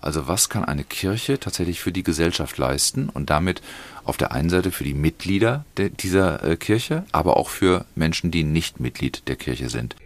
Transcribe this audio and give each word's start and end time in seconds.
Also 0.00 0.26
was 0.26 0.48
kann 0.48 0.64
eine 0.64 0.84
Kirche 0.84 1.38
tatsächlich 1.38 1.80
für 1.80 1.92
die 1.92 2.02
Gesellschaft 2.02 2.56
leisten 2.58 3.08
und 3.08 3.30
damit 3.30 3.60
auf 4.04 4.16
der 4.16 4.32
einen 4.32 4.48
Seite 4.48 4.70
für 4.70 4.84
die 4.84 4.94
Mitglieder 4.94 5.64
de, 5.76 5.90
dieser 5.90 6.42
äh, 6.42 6.56
Kirche, 6.56 7.04
aber 7.12 7.36
auch 7.36 7.48
für 7.48 7.84
Menschen, 7.94 8.30
die 8.30 8.44
nicht 8.44 8.80
Mitglied 8.80 9.28
der 9.28 9.36
Kirche 9.36 9.68
sind. 9.68 9.96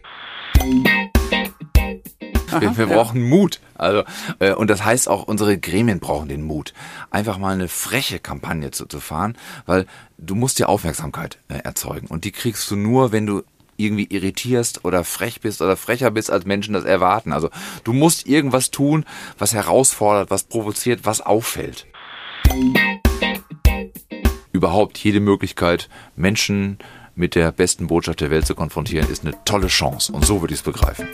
Aha, 2.55 2.61
wir, 2.61 2.77
wir 2.77 2.89
ja. 2.89 2.95
brauchen 2.95 3.23
Mut. 3.23 3.61
Also, 3.75 4.05
äh, 4.39 4.53
und 4.53 4.69
das 4.69 4.85
heißt 4.85 5.09
auch, 5.09 5.25
unsere 5.25 5.59
Gremien 5.59 6.01
brauchen 6.01 6.29
den 6.29 6.43
Mut, 6.43 6.73
einfach 7.11 7.39
mal 7.39 7.55
eine 7.55 7.69
freche 7.69 8.19
Kampagne 8.19 8.71
zu, 8.71 8.87
zu 8.87 9.01
fahren, 9.01 9.37
weil 9.67 9.87
du 10.19 10.35
musst 10.35 10.59
ja 10.59 10.67
Aufmerksamkeit 10.67 11.39
äh, 11.49 11.59
erzeugen. 11.59 12.07
Und 12.09 12.25
die 12.25 12.33
kriegst 12.33 12.71
du 12.71 12.77
nur, 12.77 13.13
wenn 13.13 13.27
du 13.27 13.43
irgendwie 13.77 14.07
irritierst 14.07 14.85
oder 14.85 15.05
frech 15.05 15.41
bist 15.41 15.63
oder 15.63 15.77
frecher 15.77 16.11
bist, 16.11 16.31
als 16.31 16.45
Menschen 16.45 16.75
das 16.75 16.85
erwarten. 16.85 17.33
Also 17.33 17.51
du 17.85 17.93
musst 17.93 18.27
irgendwas 18.27 18.71
tun, 18.71 19.05
was 19.39 19.55
herausfordert, 19.55 20.31
was 20.31 20.45
provoziert, 20.45 21.01
was 21.05 21.21
auffällt. 21.21 21.87
Überhaupt 24.53 24.99
jede 24.99 25.21
Möglichkeit, 25.21 25.89
Menschen 26.17 26.79
mit 27.15 27.35
der 27.35 27.53
besten 27.53 27.87
Botschaft 27.87 28.21
der 28.21 28.31
Welt 28.31 28.47
zu 28.47 28.55
konfrontieren, 28.55 29.09
ist 29.09 29.25
eine 29.25 29.35
tolle 29.45 29.69
Chance. 29.69 30.13
Und 30.13 30.25
so 30.25 30.41
würde 30.41 30.55
ich 30.55 30.61
es 30.61 30.65
begreifen. 30.65 31.09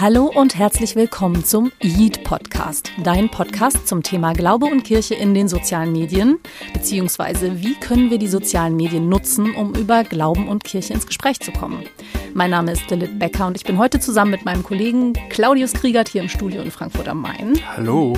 Hallo 0.00 0.32
und 0.34 0.56
herzlich 0.56 0.96
willkommen 0.96 1.44
zum 1.44 1.72
EAT 1.78 2.24
Podcast, 2.24 2.90
dein 3.04 3.28
Podcast 3.28 3.86
zum 3.86 4.02
Thema 4.02 4.32
Glaube 4.32 4.64
und 4.64 4.82
Kirche 4.82 5.14
in 5.14 5.34
den 5.34 5.46
sozialen 5.46 5.92
Medien, 5.92 6.38
beziehungsweise 6.72 7.60
wie 7.60 7.74
können 7.74 8.10
wir 8.10 8.16
die 8.16 8.26
sozialen 8.26 8.76
Medien 8.76 9.10
nutzen, 9.10 9.54
um 9.54 9.74
über 9.74 10.02
Glauben 10.04 10.48
und 10.48 10.64
Kirche 10.64 10.94
ins 10.94 11.06
Gespräch 11.06 11.38
zu 11.40 11.52
kommen. 11.52 11.84
Mein 12.32 12.48
Name 12.48 12.72
ist 12.72 12.88
Lilith 12.88 13.18
Becker 13.18 13.46
und 13.46 13.58
ich 13.58 13.64
bin 13.64 13.76
heute 13.76 14.00
zusammen 14.00 14.30
mit 14.30 14.46
meinem 14.46 14.62
Kollegen 14.62 15.12
Claudius 15.28 15.74
Kriegert 15.74 16.08
hier 16.08 16.22
im 16.22 16.30
Studio 16.30 16.62
in 16.62 16.70
Frankfurt 16.70 17.06
am 17.06 17.20
Main. 17.20 17.60
Hallo. 17.76 18.14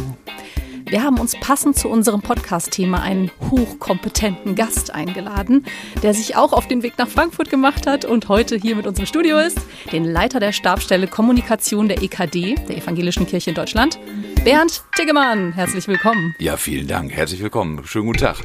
Wir 0.93 1.03
haben 1.03 1.19
uns 1.19 1.35
passend 1.41 1.79
zu 1.79 1.89
unserem 1.89 2.21
Podcast-Thema 2.21 3.01
einen 3.01 3.31
hochkompetenten 3.51 4.55
Gast 4.55 4.91
eingeladen, 4.91 5.65
der 6.03 6.13
sich 6.13 6.37
auch 6.37 6.53
auf 6.53 6.69
den 6.69 6.83
Weg 6.83 6.99
nach 6.99 7.09
Frankfurt 7.09 7.49
gemacht 7.49 7.87
hat 7.87 8.05
und 8.05 8.29
heute 8.29 8.57
hier 8.57 8.77
mit 8.77 8.87
uns 8.87 8.99
im 8.99 9.07
Studio 9.07 9.39
ist, 9.39 9.59
den 9.91 10.05
Leiter 10.05 10.39
der 10.39 10.53
Stabstelle 10.53 11.07
Kommunikation 11.07 11.89
der 11.89 12.03
EKD, 12.03 12.57
der 12.69 12.77
Evangelischen 12.77 13.27
Kirche 13.27 13.49
in 13.49 13.57
Deutschland, 13.57 13.99
Bernd 14.45 14.83
Tiggemann. 14.95 15.55
Herzlich 15.55 15.89
willkommen. 15.89 16.35
Ja, 16.39 16.59
vielen 16.59 16.87
Dank. 16.87 17.11
Herzlich 17.11 17.43
willkommen. 17.43 17.87
Schönen 17.87 18.09
guten 18.09 18.19
Tag. 18.19 18.43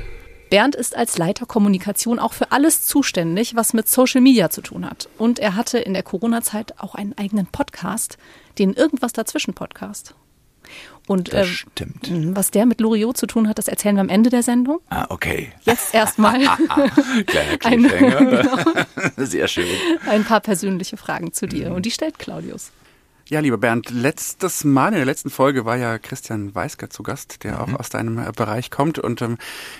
Bernd 0.49 0.73
ist 0.73 0.95
als 0.95 1.17
Leiter 1.17 1.45
Kommunikation 1.45 2.17
auch 2.17 2.31
für 2.31 2.53
alles 2.53 2.85
zuständig, 2.85 3.57
was 3.57 3.73
mit 3.73 3.89
Social 3.89 4.21
Media 4.21 4.49
zu 4.49 4.61
tun 4.61 4.89
hat. 4.89 5.09
Und 5.17 5.39
er 5.39 5.57
hatte 5.57 5.79
in 5.79 5.93
der 5.93 6.03
Corona-Zeit 6.03 6.79
auch 6.79 6.95
einen 6.95 7.11
eigenen 7.17 7.47
Podcast, 7.47 8.17
den 8.57 8.71
Irgendwas 8.71 9.11
dazwischen 9.11 9.53
Podcast. 9.53 10.15
Und 11.07 11.31
äh, 11.33 11.45
stimmt. 11.45 12.11
was 12.35 12.51
der 12.51 12.65
mit 12.65 12.81
Loriot 12.81 13.15
zu 13.15 13.27
tun 13.27 13.47
hat, 13.47 13.57
das 13.57 13.69
erzählen 13.69 13.95
wir 13.95 14.01
am 14.01 14.09
Ende 14.09 14.29
der 14.29 14.43
Sendung. 14.43 14.81
Ah, 14.89 15.05
okay. 15.09 15.53
Jetzt 15.63 15.93
erstmal 15.93 16.41
Kleiner 17.59 17.89
genau, 17.97 18.45
Sehr 19.15 19.47
schön. 19.47 19.65
Ein 20.05 20.25
paar 20.25 20.41
persönliche 20.41 20.97
Fragen 20.97 21.31
zu 21.31 21.47
dir. 21.47 21.69
Mhm. 21.69 21.75
Und 21.77 21.85
die 21.85 21.91
stellt 21.91 22.19
Claudius. 22.19 22.71
Ja, 23.29 23.41
lieber 23.41 23.57
Bernd, 23.57 23.89
letztes 23.89 24.63
Mal 24.63 24.89
in 24.89 24.95
der 24.95 25.05
letzten 25.05 25.29
Folge 25.29 25.65
war 25.65 25.75
ja 25.75 25.97
Christian 25.97 26.55
Weisker 26.55 26.89
zu 26.89 27.03
Gast, 27.03 27.43
der 27.43 27.55
mhm. 27.55 27.75
auch 27.75 27.79
aus 27.81 27.89
deinem 27.89 28.17
äh, 28.19 28.31
Bereich 28.33 28.71
kommt. 28.71 28.99
Und 28.99 29.21
ähm, 29.21 29.37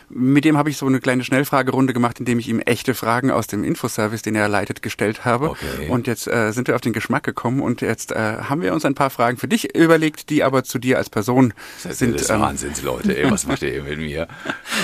mit 0.09 0.43
dem 0.43 0.57
habe 0.57 0.69
ich 0.69 0.75
so 0.75 0.85
eine 0.85 0.99
kleine 0.99 1.23
Schnellfragerunde 1.23 1.93
gemacht, 1.93 2.19
indem 2.19 2.39
ich 2.39 2.49
ihm 2.49 2.59
echte 2.59 2.93
Fragen 2.93 3.31
aus 3.31 3.47
dem 3.47 3.63
Infoservice, 3.63 4.21
den 4.21 4.35
er 4.35 4.49
leitet, 4.49 4.81
gestellt 4.81 5.23
habe. 5.23 5.51
Okay. 5.51 5.87
Und 5.87 6.07
jetzt 6.07 6.27
äh, 6.27 6.51
sind 6.51 6.67
wir 6.67 6.75
auf 6.75 6.81
den 6.81 6.91
Geschmack 6.91 7.23
gekommen 7.23 7.61
und 7.61 7.79
jetzt 7.79 8.11
äh, 8.11 8.15
haben 8.17 8.61
wir 8.61 8.73
uns 8.73 8.83
ein 8.83 8.95
paar 8.95 9.09
Fragen 9.09 9.37
für 9.37 9.47
dich 9.47 9.73
überlegt, 9.77 10.29
die 10.29 10.43
aber 10.43 10.65
zu 10.65 10.77
dir 10.77 10.97
als 10.97 11.09
Person 11.09 11.53
das 11.83 11.99
sind. 11.99 12.19
Das 12.19 12.29
ähm, 12.29 12.41
Wahnsinns, 12.41 12.81
Leute. 12.81 13.17
Ey, 13.17 13.31
was 13.31 13.47
macht 13.47 13.63
ihr 13.63 13.81
mit 13.81 13.97
mir? 13.97 14.27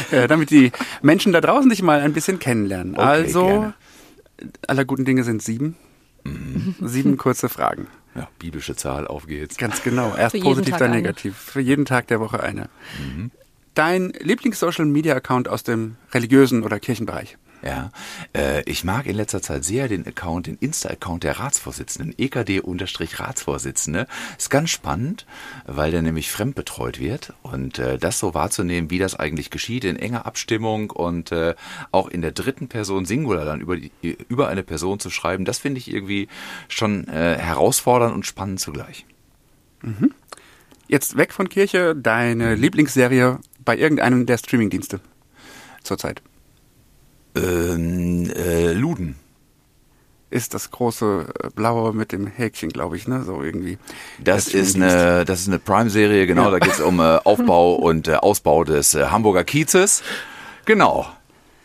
ja, 0.10 0.28
damit 0.28 0.52
die 0.52 0.72
Menschen 1.02 1.34
da 1.34 1.42
draußen 1.42 1.70
dich 1.70 1.82
mal 1.82 2.00
ein 2.00 2.14
bisschen 2.14 2.40
kennenlernen. 2.40 2.94
Okay, 2.94 3.04
also, 3.04 3.46
gerne. 3.46 3.74
aller 4.68 4.86
guten 4.86 5.04
Dinge 5.04 5.26
sind 5.26 5.42
sieben. 5.42 5.76
Mhm. 6.24 6.76
Sieben 6.80 7.18
kurze 7.18 7.50
Fragen. 7.50 7.88
Ja, 8.16 8.28
biblische 8.40 8.76
Zahl, 8.76 9.08
auf 9.08 9.28
geht's. 9.28 9.58
Ganz 9.58 9.84
genau. 9.84 10.16
Erst 10.18 10.40
positiv, 10.40 10.78
dann 10.78 10.92
negativ. 10.92 11.36
Für 11.38 11.62
jeden 11.62 11.86
Tag 11.86 12.08
der 12.08 12.20
Woche 12.20 12.42
eine. 12.42 12.70
Mhm. 13.00 13.32
Dein 13.74 14.14
Lieblings-Social-Media-Account 14.20 15.48
aus 15.48 15.64
dem 15.64 15.96
religiösen 16.14 16.64
oder 16.64 16.80
Kirchenbereich? 16.80 17.38
Ja, 17.64 17.92
äh, 18.36 18.62
ich 18.70 18.84
mag 18.84 19.06
in 19.06 19.16
letzter 19.16 19.42
Zeit 19.42 19.64
sehr 19.64 19.88
den 19.88 20.06
Account, 20.06 20.48
den 20.48 20.58
Insta-Account 20.58 21.24
der 21.24 21.40
Ratsvorsitzenden, 21.40 22.14
EKD-Ratsvorsitzende. 22.18 24.06
Ist 24.38 24.50
ganz 24.50 24.70
spannend, 24.70 25.26
weil 25.66 25.92
der 25.92 26.02
nämlich 26.02 26.30
fremdbetreut 26.30 27.00
wird 27.00 27.34
und 27.42 27.80
äh, 27.80 27.98
das 27.98 28.20
so 28.20 28.34
wahrzunehmen, 28.34 28.90
wie 28.90 29.00
das 29.00 29.16
eigentlich 29.16 29.50
geschieht, 29.50 29.86
in 29.86 29.96
enger 29.96 30.26
Abstimmung 30.26 30.90
und 30.90 31.32
äh, 31.32 31.56
auch 31.92 32.10
in 32.10 32.22
der 32.22 32.34
dritten 32.34 32.68
Person 32.68 33.06
Singular 33.06 33.46
dann 33.46 33.62
über, 33.62 33.78
die, 33.78 33.92
über 34.28 34.50
eine 34.50 34.64
Person 34.64 35.00
zu 35.00 35.10
schreiben, 35.10 35.46
das 35.46 35.60
finde 35.60 35.78
ich 35.78 35.94
irgendwie 35.94 36.28
schon 36.68 37.08
äh, 37.08 37.38
herausfordernd 37.38 38.14
und 38.14 38.26
spannend 38.26 38.60
zugleich. 38.60 39.06
Mhm. 39.82 40.12
Jetzt 40.90 41.16
weg 41.16 41.32
von 41.32 41.48
Kirche, 41.48 41.96
deine 41.96 42.56
Lieblingsserie 42.56 43.40
bei 43.64 43.78
irgendeinem 43.78 44.26
der 44.26 44.38
Streamingdienste 44.38 45.00
zurzeit 45.82 46.22
ähm, 47.36 48.30
äh, 48.36 48.74
Luden. 48.74 49.16
Ist 50.30 50.56
das 50.56 50.72
große 50.72 51.28
äh, 51.44 51.50
blaue 51.54 51.94
mit 51.94 52.12
dem 52.12 52.26
Häkchen, 52.26 52.70
glaube 52.70 52.98
ich, 52.98 53.08
ne? 53.08 53.24
So 53.24 53.44
irgendwie. 53.44 53.78
Das, 54.20 54.46
das 54.46 54.54
ist 54.54 54.76
eine, 54.76 55.26
das 55.26 55.42
ist 55.42 55.48
eine 55.48 55.60
Prime-Serie, 55.60 56.26
genau. 56.26 56.46
Ja. 56.46 56.52
Da 56.52 56.60
geht 56.60 56.74
es 56.74 56.80
um 56.80 57.00
äh, 57.00 57.18
Aufbau 57.24 57.76
und 57.76 58.08
äh, 58.08 58.16
Ausbau 58.16 58.64
des 58.64 58.96
äh, 58.96 59.06
Hamburger 59.06 59.44
Kiezes. 59.44 60.02
Genau. 60.66 61.08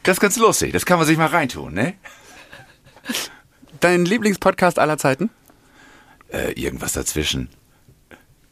Das 0.02 0.16
ist 0.16 0.20
ganz 0.20 0.36
lustig. 0.36 0.72
Das 0.72 0.84
kann 0.84 0.98
man 0.98 1.06
sich 1.06 1.16
mal 1.16 1.26
reintun, 1.26 1.72
ne? 1.72 1.94
Dein 3.80 4.04
Lieblingspodcast 4.04 4.78
aller 4.78 4.98
Zeiten? 4.98 5.30
Äh, 6.30 6.52
irgendwas 6.52 6.92
dazwischen. 6.92 7.48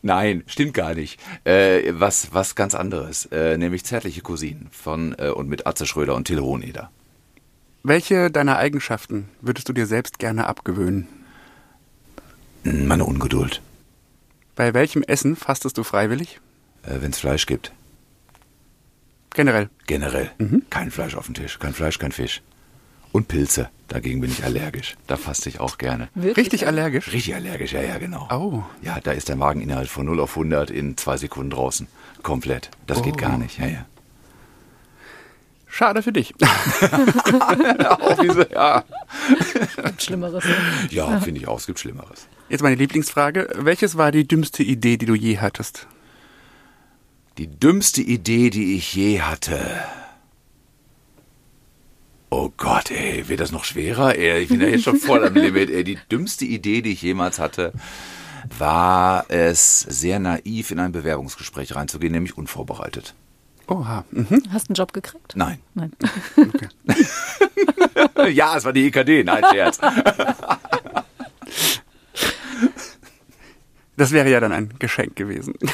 Nein, 0.02 0.44
stimmt 0.46 0.72
gar 0.72 0.94
nicht. 0.94 1.20
Äh, 1.44 1.92
was, 1.94 2.32
was 2.32 2.54
ganz 2.54 2.74
anderes, 2.74 3.26
äh, 3.32 3.58
nämlich 3.58 3.84
Zärtliche 3.84 4.22
Cousinen 4.22 4.68
von 4.70 5.14
äh, 5.18 5.30
und 5.30 5.48
mit 5.48 5.66
Atze 5.66 5.84
Schröder 5.84 6.14
und 6.14 6.26
Till 6.26 6.40
Hoheneder. 6.40 6.90
Welche 7.88 8.32
deiner 8.32 8.56
Eigenschaften 8.56 9.28
würdest 9.40 9.68
du 9.68 9.72
dir 9.72 9.86
selbst 9.86 10.18
gerne 10.18 10.48
abgewöhnen? 10.48 11.06
Meine 12.64 13.04
Ungeduld. 13.04 13.62
Bei 14.56 14.74
welchem 14.74 15.04
Essen 15.04 15.36
fastest 15.36 15.78
du 15.78 15.84
freiwillig? 15.84 16.40
Äh, 16.82 17.00
Wenn 17.00 17.12
es 17.12 17.20
Fleisch 17.20 17.46
gibt. 17.46 17.70
Generell? 19.34 19.70
Generell. 19.86 20.32
Mhm. 20.38 20.62
Kein 20.68 20.90
Fleisch 20.90 21.14
auf 21.14 21.26
dem 21.26 21.36
Tisch. 21.36 21.60
Kein 21.60 21.74
Fleisch, 21.74 22.00
kein 22.00 22.10
Fisch. 22.10 22.42
Und 23.12 23.28
Pilze. 23.28 23.70
Dagegen 23.86 24.20
bin 24.20 24.32
ich 24.32 24.42
allergisch. 24.42 24.96
Da 25.06 25.16
faste 25.16 25.48
ich 25.48 25.60
auch 25.60 25.78
gerne. 25.78 26.08
Wirklich? 26.16 26.38
Richtig 26.38 26.66
allergisch? 26.66 27.12
Richtig 27.12 27.36
allergisch, 27.36 27.72
ja, 27.72 27.82
ja, 27.82 27.98
genau. 27.98 28.26
Oh. 28.32 28.64
Ja, 28.82 28.98
da 29.00 29.12
ist 29.12 29.28
der 29.28 29.36
Mageninhalt 29.36 29.88
von 29.88 30.06
0 30.06 30.18
auf 30.18 30.30
100 30.30 30.72
in 30.72 30.96
zwei 30.96 31.18
Sekunden 31.18 31.50
draußen. 31.50 31.86
Komplett. 32.24 32.68
Das 32.88 32.98
oh. 32.98 33.02
geht 33.02 33.16
gar 33.16 33.38
nicht, 33.38 33.60
ja, 33.60 33.68
ja. 33.68 33.86
Schade 35.76 36.02
für 36.02 36.12
dich. 36.12 36.32
auch 36.40 38.18
diese, 38.18 38.48
ja. 38.50 38.82
Gibt 39.84 40.02
Schlimmeres. 40.02 40.42
Ja, 40.88 41.20
finde 41.20 41.42
ich 41.42 41.48
auch. 41.48 41.58
Es 41.58 41.66
gibt 41.66 41.78
Schlimmeres. 41.78 42.28
Jetzt 42.48 42.62
meine 42.62 42.76
Lieblingsfrage. 42.76 43.50
Welches 43.56 43.98
war 43.98 44.10
die 44.10 44.26
dümmste 44.26 44.62
Idee, 44.62 44.96
die 44.96 45.04
du 45.04 45.14
je 45.14 45.36
hattest? 45.36 45.86
Die 47.36 47.48
dümmste 47.48 48.00
Idee, 48.00 48.48
die 48.48 48.76
ich 48.76 48.94
je 48.94 49.20
hatte. 49.20 49.60
Oh 52.30 52.50
Gott, 52.56 52.90
ey, 52.90 53.28
wird 53.28 53.40
das 53.40 53.52
noch 53.52 53.64
schwerer? 53.64 54.14
Ey, 54.14 54.44
ich 54.44 54.48
bin 54.48 54.62
ja 54.62 54.68
jetzt 54.68 54.84
schon 54.84 54.96
voll 54.96 55.26
am 55.26 55.34
Limit. 55.34 55.68
Ey, 55.68 55.84
die 55.84 55.98
dümmste 56.10 56.46
Idee, 56.46 56.80
die 56.80 56.92
ich 56.92 57.02
jemals 57.02 57.38
hatte, 57.38 57.74
war 58.58 59.26
es, 59.28 59.80
sehr 59.80 60.20
naiv 60.20 60.70
in 60.70 60.78
ein 60.78 60.92
Bewerbungsgespräch 60.92 61.74
reinzugehen, 61.74 62.14
nämlich 62.14 62.38
unvorbereitet. 62.38 63.14
Oha. 63.68 64.04
Mhm. 64.10 64.42
Hast 64.52 64.68
du 64.68 64.70
einen 64.70 64.74
Job 64.74 64.92
gekriegt? 64.92 65.34
Nein. 65.34 65.58
Nein. 65.74 65.92
Okay. 66.36 66.68
ja, 68.32 68.56
es 68.56 68.64
war 68.64 68.72
die 68.72 68.86
EKD, 68.86 69.24
nein, 69.24 69.44
Scherz. 69.50 69.78
Das 73.96 74.12
wäre 74.12 74.28
ja 74.28 74.40
dann 74.40 74.52
ein 74.52 74.74
Geschenk 74.78 75.16
gewesen. 75.16 75.54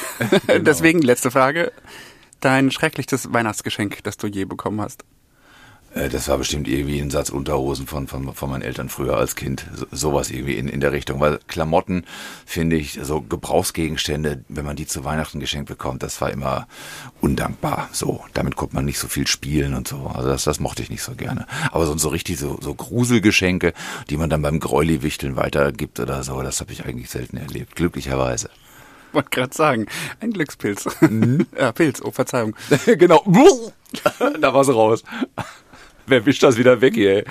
Genau. 0.46 0.64
Deswegen 0.64 1.02
letzte 1.02 1.30
Frage. 1.30 1.72
Dein 2.40 2.70
schrecklichstes 2.70 3.32
Weihnachtsgeschenk, 3.32 4.02
das 4.04 4.16
du 4.16 4.28
je 4.28 4.44
bekommen 4.44 4.80
hast? 4.80 5.04
Äh, 5.94 6.08
das 6.08 6.28
war 6.28 6.38
bestimmt 6.38 6.68
irgendwie 6.68 7.00
ein 7.00 7.10
Satz 7.10 7.30
Unterhosen 7.30 7.86
von, 7.86 8.06
von, 8.08 8.34
von 8.34 8.50
meinen 8.50 8.62
Eltern 8.62 8.88
früher 8.88 9.16
als 9.16 9.36
Kind. 9.36 9.66
So, 9.74 9.86
sowas 9.90 10.30
irgendwie 10.30 10.56
in, 10.56 10.68
in 10.68 10.80
der 10.80 10.92
Richtung. 10.92 11.20
Weil 11.20 11.38
Klamotten, 11.48 12.04
finde 12.46 12.76
ich, 12.76 12.98
so 13.02 13.20
Gebrauchsgegenstände, 13.20 14.44
wenn 14.48 14.64
man 14.64 14.76
die 14.76 14.86
zu 14.86 15.04
Weihnachten 15.04 15.40
geschenkt 15.40 15.68
bekommt, 15.68 16.02
das 16.02 16.20
war 16.20 16.30
immer 16.30 16.66
undankbar. 17.20 17.88
So, 17.92 18.24
damit 18.34 18.56
konnte 18.56 18.74
man 18.74 18.84
nicht 18.84 18.98
so 18.98 19.08
viel 19.08 19.26
spielen 19.26 19.74
und 19.74 19.88
so. 19.88 20.10
Also 20.14 20.28
das, 20.28 20.44
das 20.44 20.60
mochte 20.60 20.82
ich 20.82 20.90
nicht 20.90 21.02
so 21.02 21.14
gerne. 21.14 21.46
Aber 21.70 21.86
so, 21.86 21.96
so 21.96 22.08
richtig 22.08 22.38
so, 22.38 22.58
so 22.60 22.74
Gruselgeschenke, 22.74 23.72
die 24.10 24.16
man 24.16 24.30
dann 24.30 24.42
beim 24.42 24.60
Gräuli-Wichteln 24.60 25.36
weitergibt 25.36 26.00
oder 26.00 26.22
so, 26.22 26.40
das 26.42 26.60
habe 26.60 26.72
ich 26.72 26.84
eigentlich 26.84 27.10
selten 27.10 27.36
erlebt. 27.36 27.76
Glücklicherweise. 27.76 28.50
wollte 29.12 29.30
gerade 29.30 29.54
sagen, 29.54 29.86
ein 30.20 30.32
Glückspilz. 30.32 30.88
Mhm. 31.00 31.46
ja, 31.58 31.72
Pilz, 31.72 32.00
oh 32.02 32.10
Verzeihung. 32.10 32.56
genau. 32.86 33.24
da 34.40 34.54
war 34.54 34.62
es 34.62 34.68
raus. 34.68 35.02
Wer 36.12 36.26
wischt 36.26 36.43
das 36.43 36.59
wieder 36.59 36.79
weg 36.82 36.93
hier? 36.93 37.25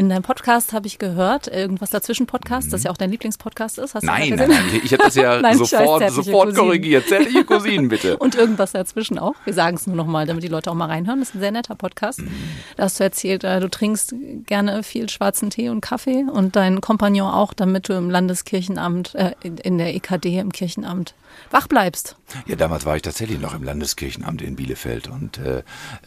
In 0.00 0.08
deinem 0.08 0.22
Podcast 0.22 0.72
habe 0.72 0.86
ich 0.86 0.98
gehört, 0.98 1.46
irgendwas 1.46 1.90
dazwischen 1.90 2.26
Podcast, 2.26 2.72
das 2.72 2.84
ja 2.84 2.90
auch 2.90 2.96
dein 2.96 3.10
Lieblingspodcast 3.10 3.76
ist. 3.76 3.94
Hast 3.94 4.02
nein, 4.02 4.30
nein, 4.34 4.48
nein, 4.48 4.80
ich 4.82 4.94
habe 4.94 5.02
das 5.02 5.14
ja 5.14 5.38
nein, 5.42 5.58
sofort, 5.58 6.10
sofort 6.10 6.54
korrigiert. 6.54 7.06
Zärtliche 7.06 7.44
Cousinen, 7.44 7.90
bitte. 7.90 8.16
Und 8.18 8.34
irgendwas 8.34 8.72
dazwischen 8.72 9.18
auch. 9.18 9.34
Wir 9.44 9.52
sagen 9.52 9.76
es 9.76 9.86
nur 9.86 9.96
nochmal, 9.96 10.24
damit 10.24 10.42
die 10.42 10.48
Leute 10.48 10.70
auch 10.70 10.74
mal 10.74 10.86
reinhören. 10.86 11.20
Das 11.20 11.28
ist 11.28 11.34
ein 11.34 11.40
sehr 11.40 11.50
netter 11.50 11.74
Podcast. 11.74 12.22
Mhm. 12.22 12.30
Da 12.78 12.84
hast 12.84 12.98
du 12.98 13.04
erzählt, 13.04 13.44
äh, 13.44 13.60
du 13.60 13.68
trinkst 13.68 14.14
gerne 14.46 14.82
viel 14.84 15.10
schwarzen 15.10 15.50
Tee 15.50 15.68
und 15.68 15.82
Kaffee 15.82 16.24
und 16.32 16.56
dein 16.56 16.80
Kompagnon 16.80 17.30
auch, 17.30 17.52
damit 17.52 17.90
du 17.90 17.92
im 17.92 18.08
Landeskirchenamt, 18.08 19.14
äh, 19.16 19.32
in 19.42 19.76
der 19.76 19.94
EKD 19.94 20.38
im 20.38 20.50
Kirchenamt 20.50 21.14
wach 21.50 21.66
bleibst. 21.68 22.16
Ja, 22.46 22.56
damals 22.56 22.86
war 22.86 22.96
ich 22.96 23.02
tatsächlich 23.02 23.40
noch 23.40 23.54
im 23.54 23.62
Landeskirchenamt 23.62 24.42
in 24.42 24.56
Bielefeld 24.56 25.08
und 25.08 25.38
äh, 25.38 25.62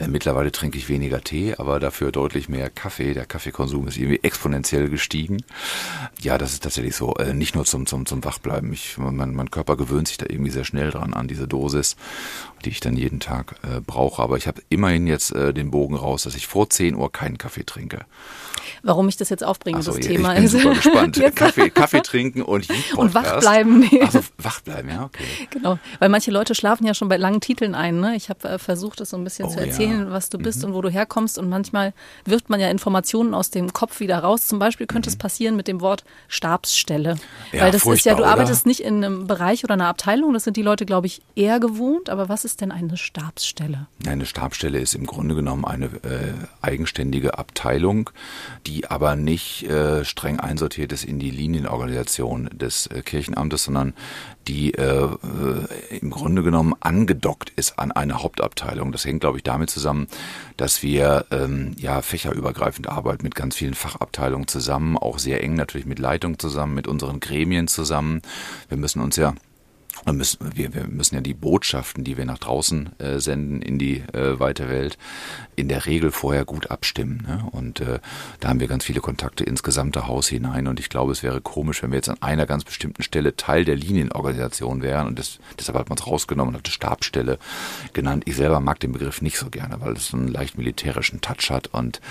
mittlerweile 0.08 0.52
trinke 0.52 0.78
ich 0.78 0.90
weniger 0.90 1.22
Tee, 1.22 1.56
aber 1.58 1.80
dafür 1.80 2.12
deutlich 2.12 2.50
mehr 2.50 2.70
Kaffee. 2.70 3.14
Der 3.14 3.26
Kaffeekonsum 3.26 3.83
ist 3.88 3.98
irgendwie 3.98 4.20
exponentiell 4.24 4.90
gestiegen. 4.90 5.44
Ja, 6.22 6.38
das 6.38 6.54
ist 6.54 6.64
tatsächlich 6.64 6.96
so. 6.96 7.16
Äh, 7.16 7.34
nicht 7.34 7.56
nur 7.56 7.66
zum, 7.66 7.86
zum, 7.86 8.06
zum 8.06 8.24
Wachbleiben. 8.24 8.72
Ich, 8.74 8.98
mein, 8.98 9.34
mein 9.34 9.52
Körper 9.52 9.78
gewöhnt 9.78 10.08
sich 10.08 10.18
da 10.18 10.26
irgendwie 10.30 10.52
sehr 10.52 10.64
schnell 10.64 10.92
dran 10.92 11.14
an 11.14 11.28
diese 11.28 11.48
Dosis, 11.48 11.96
die 12.66 12.70
ich 12.70 12.80
dann 12.80 12.96
jeden 12.96 13.20
Tag 13.20 13.56
äh, 13.64 13.80
brauche. 13.80 14.22
Aber 14.22 14.38
ich 14.38 14.48
habe 14.48 14.62
immerhin 14.70 15.08
jetzt 15.08 15.32
äh, 15.32 15.54
den 15.54 15.72
Bogen 15.72 15.96
raus, 15.96 16.24
dass 16.24 16.36
ich 16.36 16.48
vor 16.48 16.70
10 16.70 16.96
Uhr 16.96 17.12
keinen 17.12 17.38
Kaffee 17.38 17.66
trinke. 17.66 18.06
Warum 18.82 19.08
ich 19.08 19.18
das 19.18 19.30
jetzt 19.30 19.44
aufbringe, 19.44 19.82
so, 19.82 19.92
das 19.92 20.00
ich 20.00 20.08
Thema 20.08 20.34
bin 20.34 20.44
ist. 20.44 20.52
Super 20.52 20.74
gespannt. 20.74 21.22
Kaffee, 21.36 21.70
Kaffee 21.70 22.02
trinken 22.02 22.42
und 22.42 22.68
Und 22.96 23.14
wach 23.14 23.40
bleiben. 23.40 23.80
Nee. 23.80 24.02
Also 24.02 24.20
wach 24.38 24.62
bleiben, 24.62 24.90
ja, 24.90 25.04
okay. 25.04 25.24
Genau, 25.52 25.80
weil 26.00 26.10
manche 26.10 26.32
Leute 26.32 26.54
schlafen 26.54 26.86
ja 26.86 26.94
schon 26.94 27.08
bei 27.10 27.18
langen 27.18 27.42
Titeln 27.42 27.76
ein. 27.76 28.00
Ne? 28.00 28.16
Ich 28.16 28.30
habe 28.30 28.48
äh, 28.48 28.60
versucht, 28.60 29.00
das 29.00 29.10
so 29.10 29.18
ein 29.18 29.24
bisschen 29.24 29.46
oh, 29.46 29.52
zu 29.52 29.60
erzählen, 29.60 30.08
ja. 30.08 30.12
was 30.12 30.30
du 30.30 30.38
bist 30.38 30.60
mhm. 30.60 30.70
und 30.70 30.74
wo 30.74 30.82
du 30.82 30.90
herkommst. 30.90 31.38
Und 31.38 31.50
manchmal 31.50 31.94
wirft 32.26 32.50
man 32.50 32.60
ja 32.60 32.70
Informationen 32.70 33.34
aus 33.34 33.50
dem 33.50 33.72
Kopf 33.74 34.00
wieder 34.00 34.20
raus. 34.20 34.48
Zum 34.48 34.60
Beispiel 34.60 34.88
könnte 34.88 35.10
mhm. 35.10 35.14
es 35.14 35.18
passieren 35.18 35.56
mit 35.56 35.68
dem 35.68 35.82
Wort 35.82 36.04
Stabsstelle. 36.28 37.16
Ja, 37.52 37.62
weil 37.62 37.72
das 37.72 37.86
ist 37.86 38.06
ja, 38.06 38.16
du 38.16 38.24
oder? 38.24 38.32
arbeitest 38.32 38.66
nicht 38.66 38.82
in 38.82 39.04
einem 39.04 39.28
Bereich 39.28 39.64
oder 39.64 39.74
einer 39.74 39.88
Abteilung. 39.88 40.34
Das 40.34 40.44
sind 40.44 40.58
die 40.58 40.62
Leute, 40.62 40.86
glaube 40.86 41.08
ich, 41.08 41.22
eher 41.36 41.60
gewohnt. 41.60 42.10
Aber 42.10 42.30
was 42.30 42.46
ist 42.46 42.53
denn 42.62 42.72
eine 42.72 42.98
Stabsstelle? 42.98 43.88
Eine 44.08 44.26
Stabsstelle 44.26 44.80
ist 44.80 44.96
im 44.96 45.06
Grunde 45.06 45.36
genommen 45.36 45.66
eine 45.66 45.86
äh, 45.86 46.34
eigenständige 46.62 47.38
Abteilung, 47.38 48.10
die 48.68 48.88
aber 48.88 49.16
nicht 49.16 49.64
äh, 49.64 50.06
streng 50.06 50.40
einsortiert 50.40 50.92
ist 50.92 51.04
in 51.04 51.20
die 51.20 51.32
Linienorganisation 51.32 52.50
des 52.54 52.88
äh, 52.88 53.02
Kirchenamtes, 53.02 53.64
sondern 53.66 53.94
die 54.48 54.74
äh, 54.74 55.06
äh, 55.06 55.98
im 56.00 56.10
Grunde 56.10 56.44
genommen 56.44 56.74
angedockt 56.80 57.52
ist 57.56 57.80
an 57.80 57.92
eine 57.92 58.22
Hauptabteilung. 58.22 58.92
Das 58.92 59.06
hängt, 59.06 59.22
glaube 59.22 59.38
ich, 59.38 59.44
damit 59.44 59.70
zusammen, 59.70 60.08
dass 60.58 60.84
wir 60.84 61.26
ähm, 61.32 61.76
ja 61.78 62.02
fächerübergreifend 62.02 62.90
arbeiten 62.90 63.24
mit 63.24 63.36
ganz 63.36 63.56
vielen 63.56 63.74
Fachabteilungen 63.74 64.48
zusammen, 64.48 64.98
auch 64.98 65.20
sehr 65.20 65.44
eng 65.44 65.56
natürlich 65.56 65.88
mit 65.88 66.00
Leitung 66.00 66.40
zusammen, 66.40 66.74
mit 66.74 66.88
unseren 66.88 67.20
Gremien 67.20 67.68
zusammen. 67.68 68.22
Wir 68.70 68.78
müssen 68.78 69.02
uns 69.02 69.16
ja 69.16 69.34
Müssen, 70.12 70.40
wir, 70.56 70.74
wir 70.74 70.88
müssen 70.88 71.16
ja 71.16 71.22
die 71.22 71.34
Botschaften, 71.34 72.04
die 72.04 72.18
wir 72.18 72.26
nach 72.26 72.40
draußen 72.40 73.00
äh, 73.00 73.20
senden 73.20 73.62
in 73.62 73.80
die 73.80 74.04
äh, 74.14 74.40
weite 74.40 74.68
Welt, 74.68 74.98
in 75.56 75.70
der 75.70 75.86
Regel 75.86 76.12
vorher 76.12 76.46
gut 76.46 76.72
abstimmen. 76.72 77.24
Ne? 77.28 77.46
Und 77.52 77.80
äh, 77.80 78.00
da 78.40 78.50
haben 78.50 78.60
wir 78.60 78.68
ganz 78.68 78.84
viele 78.84 79.00
Kontakte 79.02 79.44
ins 79.44 79.64
gesamte 79.64 80.08
Haus 80.08 80.28
hinein. 80.28 80.68
Und 80.68 80.80
ich 80.80 80.90
glaube, 80.90 81.12
es 81.12 81.24
wäre 81.24 81.42
komisch, 81.42 81.84
wenn 81.84 81.92
wir 81.92 81.98
jetzt 81.98 82.10
an 82.10 82.18
einer 82.22 82.46
ganz 82.46 82.64
bestimmten 82.64 83.04
Stelle 83.04 83.36
Teil 83.38 83.66
der 83.66 83.76
Linienorganisation 83.76 84.82
wären. 84.82 85.08
Und 85.08 85.20
das, 85.20 85.40
deshalb 85.60 85.78
hat 85.78 85.90
man 85.90 85.98
es 85.98 86.08
rausgenommen 86.08 86.54
und 86.54 86.60
hat 86.60 86.68
die 86.68 86.72
Stabsstelle 86.72 87.38
genannt. 87.94 88.24
Ich 88.26 88.36
selber 88.36 88.60
mag 88.60 88.80
den 88.80 88.92
Begriff 88.92 89.22
nicht 89.22 89.38
so 89.38 89.50
gerne, 89.50 89.80
weil 89.80 89.94
es 89.94 90.08
so 90.08 90.18
einen 90.18 90.28
leicht 90.28 90.58
militärischen 90.58 91.22
Touch 91.22 91.50
hat. 91.50 91.68
Und 91.68 92.02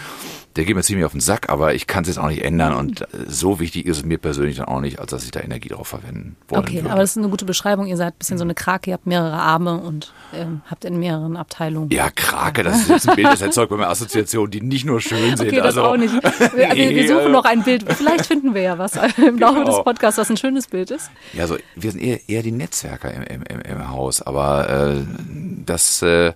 der 0.56 0.64
geht 0.64 0.76
mir 0.76 0.82
ziemlich 0.82 1.05
auf 1.05 1.12
den 1.12 1.20
Sack, 1.20 1.49
aber 1.50 1.75
ich 1.75 1.87
kann 1.87 2.02
es 2.02 2.08
jetzt 2.08 2.19
auch 2.19 2.29
nicht 2.29 2.44
ändern. 2.44 2.75
Und 2.75 3.06
so 3.26 3.58
wichtig 3.61 3.87
ist 3.87 3.99
es 3.99 4.05
mir 4.05 4.19
persönlich 4.19 4.56
dann 4.56 4.67
auch 4.67 4.81
nicht, 4.81 4.99
als 4.99 5.11
dass 5.11 5.25
ich 5.25 5.31
da 5.31 5.40
Energie 5.40 5.69
drauf 5.69 5.88
verwenden 5.88 6.37
wollen 6.49 6.62
Okay, 6.62 6.75
würde. 6.76 6.90
aber 6.90 7.00
das 7.00 7.11
ist 7.11 7.19
eine 7.19 7.29
gute 7.29 7.44
Beschreibung. 7.44 7.71
Ihr 7.86 7.96
seid 7.96 8.14
ein 8.14 8.19
bisschen 8.19 8.38
so 8.38 8.44
eine 8.44 8.54
Krake, 8.54 8.90
ihr 8.90 8.94
habt 8.94 9.06
mehrere 9.06 9.32
Arme 9.34 9.76
und 9.78 10.12
ähm, 10.34 10.60
habt 10.70 10.84
in 10.84 10.98
mehreren 10.98 11.36
Abteilungen. 11.36 11.90
Ja, 11.90 12.10
Krake, 12.10 12.62
das 12.62 12.82
ist 12.82 12.88
jetzt 12.88 13.08
ein 13.08 13.16
Bild, 13.16 13.28
das 13.28 13.40
erzeugt 13.42 13.70
bei 13.70 13.76
mir 13.76 13.88
Assoziationen, 13.88 14.50
die 14.50 14.60
nicht 14.60 14.84
nur 14.84 15.00
schön 15.00 15.36
sind. 15.36 15.46
Okay, 15.48 15.56
das 15.56 15.66
also, 15.76 15.84
auch 15.84 15.96
nicht. 15.96 16.12
Wir, 16.54 16.74
Nee, 16.74 16.94
wir 16.94 17.06
suchen 17.08 17.16
also- 17.19 17.28
noch 17.30 17.44
ein 17.44 17.62
Bild. 17.62 17.84
Vielleicht 17.92 18.26
finden 18.26 18.54
wir 18.54 18.62
ja 18.62 18.78
was 18.78 18.96
im 18.96 19.38
Laufe 19.38 19.60
Genau. 19.60 19.64
des 19.64 19.84
Podcasts, 19.84 20.19
was 20.19 20.30
ein 20.30 20.36
schönes 20.36 20.66
Bild 20.69 20.90
ist. 20.90 21.10
Ja, 21.32 21.46
so, 21.46 21.56
wir 21.74 21.90
sind 21.90 22.00
eher, 22.00 22.20
eher 22.28 22.42
die 22.42 22.52
Netzwerker 22.52 23.12
im, 23.12 23.22
im, 23.22 23.42
im, 23.42 23.60
im 23.60 23.90
Haus, 23.90 24.22
aber 24.22 24.69
äh, 24.69 25.00
das, 25.66 26.02
äh, 26.02 26.32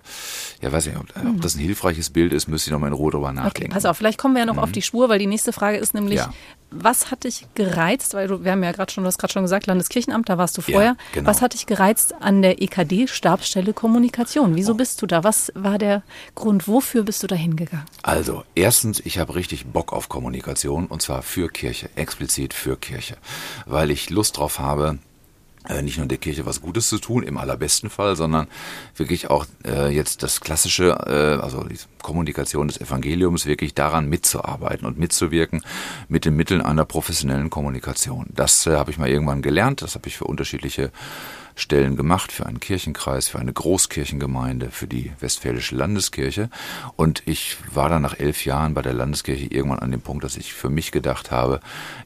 ja, 0.61 0.71
weiß 0.71 0.85
nicht, 0.87 0.97
ob, 0.97 1.05
ob 1.27 1.41
das 1.41 1.55
ein 1.55 1.59
hilfreiches 1.59 2.09
Bild 2.09 2.33
ist, 2.33 2.47
müsste 2.47 2.69
ich 2.69 2.71
noch 2.71 2.79
mal 2.79 2.87
in 2.87 2.93
Ruhe 2.93 3.11
drüber 3.11 3.27
Okay, 3.27 3.35
nachdenken. 3.35 3.73
pass 3.73 3.85
auf, 3.85 3.97
vielleicht 3.97 4.17
kommen 4.17 4.35
wir 4.35 4.41
ja 4.41 4.45
noch 4.45 4.57
auf 4.57 4.71
die 4.71 4.81
Spur, 4.81 5.09
weil 5.09 5.19
die 5.19 5.27
nächste 5.27 5.53
Frage 5.53 5.77
ist 5.77 5.93
nämlich, 5.93 6.17
Ja. 6.19 6.29
Was 6.69 7.11
hat 7.11 7.23
dich 7.23 7.47
gereizt, 7.55 8.13
weil 8.13 8.27
du, 8.27 8.43
wir 8.43 8.51
haben 8.51 8.63
ja 8.63 8.71
gerade 8.71 8.91
schon, 8.91 9.03
du 9.03 9.07
hast 9.07 9.17
gerade 9.17 9.31
schon 9.33 9.43
gesagt, 9.43 9.67
Landeskirchenamt, 9.67 10.27
da 10.29 10.37
warst 10.37 10.57
du 10.57 10.61
vorher. 10.61 10.97
genau. 11.13 11.27
Was 11.29 11.41
hat 11.41 11.53
dich 11.53 11.65
gereizt 11.65 12.13
an 12.19 12.41
der 12.41 12.61
EKD 12.61 13.07
Stabsstelle 13.07 13.73
Kommunikation? 13.73 14.55
Wieso 14.55 14.75
bist 14.75 15.01
du 15.01 15.07
da? 15.07 15.23
Was 15.23 15.51
war 15.55 15.77
der 15.77 16.03
Grund? 16.35 16.67
Wofür 16.67 17.03
bist 17.03 17.23
du 17.23 17.27
da 17.27 17.35
hingegangen? 17.35 17.85
Also, 18.03 18.43
erstens, 18.55 18.99
ich 18.99 19.17
habe 19.17 19.35
richtig 19.35 19.67
Bock 19.67 19.93
auf 19.93 20.09
Kommunikation 20.09 20.87
und 20.87 21.01
zwar 21.01 21.21
für 21.21 21.49
Kirche, 21.49 21.89
explizit 21.95 22.53
für 22.53 22.77
Kirche, 22.77 23.17
weil 23.65 23.91
ich 23.91 24.09
Lust 24.09 24.37
drauf 24.37 24.59
habe, 24.59 24.99
nicht 25.81 25.97
nur 25.97 26.07
der 26.07 26.17
Kirche 26.17 26.45
was 26.45 26.61
Gutes 26.61 26.89
zu 26.89 26.97
tun, 26.97 27.23
im 27.23 27.37
allerbesten 27.37 27.89
Fall, 27.89 28.15
sondern 28.15 28.47
wirklich 28.95 29.29
auch 29.29 29.45
äh, 29.65 29.93
jetzt 29.93 30.23
das 30.23 30.41
klassische, 30.41 30.89
äh, 31.07 31.41
also 31.41 31.63
die 31.63 31.77
Kommunikation 32.01 32.67
des 32.67 32.79
Evangeliums, 32.79 33.45
wirklich 33.45 33.73
daran 33.73 34.07
mitzuarbeiten 34.07 34.87
und 34.87 34.97
mitzuwirken 34.97 35.63
mit 36.07 36.25
den 36.25 36.35
Mitteln 36.35 36.61
einer 36.61 36.85
professionellen 36.85 37.49
Kommunikation. 37.49 38.27
Das 38.29 38.65
äh, 38.65 38.75
habe 38.75 38.91
ich 38.91 38.97
mal 38.97 39.09
irgendwann 39.09 39.41
gelernt, 39.41 39.81
das 39.81 39.95
habe 39.95 40.07
ich 40.07 40.17
für 40.17 40.25
unterschiedliche 40.25 40.91
Stellen 41.57 41.95
gemacht, 41.97 42.31
für 42.31 42.45
einen 42.45 42.59
Kirchenkreis, 42.59 43.27
für 43.27 43.39
eine 43.39 43.51
Großkirchengemeinde, 43.51 44.69
für 44.69 44.85
die 44.85 45.11
Westfälische 45.19 45.75
Landeskirche. 45.75 46.49
Und 46.95 47.23
ich 47.25 47.57
war 47.73 47.89
dann 47.89 48.03
nach 48.03 48.17
elf 48.17 48.45
Jahren 48.45 48.75
bei 48.75 48.83
der 48.83 48.93
Landeskirche 48.93 49.47
irgendwann 49.47 49.79
an 49.79 49.91
dem 49.91 50.01
Punkt, 50.01 50.23
dass 50.23 50.37
ich 50.37 50.53
für 50.53 50.69
mich 50.69 50.91
gedacht 50.91 51.31
habe, 51.31 51.59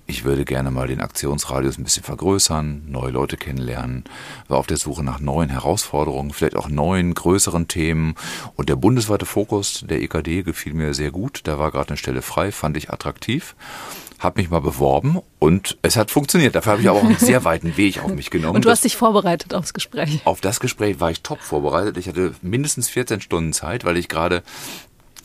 ich 0.08 0.24
würde 0.24 0.46
gerne 0.46 0.72
mal 0.72 0.88
den 0.88 1.02
Aktionsradius 1.02 1.78
ein 1.78 1.84
bisschen 1.84 2.04
vergrößern, 2.04 2.84
neue 2.88 3.12
Leute 3.12 3.36
kennenlernen, 3.36 4.06
war 4.48 4.58
auf 4.58 4.68
der 4.68 4.78
Suche 4.78 5.04
nach 5.04 5.20
neuen 5.20 5.50
Herausforderungen, 5.50 6.32
vielleicht 6.32 6.56
auch 6.56 6.70
neuen, 6.70 7.14
größeren 7.14 7.68
Themen. 7.68 8.16
Und 8.56 8.70
der 8.70 8.78
bundesweite 8.78 9.26
Fokus 9.26 9.84
der 9.86 10.02
EKD 10.02 10.44
gefiel 10.44 10.74
mir 10.74 10.94
sehr 10.94 11.12
gut. 11.12 11.42
Da 11.44 11.60
war 11.60 11.72
gerade 11.72 11.90
eine 11.90 11.98
Stelle 11.98 12.22
frei, 12.22 12.54
fand 12.54 12.78
ich 12.78 12.90
attraktiv 12.90 13.54
habe 14.22 14.40
mich 14.40 14.52
mal 14.52 14.62
beworben 14.62 15.20
und 15.40 15.78
es 15.82 15.98
hat 15.98 16.12
funktioniert. 16.12 16.54
Dafür 16.54 16.74
habe 16.74 16.82
ich 16.84 16.90
aber 16.90 17.00
auch 17.00 17.04
einen 17.04 17.16
sehr 17.20 17.44
weiten 17.44 17.76
Weg 17.76 18.04
auf 18.04 18.14
mich 18.14 18.30
genommen. 18.30 18.56
Und 18.56 18.66
du 18.66 18.70
hast 18.70 18.84
dich 18.84 18.96
vorbereitet 18.96 19.54
aufs 19.56 19.74
Gespräch. 19.74 20.22
auf 20.26 20.42
das 20.42 20.60
Gespräch 20.60 21.00
war 21.00 21.10
ich 21.10 21.22
top 21.22 21.42
vorbereitet. 21.42 21.98
Ich 21.98 22.08
hatte 22.08 22.36
mindestens 22.44 22.88
14 22.88 23.20
Stunden 23.22 23.52
Zeit, 23.52 23.84
weil 23.84 23.98
ich 23.98 24.08
gerade 24.08 24.44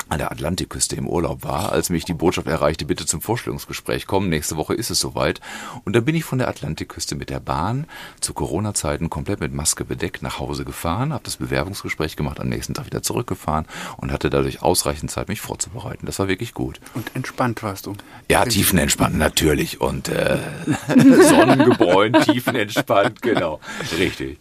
an 0.08 0.18
der 0.18 0.30
Atlantikküste 0.30 0.96
im 0.96 1.08
Urlaub 1.08 1.42
war, 1.42 1.72
als 1.72 1.90
mich 1.90 2.04
die 2.04 2.14
Botschaft 2.14 2.46
erreichte, 2.46 2.84
bitte 2.84 3.06
zum 3.06 3.20
Vorstellungsgespräch 3.20 4.06
kommen. 4.06 4.28
Nächste 4.28 4.56
Woche 4.56 4.74
ist 4.74 4.90
es 4.90 5.00
soweit. 5.00 5.40
Und 5.84 5.96
dann 5.96 6.04
bin 6.04 6.14
ich 6.14 6.24
von 6.24 6.38
der 6.38 6.48
Atlantikküste 6.48 7.16
mit 7.16 7.28
der 7.28 7.40
Bahn 7.40 7.86
zu 8.20 8.32
Corona-Zeiten 8.32 9.10
komplett 9.10 9.40
mit 9.40 9.52
Maske 9.52 9.84
bedeckt 9.84 10.22
nach 10.22 10.38
Hause 10.38 10.64
gefahren, 10.64 11.12
habe 11.12 11.24
das 11.24 11.36
Bewerbungsgespräch 11.36 12.16
gemacht, 12.16 12.40
am 12.40 12.48
nächsten 12.48 12.74
Tag 12.74 12.86
wieder 12.86 13.02
zurückgefahren 13.02 13.66
und 13.96 14.12
hatte 14.12 14.30
dadurch 14.30 14.62
ausreichend 14.62 15.10
Zeit, 15.10 15.28
mich 15.28 15.40
vorzubereiten. 15.40 16.06
Das 16.06 16.18
war 16.18 16.28
wirklich 16.28 16.54
gut. 16.54 16.80
Und 16.94 17.10
entspannt 17.14 17.62
warst 17.62 17.86
du. 17.86 17.94
Ja, 18.30 18.44
tiefenentspannt 18.44 19.16
natürlich 19.16 19.80
und 19.80 20.08
äh, 20.08 20.38
sonnengebräunt, 20.88 22.22
tiefenentspannt, 22.22 23.22
genau, 23.22 23.60
richtig. 23.98 24.38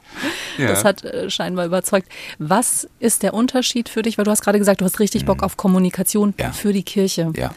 Ja. 0.57 0.67
Das 0.67 0.85
hat 0.85 1.03
äh, 1.03 1.29
scheinbar 1.29 1.65
überzeugt. 1.65 2.07
Was 2.37 2.87
ist 2.99 3.23
der 3.23 3.33
Unterschied 3.33 3.89
für 3.89 4.01
dich? 4.01 4.17
Weil 4.17 4.25
du 4.25 4.31
hast 4.31 4.41
gerade 4.41 4.59
gesagt, 4.59 4.81
du 4.81 4.85
hast 4.85 4.99
richtig 4.99 5.25
Bock 5.25 5.43
auf 5.43 5.54
Kommunikation. 5.57 6.33
Ja. 6.39 6.51
für 6.51 6.73
die 6.73 6.83
Kirche. 6.83 7.31
ja. 7.35 7.53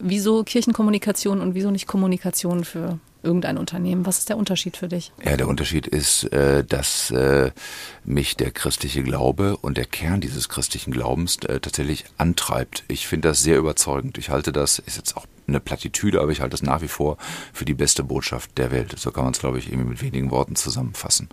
Wieso 0.00 0.42
Kirchenkommunikation 0.42 1.40
und 1.40 1.54
wieso 1.54 1.70
nicht 1.70 1.86
Kommunikation 1.86 2.64
für 2.64 2.98
irgendein 3.24 3.58
Unternehmen. 3.58 4.06
Was 4.06 4.18
ist 4.18 4.28
der 4.28 4.36
Unterschied 4.36 4.76
für 4.76 4.88
dich? 4.88 5.12
Ja, 5.24 5.36
der 5.36 5.48
Unterschied 5.48 5.86
ist, 5.86 6.24
äh, 6.32 6.62
dass 6.62 7.10
äh, 7.10 7.50
mich 8.04 8.36
der 8.36 8.50
christliche 8.50 9.02
Glaube 9.02 9.56
und 9.56 9.76
der 9.76 9.86
Kern 9.86 10.20
dieses 10.20 10.48
christlichen 10.48 10.92
Glaubens 10.92 11.38
äh, 11.46 11.58
tatsächlich 11.58 12.04
antreibt. 12.18 12.84
Ich 12.88 13.06
finde 13.06 13.28
das 13.28 13.42
sehr 13.42 13.58
überzeugend. 13.58 14.18
Ich 14.18 14.28
halte 14.28 14.52
das, 14.52 14.78
ist 14.78 14.96
jetzt 14.96 15.16
auch 15.16 15.26
eine 15.46 15.60
Plattitüde, 15.60 16.20
aber 16.20 16.32
ich 16.32 16.40
halte 16.40 16.52
das 16.52 16.62
nach 16.62 16.82
wie 16.82 16.88
vor 16.88 17.16
für 17.52 17.64
die 17.64 17.74
beste 17.74 18.02
Botschaft 18.02 18.56
der 18.58 18.70
Welt. 18.70 18.94
So 18.98 19.10
kann 19.10 19.24
man 19.24 19.32
es, 19.32 19.40
glaube 19.40 19.58
ich, 19.58 19.70
irgendwie 19.70 19.90
mit 19.90 20.02
wenigen 20.02 20.30
Worten 20.30 20.56
zusammenfassen. 20.56 21.28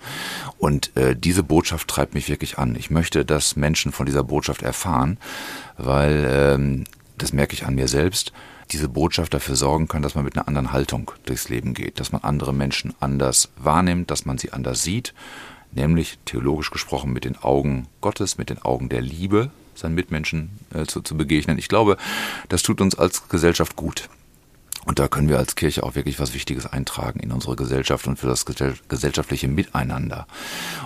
Und 0.58 0.96
äh, 0.98 1.16
diese 1.16 1.44
Botschaft 1.44 1.88
treibt 1.88 2.14
mich 2.14 2.30
wirklich 2.30 2.58
an. 2.58 2.76
Ich 2.76 2.92
möchte, 2.92 3.26
dass 3.26 3.56
Menschen 3.56 3.92
von 3.92 4.06
dieser 4.06 4.24
Botschaft 4.24 4.62
erfahren, 4.62 5.18
weil 5.78 6.28
ähm, 6.30 6.84
das 7.18 7.34
merke 7.34 7.54
ich 7.54 7.66
an 7.66 7.76
mir 7.76 7.88
selbst 7.88 8.34
diese 8.72 8.90
Botschaft 8.90 9.34
dafür 9.34 9.56
sorgen 9.56 9.88
kann, 9.88 10.02
dass 10.02 10.16
man 10.16 10.24
mit 10.24 10.36
einer 10.36 10.48
anderen 10.48 10.72
Haltung 10.72 11.12
durchs 11.26 11.50
Leben 11.50 11.74
geht, 11.74 12.00
dass 12.00 12.12
man 12.12 12.24
andere 12.24 12.54
Menschen 12.54 12.94
anders 13.00 13.50
wahrnimmt, 13.58 14.10
dass 14.10 14.26
man 14.26 14.38
sie 14.38 14.54
anders 14.54 14.84
sieht, 14.84 15.14
nämlich 15.72 16.20
theologisch 16.26 16.72
gesprochen 16.72 17.12
mit 17.12 17.26
den 17.26 17.38
Augen 17.38 17.88
Gottes, 18.00 18.38
mit 18.38 18.50
den 18.50 18.62
Augen 18.62 18.90
der 18.90 19.02
Liebe 19.02 19.52
seinen 19.82 19.96
Mitmenschen 19.96 20.50
äh, 20.74 20.86
zu, 20.86 21.02
zu 21.02 21.16
begegnen. 21.18 21.58
Ich 21.58 21.68
glaube, 21.68 21.98
das 22.50 22.64
tut 22.64 22.82
uns 22.82 22.98
als 22.98 23.28
Gesellschaft 23.30 23.76
gut. 23.76 24.10
Und 24.86 25.00
da 25.00 25.08
können 25.08 25.30
wir 25.30 25.38
als 25.38 25.56
Kirche 25.56 25.84
auch 25.84 25.96
wirklich 25.96 26.20
was 26.20 26.34
Wichtiges 26.34 26.66
eintragen 26.66 27.20
in 27.20 27.32
unsere 27.32 27.56
Gesellschaft 27.56 28.08
und 28.08 28.18
für 28.18 28.28
das 28.28 28.46
gesellschaftliche 28.46 29.48
Miteinander. 29.48 30.26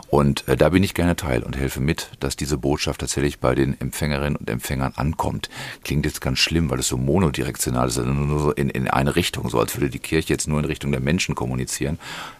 Und 0.10 0.48
äh, 0.48 0.58
da 0.58 0.70
bin 0.70 0.84
ich 0.84 0.94
gerne 0.94 1.16
Teil 1.16 1.44
und 1.44 1.56
helfe 1.56 1.80
mit, 1.80 2.10
dass 2.20 2.36
diese 2.36 2.58
Botschaft 2.58 3.02
tatsächlich 3.02 3.40
bei 3.40 3.56
den 3.56 3.80
Empfängerinnen 3.80 4.36
und 4.36 4.50
Empfängern 4.50 4.94
ankommt. 4.96 5.50
Klingt 5.84 6.06
jetzt 6.06 6.22
ganz 6.22 6.40
schlimm, 6.40 6.70
weil 6.70 6.80
es 6.80 6.88
so 6.88 6.98
monodirektional 6.98 7.88
ist, 7.88 7.98
also 7.98 8.12
nur 8.12 8.40
so 8.40 8.52
in, 8.52 8.70
in 8.70 8.90
eine 8.90 9.16
Richtung, 9.16 9.50
so 9.50 9.60
als 9.60 9.75
würde 9.75 9.90
die 9.90 10.00
Kirche 10.00 10.34
jetzt 10.34 10.48
nur 10.48 10.60
in 10.60 10.66
Richtung 10.66 10.92
der 10.92 11.02
Menschen 11.02 11.36
kommunizieren. 11.36 11.98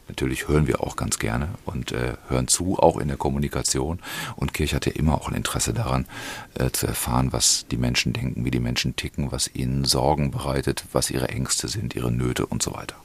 Natürlich 0.08 0.48
hören 0.48 0.68
wir 0.68 0.82
auch 0.82 0.96
ganz 0.96 1.18
gerne 1.18 1.50
und 1.66 1.92
äh, 1.92 2.14
hören 2.30 2.48
zu, 2.48 2.78
auch 2.78 2.98
in 2.98 3.08
der 3.08 3.18
Kommunikation. 3.18 4.00
Und 4.36 4.54
Kirche 4.54 4.76
hat 4.76 4.86
ja 4.86 4.92
immer 4.92 5.16
auch 5.16 5.30
ein 5.30 5.36
Interesse 5.36 5.74
daran, 5.74 6.06
äh, 6.54 6.70
zu 6.70 6.86
erfahren, 6.86 7.34
was 7.34 7.66
die 7.72 7.78
Menschen 7.78 8.14
denken, 8.14 8.46
wie 8.46 8.52
die 8.52 8.60
Menschen 8.60 8.96
ticken, 8.96 9.32
was 9.32 9.50
ihnen 9.56 9.84
Sorgen 9.84 10.30
bereitet, 10.30 10.86
was 10.92 11.10
ihre 11.10 11.30
Ängste 11.30 11.45
sind, 11.54 11.96
ihre 11.96 12.12
Nöte 12.12 12.46
und 12.46 12.62
so 12.62 12.74
weiter. 12.74 12.96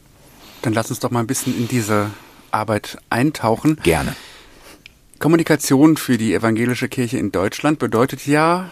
Dann 0.63 0.73
lass 0.73 0.91
uns 0.91 1.01
doch 1.01 1.11
mal 1.11 1.21
ein 1.21 1.27
bisschen 1.27 1.57
in 1.57 1.69
diese 1.69 2.11
Arbeit 2.51 2.99
eintauchen. 3.09 3.79
Gerne. 3.83 4.15
Kommunikation 5.19 5.97
für 5.97 6.17
die 6.19 6.35
evangelische 6.35 6.89
Kirche 6.89 7.19
in 7.19 7.31
Deutschland 7.31 7.79
bedeutet 7.79 8.27
ja, 8.27 8.71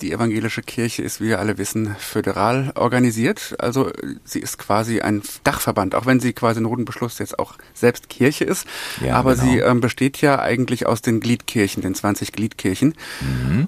die 0.00 0.12
evangelische 0.12 0.62
Kirche 0.62 1.02
ist, 1.02 1.20
wie 1.20 1.28
wir 1.28 1.38
alle 1.40 1.58
wissen, 1.58 1.96
föderal 1.98 2.72
organisiert. 2.76 3.56
Also 3.58 3.90
sie 4.24 4.38
ist 4.38 4.58
quasi 4.58 5.00
ein 5.00 5.22
Dachverband, 5.44 5.94
auch 5.94 6.06
wenn 6.06 6.20
sie 6.20 6.32
quasi 6.32 6.60
in 6.60 6.66
Rotenbeschluss 6.66 7.18
jetzt 7.18 7.38
auch 7.38 7.54
selbst 7.74 8.08
Kirche 8.08 8.44
ist. 8.44 8.66
Ja, 9.04 9.16
Aber 9.16 9.34
genau. 9.34 9.46
sie 9.46 9.58
ähm, 9.58 9.80
besteht 9.80 10.20
ja 10.20 10.40
eigentlich 10.40 10.86
aus 10.86 11.02
den 11.02 11.20
Gliedkirchen, 11.20 11.82
den 11.82 11.94
20 11.94 12.32
Gliedkirchen. 12.32 12.94
Mhm. 13.20 13.66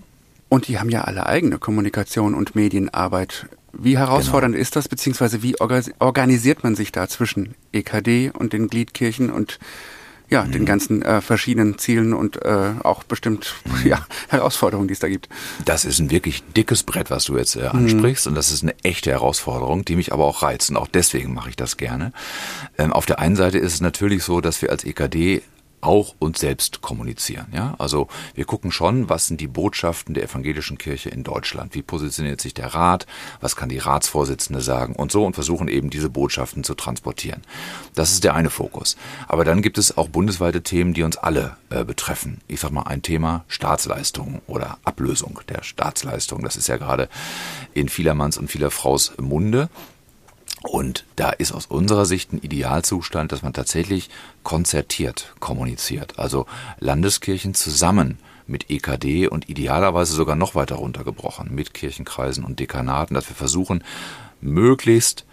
Und 0.49 0.69
die 0.69 0.79
haben 0.79 0.91
ja 0.91 1.03
alle 1.03 1.27
eigene 1.27 1.59
Kommunikation 1.59 2.35
und 2.35 2.55
Medienarbeit. 2.55 3.47
Wie 3.73 3.99
herausfordernd 3.99 4.55
genau. 4.55 4.63
ist 4.63 4.77
das, 4.77 4.89
beziehungsweise 4.89 5.43
wie 5.43 5.57
organisiert 5.61 6.65
man 6.65 6.75
sich 6.75 6.93
da 6.93 7.09
zwischen 7.09 7.55
EKD 7.73 8.31
und 8.31 8.53
den 8.53 8.69
Gliedkirchen 8.69 9.31
und 9.31 9.59
ja, 10.31 10.45
mhm. 10.45 10.53
den 10.53 10.65
ganzen 10.65 11.03
äh, 11.03 11.21
verschiedenen 11.21 11.77
Zielen 11.79 12.15
und 12.15 12.43
äh, 12.45 12.73
auch 12.83 13.03
bestimmt 13.03 13.55
mhm. 13.65 13.89
ja, 13.89 14.07
Herausforderungen, 14.29 14.89
die 14.89 14.95
es 14.95 15.01
da 15.01 15.09
gibt. 15.09 15.29
Das 15.65 15.85
ist 15.85 15.99
ein 15.99 16.11
wirklich 16.11 16.43
dickes 16.57 16.85
Brett, 16.85 17.11
was 17.11 17.25
du 17.25 17.37
jetzt 17.37 17.57
äh, 17.57 17.67
ansprichst 17.67 18.27
mhm. 18.27 18.31
und 18.31 18.35
das 18.37 18.53
ist 18.53 18.63
eine 18.63 18.75
echte 18.85 19.11
Herausforderung, 19.11 19.85
die 19.85 19.97
mich 19.97 20.13
aber 20.13 20.25
auch 20.25 20.43
reizt 20.43 20.71
und 20.71 20.77
auch 20.77 20.87
deswegen 20.87 21.35
mache 21.35 21.51
ich 21.51 21.57
das 21.57 21.77
gerne. 21.77 22.13
Ähm, 22.79 22.93
auf 22.93 23.07
der 23.07 23.19
einen 23.19 23.37
Seite 23.37 23.59
ist 23.59 23.75
es 23.75 23.81
natürlich 23.81 24.23
so, 24.23 24.41
dass 24.41 24.63
wir 24.63 24.71
als 24.71 24.85
EKD 24.85 25.43
auch 25.81 26.15
uns 26.19 26.41
selbst 26.41 26.81
kommunizieren. 26.81 27.47
Ja? 27.53 27.75
Also 27.79 28.09
wir 28.35 28.45
gucken 28.45 28.73
schon, 28.73 29.09
was 29.09 29.27
sind 29.27 29.41
die 29.41 29.47
Botschaften 29.47 30.15
der 30.15 30.25
evangelischen 30.25 30.79
Kirche 30.79 31.11
in 31.11 31.23
Deutschland? 31.23 31.75
Wie 31.75 31.83
positioniert 31.83 32.41
sich 32.41 32.55
der 32.55 32.75
Rat? 32.75 33.07
Was 33.41 33.57
kann 33.57 33.69
die 33.69 33.79
Ratsvorsitzende 33.79 34.61
sagen? 34.61 34.95
Und 34.95 35.13
so 35.13 35.25
und 35.25 35.35
versuchen 35.35 35.69
eben 35.69 35.91
diese 35.91 36.11
Botschaften 36.11 36.65
zu 36.65 36.75
transportieren. 36.75 37.43
Das 37.95 38.13
ist 38.13 38.25
der 38.25 38.35
eine 38.35 38.51
Fokus. 38.51 38.97
Aber 39.29 39.45
dann 39.45 39.63
gibt 39.63 39.79
es 39.79 39.97
auch 39.97 40.09
bundesweite 40.09 40.63
Themen, 40.63 40.95
die 40.95 41.03
uns 41.03 41.17
alle 41.17 41.57
äh, 41.71 41.85
betreffen. 41.85 42.41
Ich 42.49 42.61
sag 42.61 42.71
mal 42.73 42.83
ein 42.83 43.03
Thema 43.03 43.45
Staatsleistung 43.49 44.43
oder 44.47 44.79
Ablösung 44.85 45.41
der 45.49 45.63
Staatsleistung. 45.63 46.43
Das 46.43 46.57
ist 46.57 46.69
ja 46.69 46.77
gerade 46.77 47.09
in 47.75 47.89
vielermanns 47.89 48.39
und 48.39 48.49
vieler 48.49 48.71
Fraus 48.71 49.13
Munde. 49.19 49.69
Und 50.63 51.05
da 51.17 51.31
ist 51.31 51.53
aus 51.53 51.67
unserer 51.67 52.05
Sicht 52.05 52.33
ein 52.33 52.39
Idealzustand, 52.39 53.33
dass 53.33 53.43
man 53.43 53.55
tatsächlich 53.55 54.11
konzertiert 54.43 55.35
kommuniziert. 55.41 56.19
Also 56.19 56.47
Landeskirchen 56.81 57.55
zusammen 57.55 58.19
mit 58.47 58.69
EKD 58.69 59.29
und 59.29 59.49
idealerweise 59.49 60.13
sogar 60.13 60.37
noch 60.37 60.55
weiter 60.55 60.77
runtergebrochen 60.77 61.55
mit 61.55 61.73
Kirchenkreisen 61.73 62.45
und 62.45 62.61
Dekanaten, 62.61 63.15
dass 63.15 63.29
wir 63.29 63.37
versuchen, 63.37 63.85
möglichst 64.41 65.25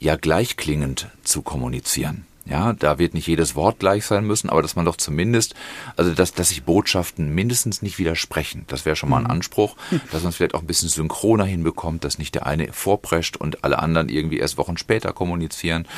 ja 0.00 0.16
gleichklingend 0.16 1.08
zu 1.22 1.42
kommunizieren. 1.42 2.26
Ja, 2.46 2.74
da 2.74 2.98
wird 2.98 3.14
nicht 3.14 3.26
jedes 3.26 3.54
Wort 3.54 3.78
gleich 3.78 4.04
sein 4.04 4.26
müssen, 4.26 4.50
aber 4.50 4.60
dass 4.60 4.76
man 4.76 4.84
doch 4.84 4.96
zumindest, 4.96 5.54
also 5.96 6.12
dass, 6.12 6.34
dass 6.34 6.50
sich 6.50 6.62
Botschaften 6.64 7.34
mindestens 7.34 7.80
nicht 7.80 7.98
widersprechen. 7.98 8.64
Das 8.66 8.84
wäre 8.84 8.96
schon 8.96 9.08
mal 9.08 9.18
ein 9.18 9.24
mhm. 9.24 9.30
Anspruch, 9.30 9.76
dass 10.12 10.22
man 10.22 10.30
es 10.30 10.36
vielleicht 10.36 10.54
auch 10.54 10.60
ein 10.60 10.66
bisschen 10.66 10.90
synchroner 10.90 11.46
hinbekommt, 11.46 12.04
dass 12.04 12.18
nicht 12.18 12.34
der 12.34 12.46
eine 12.46 12.70
vorprescht 12.72 13.38
und 13.38 13.64
alle 13.64 13.78
anderen 13.78 14.10
irgendwie 14.10 14.38
erst 14.38 14.58
Wochen 14.58 14.76
später 14.76 15.14
kommunizieren. 15.14 15.88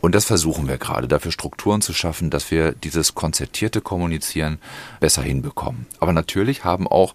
Und 0.00 0.14
das 0.14 0.24
versuchen 0.24 0.68
wir 0.68 0.78
gerade, 0.78 1.08
dafür 1.08 1.32
Strukturen 1.32 1.80
zu 1.80 1.92
schaffen, 1.92 2.30
dass 2.30 2.52
wir 2.52 2.72
dieses 2.72 3.16
konzertierte 3.16 3.80
Kommunizieren 3.80 4.58
besser 5.00 5.22
hinbekommen. 5.22 5.86
Aber 5.98 6.12
natürlich 6.12 6.62
haben 6.62 6.86
auch 6.86 7.14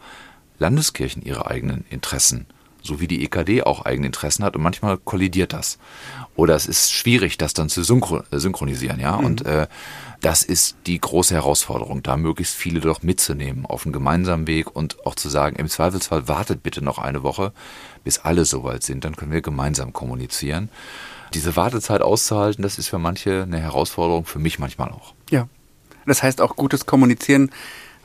Landeskirchen 0.60 1.24
ihre 1.24 1.48
eigenen 1.48 1.86
Interessen 1.90 2.48
so 2.84 3.00
wie 3.00 3.08
die 3.08 3.24
EKD 3.24 3.64
auch 3.64 3.86
eigene 3.86 4.08
Interessen 4.08 4.44
hat 4.44 4.56
und 4.56 4.62
manchmal 4.62 4.98
kollidiert 4.98 5.54
das. 5.54 5.80
Oder 6.36 6.56
es 6.56 6.66
ist 6.66 6.92
schwierig, 6.92 7.38
das 7.38 7.54
dann 7.54 7.70
zu 7.70 7.82
äh, 7.82 8.40
synchronisieren, 8.40 9.00
ja. 9.00 9.18
Mhm. 9.18 9.26
Und 9.26 9.46
äh, 9.46 9.68
das 10.22 10.44
ist 10.44 10.76
die 10.86 11.00
große 11.00 11.34
Herausforderung, 11.34 12.04
da 12.04 12.18
möglichst 12.18 12.56
viele 12.56 12.80
doch 12.80 13.04
mitzunehmen 13.04 13.66
auf 13.66 13.86
einen 13.86 13.94
gemeinsamen 13.94 14.48
Weg 14.48 14.76
und 14.76 15.06
auch 15.06 15.16
zu 15.16 15.30
sagen, 15.30 15.56
im 15.58 15.68
Zweifelsfall 15.68 16.28
wartet 16.28 16.64
bitte 16.64 16.84
noch 16.84 16.98
eine 16.98 17.24
Woche, 17.24 17.52
bis 18.04 18.20
alle 18.20 18.46
soweit 18.46 18.84
sind, 18.84 19.06
dann 19.06 19.16
können 19.16 19.32
wir 19.32 19.42
gemeinsam 19.42 19.94
kommunizieren. 19.94 20.70
Diese 21.34 21.56
Wartezeit 21.56 22.02
auszuhalten, 22.02 22.62
das 22.62 22.78
ist 22.78 22.90
für 22.90 23.00
manche 23.00 23.44
eine 23.44 23.60
Herausforderung, 23.60 24.26
für 24.26 24.40
mich 24.40 24.60
manchmal 24.60 24.92
auch. 24.92 25.14
Ja. 25.30 25.48
Das 26.06 26.22
heißt 26.22 26.42
auch 26.42 26.56
gutes 26.56 26.86
Kommunizieren 26.86 27.50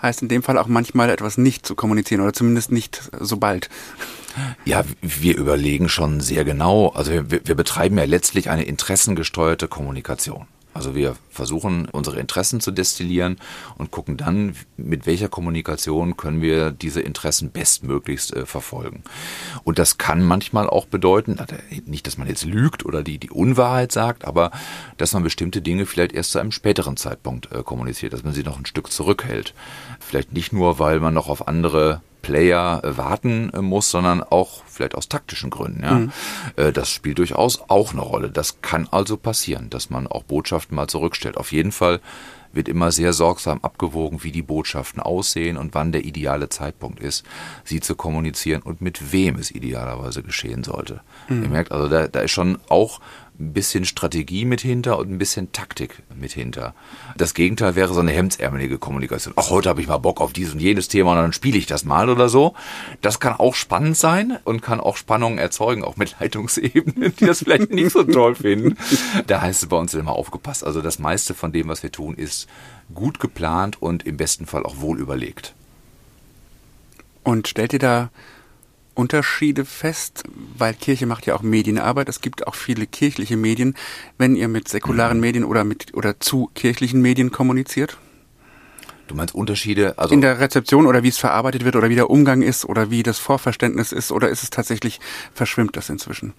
heißt 0.02 0.22
in 0.22 0.28
dem 0.28 0.42
Fall 0.42 0.58
auch 0.58 0.68
manchmal 0.68 1.10
etwas 1.10 1.38
nicht 1.38 1.66
zu 1.66 1.74
kommunizieren 1.74 2.20
oder 2.20 2.32
zumindest 2.32 2.72
nicht 2.72 3.10
so 3.18 3.36
bald. 3.36 3.68
Ja, 4.64 4.84
wir 5.00 5.36
überlegen 5.36 5.88
schon 5.88 6.20
sehr 6.20 6.44
genau. 6.44 6.88
Also 6.88 7.12
wir, 7.12 7.30
wir 7.30 7.54
betreiben 7.54 7.98
ja 7.98 8.04
letztlich 8.04 8.50
eine 8.50 8.64
interessengesteuerte 8.64 9.68
Kommunikation. 9.68 10.46
Also 10.78 10.94
wir 10.94 11.16
versuchen 11.28 11.88
unsere 11.88 12.20
Interessen 12.20 12.60
zu 12.60 12.70
destillieren 12.70 13.38
und 13.78 13.90
gucken 13.90 14.16
dann, 14.16 14.54
mit 14.76 15.06
welcher 15.06 15.28
Kommunikation 15.28 16.16
können 16.16 16.40
wir 16.40 16.70
diese 16.70 17.00
Interessen 17.00 17.50
bestmöglichst 17.50 18.32
äh, 18.32 18.46
verfolgen. 18.46 19.02
Und 19.64 19.80
das 19.80 19.98
kann 19.98 20.22
manchmal 20.22 20.70
auch 20.70 20.86
bedeuten, 20.86 21.36
nicht, 21.84 22.06
dass 22.06 22.16
man 22.16 22.28
jetzt 22.28 22.44
lügt 22.44 22.86
oder 22.86 23.02
die, 23.02 23.18
die 23.18 23.30
Unwahrheit 23.30 23.90
sagt, 23.90 24.24
aber 24.24 24.52
dass 24.98 25.14
man 25.14 25.24
bestimmte 25.24 25.62
Dinge 25.62 25.84
vielleicht 25.84 26.12
erst 26.12 26.30
zu 26.30 26.38
einem 26.38 26.52
späteren 26.52 26.96
Zeitpunkt 26.96 27.50
äh, 27.50 27.64
kommuniziert, 27.64 28.12
dass 28.12 28.22
man 28.22 28.32
sie 28.32 28.44
noch 28.44 28.56
ein 28.56 28.66
Stück 28.66 28.92
zurückhält. 28.92 29.54
Vielleicht 29.98 30.32
nicht 30.32 30.52
nur, 30.52 30.78
weil 30.78 31.00
man 31.00 31.12
noch 31.12 31.28
auf 31.28 31.48
andere 31.48 32.02
Player 32.28 32.82
warten 32.84 33.50
muss, 33.58 33.90
sondern 33.90 34.22
auch 34.22 34.62
vielleicht 34.66 34.94
aus 34.94 35.08
taktischen 35.08 35.48
Gründen. 35.48 35.82
Ja? 35.82 35.94
Mhm. 35.94 36.12
Äh, 36.56 36.72
das 36.72 36.90
spielt 36.90 37.16
durchaus 37.16 37.62
auch 37.68 37.92
eine 37.92 38.02
Rolle. 38.02 38.28
Das 38.28 38.60
kann 38.60 38.86
also 38.90 39.16
passieren, 39.16 39.70
dass 39.70 39.88
man 39.88 40.06
auch 40.06 40.24
Botschaften 40.24 40.76
mal 40.76 40.88
zurückstellt. 40.88 41.38
Auf 41.38 41.52
jeden 41.52 41.72
Fall 41.72 42.00
wird 42.52 42.68
immer 42.68 42.92
sehr 42.92 43.14
sorgsam 43.14 43.60
abgewogen, 43.62 44.22
wie 44.24 44.32
die 44.32 44.42
Botschaften 44.42 45.00
aussehen 45.00 45.56
und 45.56 45.74
wann 45.74 45.90
der 45.90 46.04
ideale 46.04 46.50
Zeitpunkt 46.50 47.00
ist, 47.00 47.24
sie 47.64 47.80
zu 47.80 47.94
kommunizieren 47.94 48.60
und 48.60 48.82
mit 48.82 49.12
wem 49.12 49.36
es 49.36 49.50
idealerweise 49.50 50.22
geschehen 50.22 50.64
sollte. 50.64 51.00
Mhm. 51.28 51.44
Ihr 51.44 51.48
merkt 51.48 51.72
also, 51.72 51.88
da, 51.88 52.08
da 52.08 52.20
ist 52.20 52.32
schon 52.32 52.58
auch 52.68 53.00
ein 53.40 53.52
bisschen 53.52 53.84
Strategie 53.84 54.44
mit 54.44 54.60
hinter 54.60 54.98
und 54.98 55.10
ein 55.10 55.18
bisschen 55.18 55.52
Taktik 55.52 56.02
mit 56.14 56.32
hinter. 56.32 56.74
Das 57.16 57.34
Gegenteil 57.34 57.76
wäre 57.76 57.94
so 57.94 58.00
eine 58.00 58.10
hemdsärmelige 58.10 58.78
Kommunikation. 58.78 59.34
Ach, 59.36 59.50
heute 59.50 59.68
habe 59.68 59.80
ich 59.80 59.86
mal 59.86 59.98
Bock 59.98 60.20
auf 60.20 60.32
dieses 60.32 60.54
und 60.54 60.60
jenes 60.60 60.88
Thema 60.88 61.12
und 61.12 61.18
dann 61.18 61.32
spiele 61.32 61.56
ich 61.56 61.66
das 61.66 61.84
mal 61.84 62.08
oder 62.08 62.28
so. 62.28 62.54
Das 63.00 63.20
kann 63.20 63.34
auch 63.34 63.54
spannend 63.54 63.96
sein 63.96 64.38
und 64.44 64.60
kann 64.60 64.80
auch 64.80 64.96
Spannungen 64.96 65.38
erzeugen, 65.38 65.84
auch 65.84 65.96
mit 65.96 66.16
Leitungsebenen, 66.20 67.14
die 67.16 67.26
das 67.26 67.38
vielleicht 67.40 67.70
nicht 67.70 67.92
so 67.92 68.02
toll 68.02 68.34
finden. 68.34 68.76
Da 69.26 69.40
heißt 69.40 69.62
es 69.62 69.68
bei 69.68 69.76
uns 69.76 69.94
immer 69.94 70.12
aufgepasst. 70.12 70.64
Also 70.64 70.82
das 70.82 70.98
meiste 70.98 71.34
von 71.34 71.52
dem, 71.52 71.68
was 71.68 71.82
wir 71.82 71.92
tun, 71.92 72.14
ist 72.14 72.48
gut 72.92 73.20
geplant 73.20 73.80
und 73.80 74.04
im 74.04 74.16
besten 74.16 74.46
Fall 74.46 74.64
auch 74.64 74.80
wohl 74.80 74.98
überlegt. 74.98 75.54
Und 77.22 77.46
stellt 77.46 77.72
ihr 77.72 77.78
da 77.78 78.10
Unterschiede 78.98 79.64
fest, 79.64 80.24
weil 80.56 80.74
Kirche 80.74 81.06
macht 81.06 81.24
ja 81.26 81.36
auch 81.36 81.42
Medienarbeit. 81.42 82.08
Es 82.08 82.20
gibt 82.20 82.48
auch 82.48 82.56
viele 82.56 82.86
kirchliche 82.86 83.36
Medien. 83.36 83.74
Wenn 84.18 84.34
ihr 84.34 84.48
mit 84.48 84.66
säkularen 84.66 85.20
Medien 85.20 85.44
oder 85.44 85.62
mit 85.62 85.94
oder 85.94 86.18
zu 86.18 86.50
kirchlichen 86.54 87.00
Medien 87.00 87.30
kommuniziert? 87.30 87.96
Du 89.06 89.14
meinst 89.14 89.36
Unterschiede? 89.36 89.96
Also 89.96 90.12
in 90.12 90.20
der 90.20 90.40
Rezeption 90.40 90.84
oder 90.84 91.04
wie 91.04 91.08
es 91.08 91.16
verarbeitet 91.16 91.64
wird 91.64 91.76
oder 91.76 91.88
wie 91.88 91.94
der 91.94 92.10
Umgang 92.10 92.42
ist 92.42 92.64
oder 92.64 92.90
wie 92.90 93.04
das 93.04 93.18
Vorverständnis 93.18 93.92
ist 93.92 94.10
oder 94.10 94.28
ist 94.28 94.42
es 94.42 94.50
tatsächlich, 94.50 95.00
verschwimmt 95.32 95.76
das 95.76 95.88
inzwischen? 95.88 96.34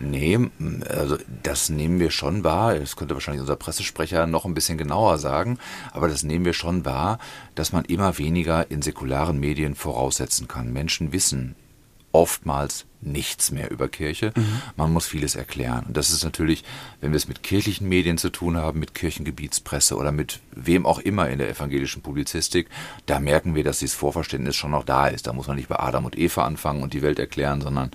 Nee, 0.00 0.38
also 0.88 1.18
das 1.42 1.68
nehmen 1.68 1.98
wir 1.98 2.10
schon 2.10 2.44
wahr. 2.44 2.76
Das 2.78 2.94
könnte 2.94 3.14
wahrscheinlich 3.14 3.40
unser 3.40 3.56
Pressesprecher 3.56 4.28
noch 4.28 4.44
ein 4.44 4.54
bisschen 4.54 4.78
genauer 4.78 5.18
sagen, 5.18 5.58
aber 5.92 6.06
das 6.06 6.22
nehmen 6.22 6.44
wir 6.44 6.54
schon 6.54 6.84
wahr, 6.84 7.18
dass 7.56 7.72
man 7.72 7.84
immer 7.84 8.18
weniger 8.18 8.70
in 8.70 8.82
säkularen 8.82 9.40
Medien 9.40 9.74
voraussetzen 9.74 10.46
kann. 10.46 10.72
Menschen 10.72 11.12
wissen 11.12 11.56
oftmals 12.14 12.86
nichts 13.00 13.50
mehr 13.50 13.70
über 13.70 13.88
Kirche. 13.88 14.32
Mhm. 14.34 14.62
Man 14.76 14.92
muss 14.92 15.06
vieles 15.06 15.34
erklären. 15.34 15.84
Und 15.86 15.96
das 15.96 16.10
ist 16.10 16.24
natürlich, 16.24 16.64
wenn 17.00 17.10
wir 17.10 17.16
es 17.16 17.28
mit 17.28 17.42
kirchlichen 17.42 17.88
Medien 17.88 18.16
zu 18.16 18.30
tun 18.30 18.56
haben, 18.56 18.78
mit 18.78 18.94
Kirchengebietspresse 18.94 19.96
oder 19.96 20.12
mit 20.12 20.40
wem 20.52 20.86
auch 20.86 21.00
immer 21.00 21.28
in 21.28 21.38
der 21.38 21.50
evangelischen 21.50 22.02
Publizistik, 22.02 22.68
da 23.06 23.18
merken 23.18 23.54
wir, 23.54 23.64
dass 23.64 23.80
dieses 23.80 23.96
Vorverständnis 23.96 24.56
schon 24.56 24.70
noch 24.70 24.84
da 24.84 25.08
ist. 25.08 25.26
Da 25.26 25.32
muss 25.32 25.48
man 25.48 25.56
nicht 25.56 25.68
bei 25.68 25.78
Adam 25.78 26.06
und 26.06 26.16
Eva 26.16 26.44
anfangen 26.44 26.82
und 26.82 26.94
die 26.94 27.02
Welt 27.02 27.18
erklären, 27.18 27.60
sondern 27.60 27.90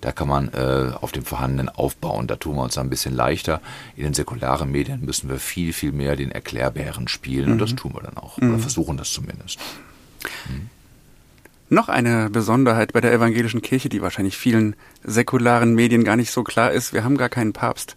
da 0.00 0.12
kann 0.12 0.28
man 0.28 0.48
äh, 0.54 0.92
auf 1.00 1.12
dem 1.12 1.24
Vorhandenen 1.24 1.68
aufbauen. 1.68 2.26
Da 2.28 2.36
tun 2.36 2.56
wir 2.56 2.62
uns 2.62 2.78
ein 2.78 2.90
bisschen 2.90 3.14
leichter. 3.14 3.60
In 3.96 4.04
den 4.04 4.14
säkularen 4.14 4.70
Medien 4.70 5.04
müssen 5.04 5.28
wir 5.28 5.38
viel, 5.38 5.72
viel 5.72 5.92
mehr 5.92 6.16
den 6.16 6.30
Erklärbären 6.30 7.08
spielen 7.08 7.46
mhm. 7.46 7.52
und 7.52 7.58
das 7.58 7.72
mhm. 7.72 7.76
tun 7.76 7.94
wir 7.94 8.02
dann 8.02 8.16
auch. 8.16 8.38
Mhm. 8.38 8.50
Oder 8.50 8.58
versuchen 8.60 8.96
das 8.96 9.12
zumindest. 9.12 9.58
Mhm. 10.48 10.70
Noch 11.68 11.88
eine 11.88 12.28
Besonderheit 12.30 12.92
bei 12.92 13.00
der 13.00 13.12
evangelischen 13.12 13.62
Kirche, 13.62 13.88
die 13.88 14.02
wahrscheinlich 14.02 14.36
vielen 14.36 14.76
säkularen 15.02 15.74
Medien 15.74 16.04
gar 16.04 16.16
nicht 16.16 16.30
so 16.30 16.44
klar 16.44 16.72
ist, 16.72 16.92
wir 16.92 17.04
haben 17.04 17.16
gar 17.16 17.30
keinen 17.30 17.52
Papst. 17.52 17.96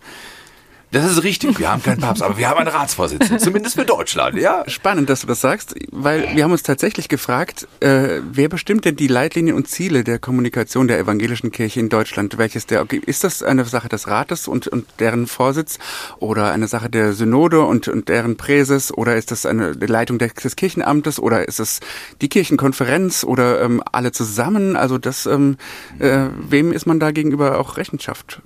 Das 0.91 1.11
ist 1.11 1.23
richtig. 1.23 1.59
Wir 1.59 1.69
haben 1.69 1.83
keinen 1.83 1.99
Papst, 1.99 2.23
aber 2.23 2.37
wir 2.37 2.47
haben 2.47 2.59
einen 2.59 2.69
Ratsvorsitzenden, 2.69 3.39
zumindest 3.39 3.75
für 3.75 3.83
Deutschland, 3.83 4.37
ja. 4.37 4.63
Spannend, 4.67 5.09
dass 5.09 5.21
du 5.21 5.27
das 5.27 5.41
sagst, 5.41 5.75
weil 5.91 6.35
wir 6.35 6.43
haben 6.45 6.51
uns 6.51 6.63
tatsächlich 6.63 7.09
gefragt, 7.09 7.67
äh, 7.81 8.21
wer 8.31 8.47
bestimmt 8.47 8.85
denn 8.85 8.95
die 8.95 9.07
Leitlinien 9.07 9.55
und 9.55 9.67
Ziele 9.67 10.05
der 10.05 10.17
Kommunikation 10.17 10.87
der 10.87 10.99
evangelischen 10.99 11.51
Kirche 11.51 11.81
in 11.81 11.89
Deutschland? 11.89 12.37
Welches 12.37 12.67
der, 12.67 12.85
ist 13.05 13.25
das 13.25 13.43
eine 13.43 13.65
Sache 13.65 13.89
des 13.89 14.07
Rates 14.07 14.47
und, 14.47 14.67
und 14.67 14.87
deren 14.99 15.27
Vorsitz 15.27 15.77
oder 16.19 16.53
eine 16.53 16.67
Sache 16.67 16.89
der 16.89 17.11
Synode 17.11 17.61
und, 17.61 17.89
und 17.89 18.07
deren 18.07 18.37
Präses 18.37 18.93
oder 18.93 19.17
ist 19.17 19.31
das 19.31 19.45
eine 19.45 19.73
Leitung 19.73 20.19
des, 20.19 20.35
des 20.35 20.55
Kirchenamtes 20.55 21.19
oder 21.19 21.47
ist 21.47 21.59
es 21.59 21.81
die 22.21 22.29
Kirchenkonferenz 22.29 23.25
oder 23.25 23.61
ähm, 23.61 23.83
alle 23.91 24.13
zusammen? 24.13 24.77
Also 24.77 24.97
das, 24.97 25.25
ähm, 25.25 25.57
äh, 25.99 26.27
wem 26.39 26.71
ist 26.71 26.85
man 26.85 27.01
da 27.01 27.11
gegenüber 27.11 27.59
auch 27.59 27.75
Rechenschaft 27.75 28.41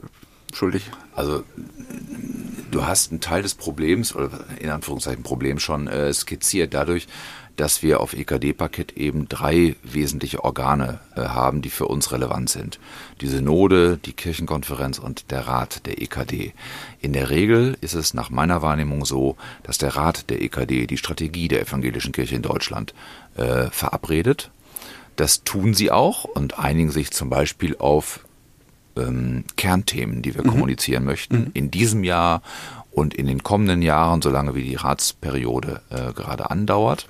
schuldig? 0.53 0.89
Also 1.15 1.43
du 2.71 2.85
hast 2.85 3.11
einen 3.11 3.21
Teil 3.21 3.43
des 3.43 3.55
Problems, 3.55 4.15
oder 4.15 4.29
in 4.59 4.69
Anführungszeichen 4.69 5.23
Problem 5.23 5.59
schon 5.59 5.87
äh, 5.87 6.11
skizziert, 6.13 6.73
dadurch, 6.73 7.07
dass 7.57 7.83
wir 7.83 7.99
auf 7.99 8.13
EKD-Parkett 8.13 8.93
eben 8.93 9.27
drei 9.27 9.75
wesentliche 9.83 10.43
Organe 10.43 10.99
äh, 11.15 11.21
haben, 11.21 11.61
die 11.61 11.69
für 11.69 11.87
uns 11.87 12.11
relevant 12.11 12.49
sind. 12.49 12.79
Die 13.19 13.27
Synode, 13.27 13.97
die 13.97 14.13
Kirchenkonferenz 14.13 14.99
und 14.99 15.31
der 15.31 15.47
Rat 15.47 15.85
der 15.85 16.01
EKD. 16.01 16.53
In 17.01 17.13
der 17.13 17.29
Regel 17.29 17.77
ist 17.81 17.93
es 17.93 18.13
nach 18.13 18.29
meiner 18.29 18.61
Wahrnehmung 18.61 19.05
so, 19.05 19.35
dass 19.63 19.77
der 19.77 19.95
Rat 19.95 20.29
der 20.29 20.41
EKD 20.41 20.87
die 20.87 20.97
Strategie 20.97 21.49
der 21.49 21.61
evangelischen 21.61 22.13
Kirche 22.13 22.35
in 22.35 22.41
Deutschland 22.41 22.93
äh, 23.35 23.65
verabredet. 23.69 24.49
Das 25.17 25.43
tun 25.43 25.73
sie 25.73 25.91
auch 25.91 26.23
und 26.23 26.57
einigen 26.57 26.89
sich 26.89 27.11
zum 27.11 27.29
Beispiel 27.29 27.75
auf 27.77 28.21
ähm, 28.97 29.45
Kernthemen, 29.55 30.21
die 30.21 30.35
wir 30.35 30.43
mhm. 30.43 30.49
kommunizieren 30.49 31.03
möchten, 31.03 31.37
mhm. 31.37 31.51
in 31.53 31.71
diesem 31.71 32.03
Jahr 32.03 32.41
und 32.91 33.13
in 33.13 33.27
den 33.27 33.43
kommenden 33.43 33.81
Jahren, 33.81 34.21
solange 34.21 34.55
wie 34.55 34.63
die 34.63 34.75
Ratsperiode 34.75 35.81
äh, 35.89 36.13
gerade 36.13 36.51
andauert. 36.51 37.07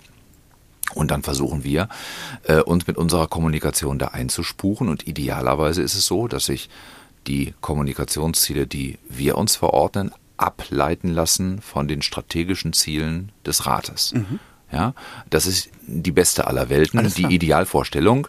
Und 0.94 1.12
dann 1.12 1.24
versuchen 1.24 1.64
wir, 1.64 1.88
äh, 2.44 2.60
uns 2.60 2.86
mit 2.88 2.98
unserer 2.98 3.28
Kommunikation 3.28 3.98
da 3.98 4.08
einzuspuchen. 4.08 4.90
Und 4.90 5.08
idealerweise 5.08 5.82
ist 5.82 5.96
es 5.96 6.06
so, 6.06 6.28
dass 6.28 6.46
sich 6.46 6.70
die 7.28 7.54
Kommunikationsziele, 7.62 8.68
die 8.68 8.98
wir 9.08 9.38
uns 9.38 9.56
verordnen, 9.56 10.12
ableiten 10.38 11.10
lassen 11.10 11.62
von 11.62 11.88
den 11.88 12.02
strategischen 12.02 12.74
Zielen 12.74 13.32
des 13.46 13.66
Rates. 13.68 14.14
Mhm. 14.14 14.40
Ja, 14.72 14.94
das 15.30 15.48
ist 15.48 15.70
die 15.86 16.12
beste 16.12 16.48
aller 16.48 16.70
Welten, 16.70 17.12
die 17.16 17.26
Idealvorstellung. 17.26 18.28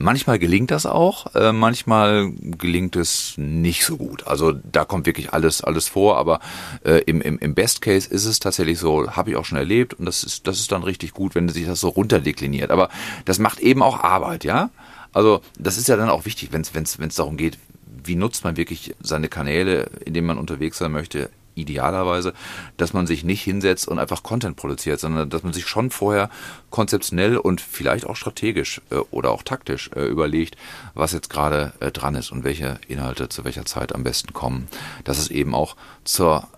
Manchmal 0.00 0.38
gelingt 0.38 0.70
das 0.70 0.86
auch, 0.86 1.34
äh, 1.34 1.52
manchmal 1.52 2.30
gelingt 2.32 2.94
es 2.94 3.34
nicht 3.36 3.84
so 3.84 3.96
gut. 3.96 4.26
Also 4.28 4.52
da 4.52 4.84
kommt 4.84 5.06
wirklich 5.06 5.32
alles 5.32 5.62
alles 5.62 5.88
vor, 5.88 6.16
aber 6.16 6.38
äh, 6.84 7.02
im, 7.06 7.20
im, 7.20 7.38
im 7.38 7.54
Best 7.54 7.82
Case 7.82 8.08
ist 8.08 8.24
es 8.24 8.38
tatsächlich 8.38 8.78
so, 8.78 9.10
habe 9.10 9.30
ich 9.30 9.36
auch 9.36 9.44
schon 9.44 9.58
erlebt 9.58 9.94
und 9.94 10.06
das 10.06 10.22
ist 10.22 10.46
das 10.46 10.60
ist 10.60 10.70
dann 10.70 10.84
richtig 10.84 11.12
gut, 11.14 11.34
wenn 11.34 11.48
sich 11.48 11.66
das 11.66 11.80
so 11.80 11.88
runterdekliniert. 11.88 12.70
Aber 12.70 12.90
das 13.24 13.40
macht 13.40 13.58
eben 13.58 13.82
auch 13.82 14.04
Arbeit, 14.04 14.44
ja. 14.44 14.70
Also 15.12 15.40
das 15.58 15.78
ist 15.78 15.88
ja 15.88 15.96
dann 15.96 16.10
auch 16.10 16.26
wichtig, 16.26 16.50
wenn 16.52 16.62
es 16.62 16.74
wenn 16.74 17.08
es 17.08 17.16
darum 17.16 17.36
geht, 17.36 17.58
wie 18.04 18.14
nutzt 18.14 18.44
man 18.44 18.56
wirklich 18.56 18.94
seine 19.00 19.28
Kanäle, 19.28 19.90
in 20.04 20.14
denen 20.14 20.28
man 20.28 20.38
unterwegs 20.38 20.78
sein 20.78 20.92
möchte, 20.92 21.30
idealerweise, 21.58 22.32
dass 22.76 22.92
man 22.92 23.06
sich 23.06 23.24
nicht 23.24 23.42
hinsetzt 23.42 23.88
und 23.88 23.98
einfach 23.98 24.22
Content 24.22 24.56
produziert, 24.56 25.00
sondern 25.00 25.30
dass 25.30 25.42
man 25.42 25.52
sich 25.52 25.66
schon 25.66 25.90
vorher 25.90 26.30
konzeptionell 26.70 27.36
und 27.36 27.60
vielleicht 27.60 28.06
auch 28.06 28.16
strategisch 28.16 28.80
äh, 28.90 28.96
oder 29.10 29.30
auch 29.30 29.42
taktisch 29.42 29.90
äh, 29.94 30.04
überlegt, 30.04 30.56
was 30.94 31.12
jetzt 31.12 31.30
gerade 31.30 31.72
äh, 31.80 31.90
dran 31.90 32.14
ist 32.14 32.32
und 32.32 32.44
welche 32.44 32.78
Inhalte 32.88 33.28
zu 33.28 33.44
welcher 33.44 33.64
Zeit 33.64 33.94
am 33.94 34.04
besten 34.04 34.32
kommen. 34.32 34.68
Dass 35.04 35.18
es 35.18 35.30
eben 35.30 35.54
auch 35.54 35.76
zur 36.04 36.48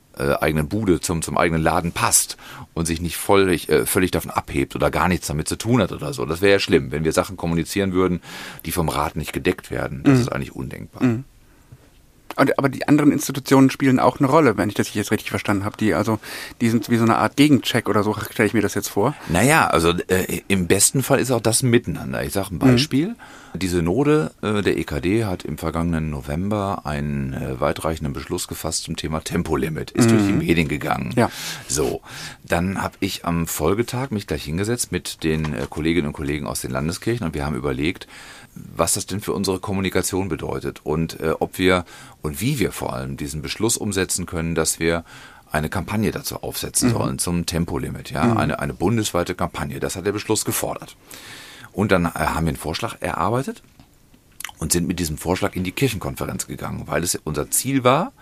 eigenen 0.42 0.68
Bude, 0.68 1.00
zum, 1.00 1.22
zum 1.22 1.38
eigenen 1.38 1.62
Laden 1.62 1.92
passt 1.92 2.36
und 2.74 2.84
sich 2.84 3.00
nicht 3.00 3.16
völlig, 3.16 3.68
äh, 3.70 3.86
völlig 3.86 4.10
davon 4.10 4.30
abhebt 4.30 4.74
oder 4.76 4.90
gar 4.90 5.08
nichts 5.08 5.28
damit 5.28 5.48
zu 5.48 5.56
tun 5.56 5.80
hat 5.80 5.92
oder 5.92 6.12
so. 6.12 6.26
Das 6.26 6.42
wäre 6.42 6.52
ja 6.52 6.58
schlimm, 6.58 6.92
wenn 6.92 7.04
wir 7.04 7.12
Sachen 7.12 7.38
kommunizieren 7.38 7.92
würden, 7.92 8.20
die 8.66 8.72
vom 8.72 8.88
Rat 8.88 9.16
nicht 9.16 9.32
gedeckt 9.32 9.70
werden. 9.70 10.02
Das 10.02 10.16
mhm. 10.16 10.20
ist 10.20 10.28
eigentlich 10.28 10.54
undenkbar. 10.54 11.04
Mhm. 11.04 11.24
Aber 12.36 12.68
die 12.68 12.86
anderen 12.88 13.12
Institutionen 13.12 13.70
spielen 13.70 13.98
auch 13.98 14.18
eine 14.18 14.28
Rolle, 14.28 14.56
wenn 14.56 14.68
ich 14.68 14.74
das 14.74 14.92
jetzt 14.94 15.10
richtig 15.10 15.30
verstanden 15.30 15.64
habe. 15.64 15.76
Die 15.76 15.94
also, 15.94 16.18
die 16.60 16.70
sind 16.70 16.88
wie 16.90 16.96
so 16.96 17.04
eine 17.04 17.16
Art 17.16 17.36
Gegencheck 17.36 17.88
oder 17.88 18.02
so, 18.02 18.14
stelle 18.30 18.46
ich 18.46 18.54
mir 18.54 18.62
das 18.62 18.74
jetzt 18.74 18.88
vor. 18.88 19.14
Naja, 19.28 19.66
also 19.68 19.90
äh, 20.08 20.42
im 20.48 20.66
besten 20.66 21.02
Fall 21.02 21.20
ist 21.20 21.30
auch 21.30 21.40
das 21.40 21.62
ein 21.62 21.70
Miteinander. 21.70 22.22
Ich 22.24 22.32
sage 22.32 22.54
ein 22.54 22.58
Beispiel. 22.58 23.08
Mhm. 23.08 23.16
Die 23.54 23.68
Synode 23.68 24.32
äh, 24.42 24.62
der 24.62 24.78
EKD 24.78 25.24
hat 25.24 25.44
im 25.44 25.58
vergangenen 25.58 26.10
November 26.10 26.82
einen 26.84 27.32
äh, 27.32 27.60
weitreichenden 27.60 28.12
Beschluss 28.12 28.48
gefasst 28.48 28.84
zum 28.84 28.96
Thema 28.96 29.20
Tempolimit. 29.20 29.90
Ist 29.90 30.10
mhm. 30.10 30.16
durch 30.16 30.26
die 30.26 30.32
Medien 30.32 30.68
gegangen. 30.68 31.12
Ja. 31.16 31.30
So, 31.66 32.00
dann 32.44 32.80
habe 32.80 32.96
ich 33.00 33.24
am 33.24 33.46
Folgetag 33.46 34.10
mich 34.10 34.26
gleich 34.26 34.44
hingesetzt 34.44 34.92
mit 34.92 35.24
den 35.24 35.54
äh, 35.54 35.66
Kolleginnen 35.68 36.08
und 36.08 36.12
Kollegen 36.12 36.46
aus 36.46 36.60
den 36.60 36.70
Landeskirchen 36.70 37.26
und 37.26 37.34
wir 37.34 37.44
haben 37.44 37.56
überlegt, 37.56 38.06
was 38.54 38.94
das 38.94 39.06
denn 39.06 39.20
für 39.20 39.32
unsere 39.32 39.58
Kommunikation 39.58 40.28
bedeutet 40.28 40.80
und 40.84 41.20
äh, 41.20 41.32
ob 41.38 41.58
wir 41.58 41.84
und 42.22 42.40
wie 42.40 42.58
wir 42.58 42.72
vor 42.72 42.94
allem 42.94 43.16
diesen 43.16 43.42
Beschluss 43.42 43.76
umsetzen 43.76 44.26
können, 44.26 44.54
dass 44.54 44.78
wir 44.78 45.04
eine 45.50 45.68
Kampagne 45.68 46.12
dazu 46.12 46.42
aufsetzen 46.42 46.90
mhm. 46.90 46.92
sollen 46.92 47.18
zum 47.18 47.46
Tempolimit, 47.46 48.10
ja, 48.10 48.24
mhm. 48.24 48.36
eine, 48.36 48.58
eine 48.60 48.74
bundesweite 48.74 49.34
Kampagne. 49.34 49.80
Das 49.80 49.96
hat 49.96 50.06
der 50.06 50.12
Beschluss 50.12 50.44
gefordert. 50.44 50.96
Und 51.72 51.92
dann 51.92 52.06
äh, 52.06 52.10
haben 52.10 52.46
wir 52.46 52.50
einen 52.50 52.56
Vorschlag 52.56 52.96
erarbeitet 53.00 53.62
und 54.58 54.72
sind 54.72 54.86
mit 54.86 54.98
diesem 54.98 55.16
Vorschlag 55.16 55.56
in 55.56 55.64
die 55.64 55.72
Kirchenkonferenz 55.72 56.46
gegangen, 56.46 56.84
weil 56.86 57.02
es 57.02 57.14
unser 57.24 57.50
Ziel 57.50 57.82
war, 57.82 58.12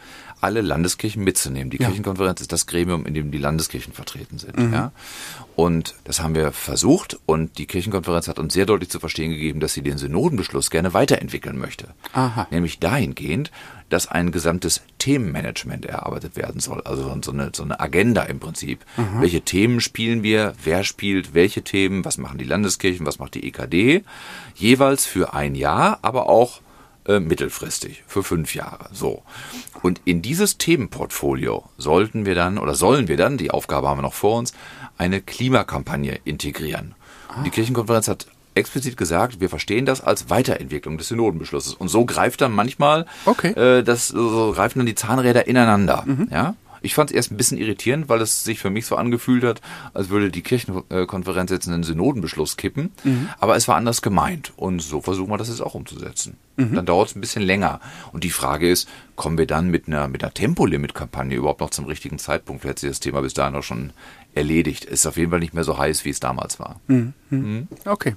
alle 0.40 0.60
Landeskirchen 0.60 1.22
mitzunehmen. 1.24 1.70
Die 1.70 1.78
ja. 1.78 1.86
Kirchenkonferenz 1.86 2.40
ist 2.40 2.52
das 2.52 2.66
Gremium, 2.66 3.06
in 3.06 3.14
dem 3.14 3.30
die 3.30 3.38
Landeskirchen 3.38 3.92
vertreten 3.92 4.38
sind. 4.38 4.56
Mhm. 4.56 4.72
Ja? 4.72 4.92
Und 5.56 5.96
das 6.04 6.20
haben 6.20 6.34
wir 6.34 6.52
versucht 6.52 7.18
und 7.26 7.58
die 7.58 7.66
Kirchenkonferenz 7.66 8.28
hat 8.28 8.38
uns 8.38 8.54
sehr 8.54 8.66
deutlich 8.66 8.90
zu 8.90 9.00
verstehen 9.00 9.30
gegeben, 9.30 9.60
dass 9.60 9.74
sie 9.74 9.82
den 9.82 9.98
Synodenbeschluss 9.98 10.70
gerne 10.70 10.94
weiterentwickeln 10.94 11.58
möchte. 11.58 11.88
Aha. 12.12 12.46
Nämlich 12.50 12.78
dahingehend, 12.78 13.50
dass 13.88 14.06
ein 14.06 14.32
gesamtes 14.32 14.82
Themenmanagement 14.98 15.86
erarbeitet 15.86 16.36
werden 16.36 16.60
soll. 16.60 16.82
Also 16.82 17.02
so 17.22 17.32
eine, 17.32 17.50
so 17.54 17.62
eine 17.62 17.80
Agenda 17.80 18.22
im 18.22 18.38
Prinzip. 18.38 18.84
Mhm. 18.96 19.20
Welche 19.20 19.40
Themen 19.40 19.80
spielen 19.80 20.22
wir? 20.22 20.54
Wer 20.62 20.84
spielt 20.84 21.34
welche 21.34 21.62
Themen? 21.62 22.04
Was 22.04 22.18
machen 22.18 22.38
die 22.38 22.44
Landeskirchen? 22.44 23.06
Was 23.06 23.18
macht 23.18 23.34
die 23.34 23.44
EKD? 23.46 24.04
Jeweils 24.54 25.06
für 25.06 25.34
ein 25.34 25.54
Jahr, 25.54 25.98
aber 26.02 26.28
auch 26.28 26.60
äh, 27.08 27.20
mittelfristig, 27.20 28.04
für 28.06 28.22
fünf 28.22 28.54
Jahre. 28.54 28.90
So. 28.92 29.22
Und 29.82 30.00
in 30.04 30.22
dieses 30.22 30.58
Themenportfolio 30.58 31.64
sollten 31.78 32.26
wir 32.26 32.34
dann, 32.34 32.58
oder 32.58 32.74
sollen 32.74 33.08
wir 33.08 33.16
dann, 33.16 33.38
die 33.38 33.50
Aufgabe 33.50 33.88
haben 33.88 33.98
wir 33.98 34.02
noch 34.02 34.14
vor 34.14 34.38
uns, 34.38 34.52
eine 34.98 35.20
Klimakampagne 35.20 36.20
integrieren. 36.24 36.94
Und 37.36 37.44
die 37.44 37.50
Kirchenkonferenz 37.50 38.08
hat 38.08 38.26
explizit 38.54 38.96
gesagt, 38.96 39.40
wir 39.40 39.48
verstehen 39.48 39.86
das 39.86 40.00
als 40.00 40.30
Weiterentwicklung 40.30 40.98
des 40.98 41.08
Synodenbeschlusses. 41.08 41.74
Und 41.74 41.88
so 41.88 42.04
greift 42.04 42.40
dann 42.40 42.52
manchmal, 42.52 43.06
okay. 43.24 43.52
äh, 43.52 43.82
das, 43.82 44.08
so 44.08 44.52
greifen 44.52 44.80
dann 44.80 44.86
die 44.86 44.94
Zahnräder 44.94 45.46
ineinander. 45.46 46.02
Mhm. 46.06 46.28
Ja? 46.30 46.54
Ich 46.82 46.94
fand 46.94 47.10
es 47.10 47.16
erst 47.16 47.30
ein 47.32 47.36
bisschen 47.36 47.58
irritierend, 47.58 48.08
weil 48.08 48.20
es 48.20 48.44
sich 48.44 48.58
für 48.58 48.70
mich 48.70 48.86
so 48.86 48.96
angefühlt 48.96 49.44
hat, 49.44 49.60
als 49.94 50.08
würde 50.08 50.30
die 50.30 50.42
Kirchenkonferenz 50.42 51.50
jetzt 51.50 51.68
einen 51.68 51.82
Synodenbeschluss 51.82 52.56
kippen. 52.56 52.92
Mhm. 53.04 53.28
Aber 53.38 53.56
es 53.56 53.68
war 53.68 53.76
anders 53.76 54.02
gemeint. 54.02 54.52
Und 54.56 54.80
so 54.80 55.00
versuchen 55.00 55.30
wir 55.30 55.38
das 55.38 55.48
jetzt 55.48 55.60
auch 55.60 55.74
umzusetzen. 55.74 56.36
Mhm. 56.56 56.74
Dann 56.74 56.86
dauert 56.86 57.10
es 57.10 57.16
ein 57.16 57.20
bisschen 57.20 57.42
länger. 57.42 57.80
Und 58.12 58.24
die 58.24 58.30
Frage 58.30 58.68
ist, 58.68 58.88
kommen 59.16 59.38
wir 59.38 59.46
dann 59.46 59.68
mit 59.68 59.86
einer, 59.86 60.08
mit 60.08 60.22
einer 60.22 60.34
Tempolimit-Kampagne 60.34 61.36
überhaupt 61.36 61.60
noch 61.60 61.70
zum 61.70 61.86
richtigen 61.86 62.18
Zeitpunkt? 62.18 62.62
Vielleicht 62.62 62.80
sich 62.80 62.90
das 62.90 63.00
Thema 63.00 63.20
bis 63.22 63.34
dahin 63.34 63.54
auch 63.54 63.62
schon 63.62 63.92
erledigt. 64.34 64.84
Ist 64.84 65.06
auf 65.06 65.16
jeden 65.16 65.30
Fall 65.30 65.40
nicht 65.40 65.54
mehr 65.54 65.64
so 65.64 65.78
heiß, 65.78 66.04
wie 66.04 66.10
es 66.10 66.20
damals 66.20 66.58
war. 66.58 66.80
Mhm. 66.88 67.14
mhm. 67.30 67.68
Okay. 67.84 68.14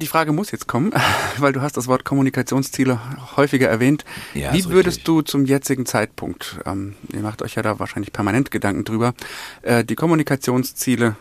Die 0.00 0.06
Frage 0.06 0.32
muss 0.32 0.50
jetzt 0.50 0.68
kommen, 0.68 0.92
weil 1.38 1.52
du 1.52 1.60
hast 1.60 1.76
das 1.76 1.88
Wort 1.88 2.04
Kommunikationsziele 2.04 3.00
häufiger 3.36 3.68
erwähnt. 3.68 4.04
Ja, 4.34 4.52
Wie 4.52 4.64
würdest 4.66 4.98
richtig. 4.98 5.04
du 5.04 5.22
zum 5.22 5.44
jetzigen 5.44 5.86
Zeitpunkt, 5.86 6.60
ähm, 6.66 6.94
ihr 7.12 7.20
macht 7.20 7.42
euch 7.42 7.56
ja 7.56 7.62
da 7.62 7.78
wahrscheinlich 7.78 8.12
permanent 8.12 8.50
Gedanken 8.50 8.84
drüber, 8.84 9.14
äh, 9.62 9.84
die 9.84 9.96
Kommunikationsziele 9.96 11.16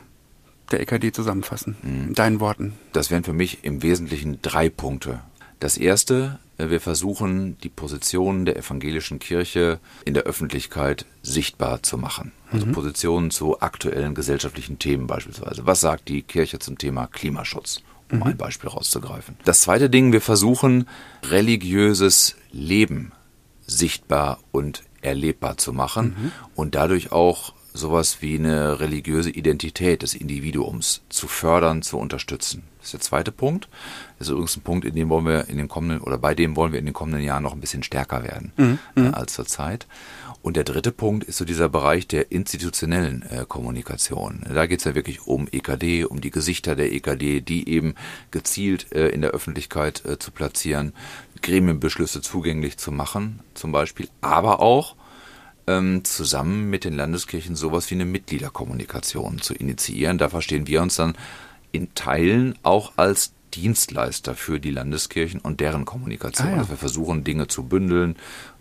der 0.71 0.81
EKD 0.81 1.11
zusammenfassen, 1.11 1.77
mhm. 1.81 2.07
in 2.09 2.13
deinen 2.13 2.39
Worten? 2.39 2.73
Das 2.93 3.09
wären 3.09 3.23
für 3.23 3.33
mich 3.33 3.63
im 3.63 3.81
Wesentlichen 3.81 4.39
drei 4.41 4.69
Punkte. 4.69 5.21
Das 5.59 5.77
erste, 5.77 6.39
äh, 6.57 6.69
wir 6.69 6.79
versuchen, 6.79 7.57
die 7.63 7.69
Positionen 7.69 8.45
der 8.45 8.57
evangelischen 8.57 9.17
Kirche 9.17 9.79
in 10.05 10.13
der 10.13 10.23
Öffentlichkeit 10.23 11.05
sichtbar 11.23 11.81
zu 11.81 11.97
machen. 11.97 12.31
Also 12.51 12.67
mhm. 12.67 12.73
Positionen 12.73 13.31
zu 13.31 13.59
aktuellen 13.59 14.13
gesellschaftlichen 14.13 14.77
Themen 14.77 15.07
beispielsweise. 15.07 15.65
Was 15.65 15.81
sagt 15.81 16.09
die 16.09 16.21
Kirche 16.21 16.59
zum 16.59 16.77
Thema 16.77 17.07
Klimaschutz? 17.07 17.81
Um 18.11 18.19
mhm. 18.19 18.23
ein 18.23 18.37
Beispiel 18.37 18.69
rauszugreifen. 18.69 19.35
Das 19.45 19.61
zweite 19.61 19.89
Ding, 19.89 20.11
wir 20.11 20.21
versuchen 20.21 20.87
religiöses 21.23 22.35
Leben 22.51 23.11
sichtbar 23.65 24.39
und 24.51 24.83
erlebbar 25.01 25.57
zu 25.57 25.73
machen 25.73 26.15
mhm. 26.17 26.31
und 26.55 26.75
dadurch 26.75 27.11
auch 27.11 27.53
sowas 27.73 28.21
wie 28.21 28.35
eine 28.35 28.79
religiöse 28.79 29.29
Identität 29.29 30.01
des 30.01 30.15
Individuums 30.15 31.01
zu 31.09 31.27
fördern, 31.27 31.81
zu 31.81 31.97
unterstützen. 31.97 32.63
Das 32.79 32.87
ist 32.87 32.93
der 32.93 32.99
zweite 33.01 33.31
Punkt. 33.31 33.69
Das 34.17 34.27
ist 34.27 34.31
übrigens 34.31 34.57
ein 34.57 34.61
Punkt, 34.61 34.85
in 34.85 34.95
dem 34.95 35.09
wollen 35.09 35.25
wir 35.25 35.47
in 35.47 35.57
den 35.57 35.67
kommenden 35.67 36.01
oder 36.01 36.17
bei 36.17 36.33
dem 36.33 36.55
wollen 36.55 36.71
wir 36.71 36.79
in 36.79 36.85
den 36.85 36.93
kommenden 36.93 37.21
Jahren 37.21 37.43
noch 37.43 37.53
ein 37.53 37.61
bisschen 37.61 37.83
stärker 37.83 38.23
werden 38.23 38.51
mhm. 38.57 38.79
äh, 38.95 38.99
mhm. 39.01 39.13
als 39.13 39.33
zurzeit. 39.33 39.87
Und 40.47 40.55
der 40.55 40.63
dritte 40.63 40.93
Punkt 40.93 41.25
ist 41.25 41.39
so 41.39 41.43
dieser 41.43 41.67
Bereich 41.67 42.07
der 42.07 42.31
institutionellen 42.31 43.21
äh, 43.23 43.43
Kommunikation. 43.45 44.45
Da 44.47 44.65
geht 44.65 44.79
es 44.79 44.85
ja 44.85 44.95
wirklich 44.95 45.27
um 45.27 45.49
EKD, 45.51 46.05
um 46.05 46.21
die 46.21 46.31
Gesichter 46.31 46.77
der 46.77 46.93
EKD, 46.93 47.41
die 47.41 47.67
eben 47.67 47.95
gezielt 48.31 48.93
äh, 48.93 49.09
in 49.09 49.19
der 49.19 49.31
Öffentlichkeit 49.31 50.05
äh, 50.05 50.19
zu 50.19 50.31
platzieren, 50.31 50.93
Gremienbeschlüsse 51.41 52.21
zugänglich 52.21 52.77
zu 52.77 52.93
machen, 52.93 53.41
zum 53.55 53.73
Beispiel, 53.73 54.07
aber 54.21 54.61
auch 54.61 54.95
ähm, 55.67 56.05
zusammen 56.05 56.69
mit 56.69 56.85
den 56.85 56.95
Landeskirchen 56.95 57.57
sowas 57.57 57.91
wie 57.91 57.95
eine 57.95 58.05
Mitgliederkommunikation 58.05 59.41
zu 59.41 59.53
initiieren. 59.53 60.17
Da 60.17 60.29
verstehen 60.29 60.65
wir 60.65 60.81
uns 60.81 60.95
dann 60.95 61.17
in 61.73 61.93
Teilen 61.93 62.57
auch 62.63 62.93
als 62.95 63.33
Dienstleister 63.57 64.35
für 64.35 64.59
die 64.59 64.69
Landeskirchen 64.69 65.39
und 65.41 65.59
deren 65.59 65.83
Kommunikation. 65.83 66.47
Ah, 66.47 66.51
ja. 66.51 66.57
Also 66.57 66.69
wir 66.69 66.77
versuchen 66.77 67.23
Dinge 67.23 67.47
zu 67.47 67.63
bündeln, 67.63 68.15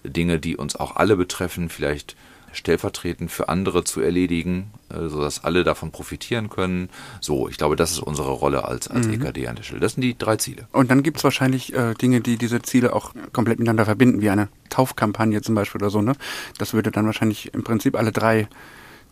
Dinge, 0.04 0.38
die 0.38 0.56
uns 0.56 0.74
auch 0.74 0.96
alle 0.96 1.16
betreffen, 1.16 1.68
vielleicht 1.68 2.16
stellvertretend 2.52 3.30
für 3.30 3.50
andere 3.50 3.84
zu 3.84 4.00
erledigen, 4.00 4.70
äh, 4.88 5.08
sodass 5.08 5.44
alle 5.44 5.64
davon 5.64 5.90
profitieren 5.92 6.48
können. 6.48 6.88
So, 7.20 7.50
ich 7.50 7.58
glaube, 7.58 7.76
das 7.76 7.90
ist 7.90 7.98
unsere 7.98 8.30
Rolle 8.30 8.64
als, 8.64 8.88
als 8.88 9.06
mhm. 9.06 9.14
EKD 9.14 9.48
an 9.48 9.56
der 9.56 9.62
Stelle. 9.62 9.80
Das 9.80 9.92
sind 9.92 10.00
die 10.00 10.16
drei 10.16 10.36
Ziele. 10.36 10.66
Und 10.72 10.90
dann 10.90 11.02
gibt 11.02 11.18
es 11.18 11.24
wahrscheinlich 11.24 11.74
äh, 11.74 11.92
Dinge, 11.92 12.22
die 12.22 12.38
diese 12.38 12.62
Ziele 12.62 12.94
auch 12.94 13.12
komplett 13.34 13.58
miteinander 13.58 13.84
verbinden, 13.84 14.22
wie 14.22 14.30
eine 14.30 14.48
Taufkampagne 14.70 15.42
zum 15.42 15.54
Beispiel 15.54 15.82
oder 15.82 15.90
so. 15.90 16.00
Ne? 16.00 16.14
Das 16.56 16.72
würde 16.72 16.90
dann 16.90 17.04
wahrscheinlich 17.04 17.52
im 17.52 17.62
Prinzip 17.62 17.94
alle 17.96 18.12
drei 18.12 18.48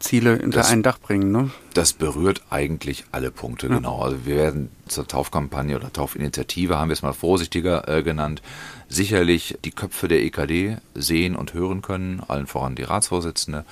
Ziele 0.04 0.34
unter 0.34 0.58
das, 0.58 0.70
ein 0.70 0.82
Dach 0.82 0.98
bringen. 0.98 1.32
Ne? 1.32 1.50
Das 1.72 1.92
berührt 1.92 2.42
eigentlich 2.50 3.04
alle 3.10 3.30
Punkte, 3.30 3.68
ja. 3.68 3.76
genau. 3.76 4.00
Also 4.00 4.26
wir 4.26 4.36
werden 4.36 4.70
zur 4.86 5.08
Taufkampagne 5.08 5.76
oder 5.76 5.92
Taufinitiative, 5.92 6.78
haben 6.78 6.88
wir 6.88 6.92
es 6.92 7.02
mal 7.02 7.14
vorsichtiger 7.14 7.88
äh, 7.88 8.02
genannt, 8.02 8.42
sicherlich 8.88 9.58
die 9.64 9.70
Köpfe 9.70 10.08
der 10.08 10.22
EKD 10.22 10.76
sehen 10.94 11.36
und 11.36 11.54
hören 11.54 11.80
können, 11.80 12.22
allen 12.28 12.46
voran 12.46 12.74
die 12.74 12.82
Ratsvorsitzende, 12.82 13.64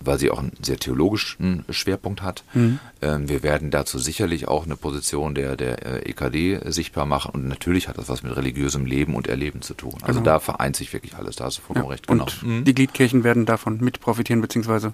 weil 0.00 0.18
sie 0.18 0.30
auch 0.30 0.38
einen 0.38 0.52
sehr 0.60 0.76
theologischen 0.76 1.64
Schwerpunkt 1.70 2.22
hat. 2.22 2.44
Mhm. 2.52 2.78
Ähm, 3.00 3.28
wir 3.28 3.42
werden 3.42 3.70
dazu 3.70 3.98
sicherlich 3.98 4.48
auch 4.48 4.66
eine 4.66 4.76
Position 4.76 5.34
der, 5.34 5.56
der 5.56 6.06
äh, 6.06 6.10
EKD 6.10 6.60
sichtbar 6.70 7.06
machen 7.06 7.32
und 7.32 7.48
natürlich 7.48 7.88
hat 7.88 7.96
das 7.96 8.08
was 8.08 8.22
mit 8.22 8.36
religiösem 8.36 8.84
Leben 8.84 9.14
und 9.14 9.28
Erleben 9.28 9.62
zu 9.62 9.74
tun. 9.74 9.94
Also 10.02 10.20
genau. 10.20 10.32
da 10.32 10.40
vereint 10.40 10.76
sich 10.76 10.92
wirklich 10.92 11.16
alles, 11.16 11.36
da 11.36 11.46
hast 11.46 11.58
du 11.58 11.62
vollkommen 11.62 11.86
ja. 11.86 11.92
recht. 11.92 12.06
Genau. 12.06 12.24
Und 12.24 12.42
mhm. 12.42 12.64
die 12.64 12.74
Gliedkirchen 12.74 13.24
werden 13.24 13.46
davon 13.46 13.78
mit 13.80 14.00
profitieren, 14.00 14.42
beziehungsweise 14.42 14.92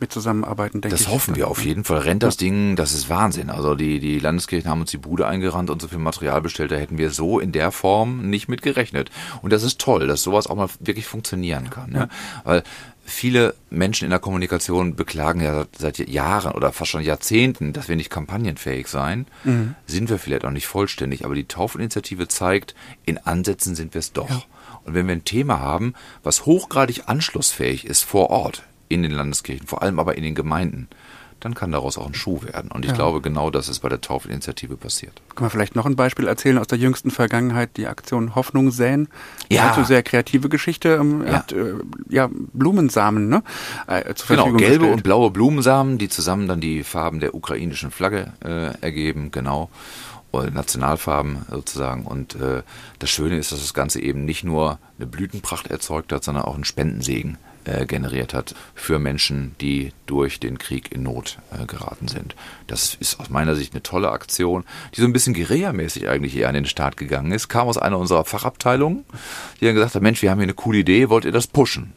mit 0.00 0.12
zusammenarbeiten, 0.12 0.80
denke 0.80 0.90
das 0.94 1.00
ich. 1.00 1.06
Das 1.06 1.14
hoffen 1.14 1.36
wir 1.36 1.48
auf 1.48 1.64
jeden 1.64 1.84
Fall. 1.84 1.98
Rennt 1.98 2.22
das 2.22 2.36
Ding, 2.36 2.76
das 2.76 2.92
ist 2.92 3.08
Wahnsinn. 3.08 3.50
Also 3.50 3.74
die, 3.74 4.00
die 4.00 4.18
Landeskirchen 4.18 4.70
haben 4.70 4.80
uns 4.80 4.90
die 4.90 4.98
Bude 4.98 5.26
eingerannt 5.26 5.70
und 5.70 5.80
so 5.80 5.88
viel 5.88 5.98
Material 5.98 6.40
bestellt, 6.40 6.70
da 6.70 6.76
hätten 6.76 6.98
wir 6.98 7.10
so 7.10 7.38
in 7.38 7.52
der 7.52 7.72
Form 7.72 8.28
nicht 8.30 8.48
mit 8.48 8.62
gerechnet. 8.62 9.10
Und 9.42 9.52
das 9.52 9.62
ist 9.62 9.80
toll, 9.80 10.06
dass 10.06 10.22
sowas 10.22 10.46
auch 10.46 10.56
mal 10.56 10.68
wirklich 10.80 11.06
funktionieren 11.06 11.70
kann. 11.70 11.90
Ne? 11.90 12.08
Weil 12.44 12.62
viele 13.04 13.54
Menschen 13.70 14.04
in 14.04 14.10
der 14.10 14.18
Kommunikation 14.18 14.96
beklagen 14.96 15.40
ja 15.40 15.66
seit 15.76 15.98
Jahren 15.98 16.52
oder 16.52 16.72
fast 16.72 16.90
schon 16.90 17.02
Jahrzehnten, 17.02 17.72
dass 17.72 17.88
wir 17.88 17.96
nicht 17.96 18.10
kampagnenfähig 18.10 18.88
seien. 18.88 19.26
Mhm. 19.44 19.74
Sind 19.86 20.10
wir 20.10 20.18
vielleicht 20.18 20.44
auch 20.44 20.50
nicht 20.50 20.66
vollständig, 20.66 21.24
aber 21.24 21.34
die 21.34 21.46
Taufinitiative 21.46 22.28
zeigt, 22.28 22.74
in 23.04 23.18
Ansätzen 23.18 23.74
sind 23.74 23.94
wir 23.94 23.98
es 23.98 24.12
doch. 24.12 24.30
Ja. 24.30 24.42
Und 24.84 24.94
wenn 24.94 25.06
wir 25.06 25.14
ein 25.14 25.24
Thema 25.24 25.60
haben, 25.60 25.94
was 26.22 26.46
hochgradig 26.46 27.02
anschlussfähig 27.06 27.86
ist 27.86 28.04
vor 28.04 28.30
Ort, 28.30 28.64
in 28.88 29.02
den 29.02 29.12
Landeskirchen, 29.12 29.66
vor 29.66 29.82
allem 29.82 29.98
aber 29.98 30.16
in 30.16 30.22
den 30.22 30.34
Gemeinden, 30.34 30.88
dann 31.44 31.54
kann 31.54 31.72
daraus 31.72 31.98
auch 31.98 32.06
ein 32.06 32.14
Schuh 32.14 32.42
werden. 32.42 32.70
Und 32.70 32.86
ich 32.86 32.92
ja. 32.92 32.96
glaube, 32.96 33.20
genau 33.20 33.50
das 33.50 33.68
ist 33.68 33.80
bei 33.80 33.90
der 33.90 34.00
Taufinitiative 34.00 34.78
passiert. 34.78 35.12
Kann 35.34 35.44
man 35.44 35.50
vielleicht 35.50 35.76
noch 35.76 35.84
ein 35.84 35.94
Beispiel 35.94 36.26
erzählen 36.26 36.56
aus 36.56 36.68
der 36.68 36.78
jüngsten 36.78 37.10
Vergangenheit, 37.10 37.76
die 37.76 37.86
Aktion 37.86 38.34
Hoffnung 38.34 38.70
säen? 38.70 39.08
Ja. 39.50 39.68
Also 39.68 39.84
sehr 39.84 40.02
kreative 40.02 40.48
Geschichte. 40.48 40.94
Ähm, 40.94 41.22
ja. 41.26 41.32
Hat, 41.34 41.52
äh, 41.52 41.74
ja, 42.08 42.30
Blumensamen, 42.32 43.28
ne? 43.28 43.42
Äh, 43.86 44.14
genau, 44.26 44.44
gelbe 44.44 44.58
gestellt. 44.58 44.82
und 44.82 45.02
blaue 45.02 45.30
Blumensamen, 45.30 45.98
die 45.98 46.08
zusammen 46.08 46.48
dann 46.48 46.60
die 46.60 46.82
Farben 46.82 47.20
der 47.20 47.34
ukrainischen 47.34 47.90
Flagge 47.90 48.32
äh, 48.42 48.80
ergeben, 48.80 49.30
genau. 49.30 49.68
Oder 50.32 50.50
Nationalfarben 50.50 51.44
sozusagen. 51.50 52.06
Und 52.06 52.36
äh, 52.36 52.62
das 53.00 53.10
Schöne 53.10 53.36
ist, 53.36 53.52
dass 53.52 53.60
das 53.60 53.74
Ganze 53.74 54.00
eben 54.00 54.24
nicht 54.24 54.44
nur 54.44 54.78
eine 54.96 55.06
Blütenpracht 55.06 55.66
erzeugt 55.66 56.10
hat, 56.10 56.24
sondern 56.24 56.44
auch 56.44 56.54
einen 56.54 56.64
Spendensegen 56.64 57.36
äh, 57.64 57.86
generiert 57.86 58.34
hat 58.34 58.54
für 58.74 58.98
Menschen, 58.98 59.54
die 59.60 59.92
durch 60.06 60.40
den 60.40 60.58
Krieg 60.58 60.92
in 60.92 61.02
Not 61.02 61.38
äh, 61.52 61.66
geraten 61.66 62.08
sind. 62.08 62.34
Das 62.66 62.94
ist 62.94 63.20
aus 63.20 63.30
meiner 63.30 63.54
Sicht 63.54 63.72
eine 63.72 63.82
tolle 63.82 64.10
Aktion, 64.10 64.64
die 64.94 65.00
so 65.00 65.06
ein 65.06 65.12
bisschen 65.12 65.34
guerillamäßig 65.34 66.08
eigentlich 66.08 66.36
eher 66.36 66.48
an 66.48 66.54
den 66.54 66.66
Start 66.66 66.96
gegangen 66.96 67.32
ist. 67.32 67.48
Kam 67.48 67.68
aus 67.68 67.78
einer 67.78 67.98
unserer 67.98 68.24
Fachabteilungen, 68.24 69.04
die 69.60 69.66
dann 69.66 69.74
gesagt 69.74 69.94
hat, 69.94 70.02
Mensch, 70.02 70.22
wir 70.22 70.30
haben 70.30 70.38
hier 70.38 70.44
eine 70.44 70.54
coole 70.54 70.78
Idee, 70.78 71.08
wollt 71.08 71.24
ihr 71.24 71.32
das 71.32 71.46
pushen? 71.46 71.92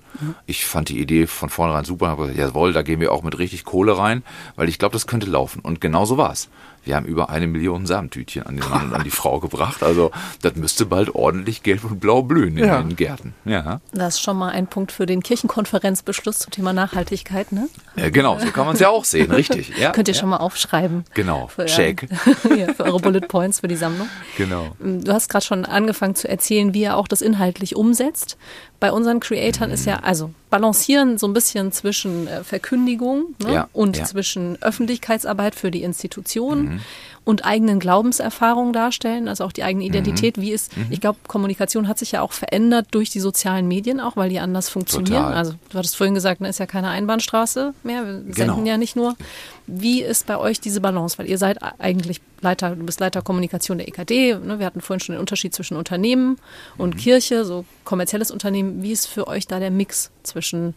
Ich 0.46 0.66
fand 0.66 0.90
die 0.90 1.00
Idee 1.00 1.28
von 1.28 1.50
vornherein 1.50 1.86
super, 1.86 2.08
habe 2.08 2.24
gesagt, 2.24 2.40
jawohl, 2.40 2.74
da 2.74 2.82
gehen 2.82 3.00
wir 3.00 3.12
auch 3.12 3.24
mit 3.24 3.38
richtig 3.38 3.66
Kohle 3.66 3.98
rein, 3.98 4.24
weil 4.56 4.68
ich 4.68 4.80
glaube, 4.80 4.94
das 4.94 5.06
könnte 5.06 5.28
laufen. 5.28 5.62
Und 5.62 5.80
genau 5.80 6.06
so 6.06 6.18
war's. 6.18 6.50
Wir 6.88 6.96
haben 6.96 7.06
über 7.06 7.30
eine 7.30 7.48
Million 7.48 7.86
Samentütchen 7.86 8.44
an, 8.44 8.58
den 8.58 8.68
Mann 8.70 8.88
und 8.90 8.94
an 8.94 9.04
die 9.04 9.12
Frau 9.12 9.40
gebracht. 9.40 9.84
Also 9.84 10.12
das 10.42 10.56
müsste 10.56 10.86
bald 10.86 11.14
ordentlich 11.14 11.64
gelb 11.64 11.84
und 11.84 12.00
blau 12.00 12.22
blühen 12.22 12.58
in 12.58 12.66
ja. 12.66 12.82
den 12.82 12.96
Gärten. 12.96 13.36
Ja. 13.46 13.82
Das 13.92 14.16
ist 14.16 14.22
schon 14.22 14.38
mal 14.38 14.50
ein 14.50 14.68
Punkt 14.68 14.92
für 14.92 15.06
den 15.06 15.22
Kirchenkonferenzbeschluss 15.22 16.40
zum 16.40 16.52
Thema 16.52 16.74
Nachhaltigkeit, 16.74 17.52
ne? 17.52 17.70
Ja, 17.96 18.10
genau, 18.10 18.40
so 18.40 18.48
kann 18.48 18.66
man 18.66 18.76
es 18.76 18.82
ja 18.82 18.90
auch 18.90 19.06
sehen, 19.06 19.32
richtig. 19.32 19.68
Ja, 19.78 19.92
Könnt 19.92 20.08
ihr 20.08 20.14
ja. 20.14 20.20
schon 20.20 20.30
mal 20.30 20.38
aufschreiben. 20.38 21.04
Genau, 21.14 21.48
für, 21.48 21.66
check. 21.66 22.08
ja, 22.58 22.74
für 22.74 22.86
eure 22.86 23.00
Bullet 23.00 23.22
Points 23.22 23.60
für 23.60 23.68
die 23.68 23.76
Sammlung. 23.76 24.08
Genau. 24.38 24.76
Du 24.80 25.12
hast 25.12 25.30
gerade 25.30 25.46
schon 25.46 25.66
angefangen 25.66 26.16
zu 26.16 26.28
erzählen, 26.28 26.74
wie 26.74 26.82
ihr 26.82 26.96
auch 26.96 27.08
das 27.08 27.22
inhaltlich 27.22 27.76
umsetzt. 27.76 28.38
Bei 28.80 28.92
unseren 28.92 29.20
Creatoren 29.20 29.70
mhm. 29.70 29.74
ist 29.74 29.86
ja, 29.86 29.98
also 30.00 30.32
balancieren 30.50 31.18
so 31.18 31.28
ein 31.28 31.34
bisschen 31.34 31.72
zwischen 31.72 32.28
äh, 32.28 32.44
Verkündigung 32.44 33.36
ne, 33.44 33.54
ja, 33.54 33.70
und 33.74 33.98
ja. 33.98 34.06
zwischen 34.06 34.62
Öffentlichkeitsarbeit 34.62 35.56
für 35.56 35.72
die 35.72 35.84
Institutionen 35.84 36.66
mhm. 36.66 36.80
Und 37.28 37.44
eigenen 37.44 37.82
Glaubenserfahrungen 37.82 38.72
darstellen, 38.72 39.28
also 39.28 39.44
auch 39.44 39.52
die 39.52 39.64
eigene 39.64 39.84
Identität. 39.84 40.38
Mhm. 40.38 40.42
Wie 40.44 40.52
ist, 40.54 40.78
mhm. 40.78 40.88
ich 40.92 41.02
glaube, 41.02 41.20
Kommunikation 41.28 41.90
hat 41.90 42.00
sich 42.00 42.14
ja 42.14 42.22
auch 42.22 42.32
verändert 42.32 42.88
durch 42.92 43.10
die 43.10 43.20
sozialen 43.20 43.68
Medien, 43.68 44.00
auch 44.00 44.16
weil 44.16 44.30
die 44.30 44.40
anders 44.40 44.70
funktionieren. 44.70 45.24
Total. 45.24 45.34
Also 45.34 45.56
du 45.70 45.78
hattest 45.78 45.98
vorhin 45.98 46.14
gesagt, 46.14 46.40
ne, 46.40 46.48
ist 46.48 46.60
ja 46.60 46.66
keine 46.66 46.88
Einbahnstraße 46.88 47.74
mehr. 47.84 48.06
Wir 48.06 48.14
genau. 48.14 48.34
senden 48.34 48.66
ja 48.66 48.78
nicht 48.78 48.96
nur. 48.96 49.18
Wie 49.66 50.02
ist 50.04 50.26
bei 50.26 50.38
euch 50.38 50.62
diese 50.62 50.80
Balance? 50.80 51.18
Weil 51.18 51.30
ihr 51.30 51.38
seid 51.38 51.58
eigentlich 51.80 52.22
Leiter, 52.40 52.78
du 52.78 52.86
bist 52.86 53.02
Leiter 53.02 53.22
Kommunikation 53.22 53.78
der 53.78 53.90
EKD. 53.90 54.36
Ne? 54.36 54.60
Wir 54.60 54.66
hatten 54.66 54.80
vorhin 54.80 55.02
schon 55.02 55.16
den 55.16 55.20
Unterschied 55.20 55.54
zwischen 55.54 55.76
Unternehmen 55.76 56.38
und 56.78 56.96
mhm. 56.96 57.00
Kirche, 57.00 57.44
so 57.44 57.66
kommerzielles 57.84 58.32
Unternehmen. 58.32 58.82
Wie 58.84 58.94
ist 58.94 59.06
für 59.06 59.28
euch 59.28 59.48
da 59.48 59.60
der 59.60 59.72
Mix 59.72 60.12
zwischen 60.24 60.76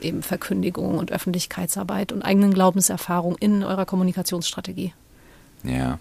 eben 0.00 0.22
Verkündigung 0.22 0.96
und 0.96 1.10
Öffentlichkeitsarbeit 1.10 2.12
und 2.12 2.22
eigenen 2.22 2.54
Glaubenserfahrung 2.54 3.34
in 3.40 3.64
eurer 3.64 3.84
Kommunikationsstrategie? 3.84 4.92
Ja, 5.62 5.98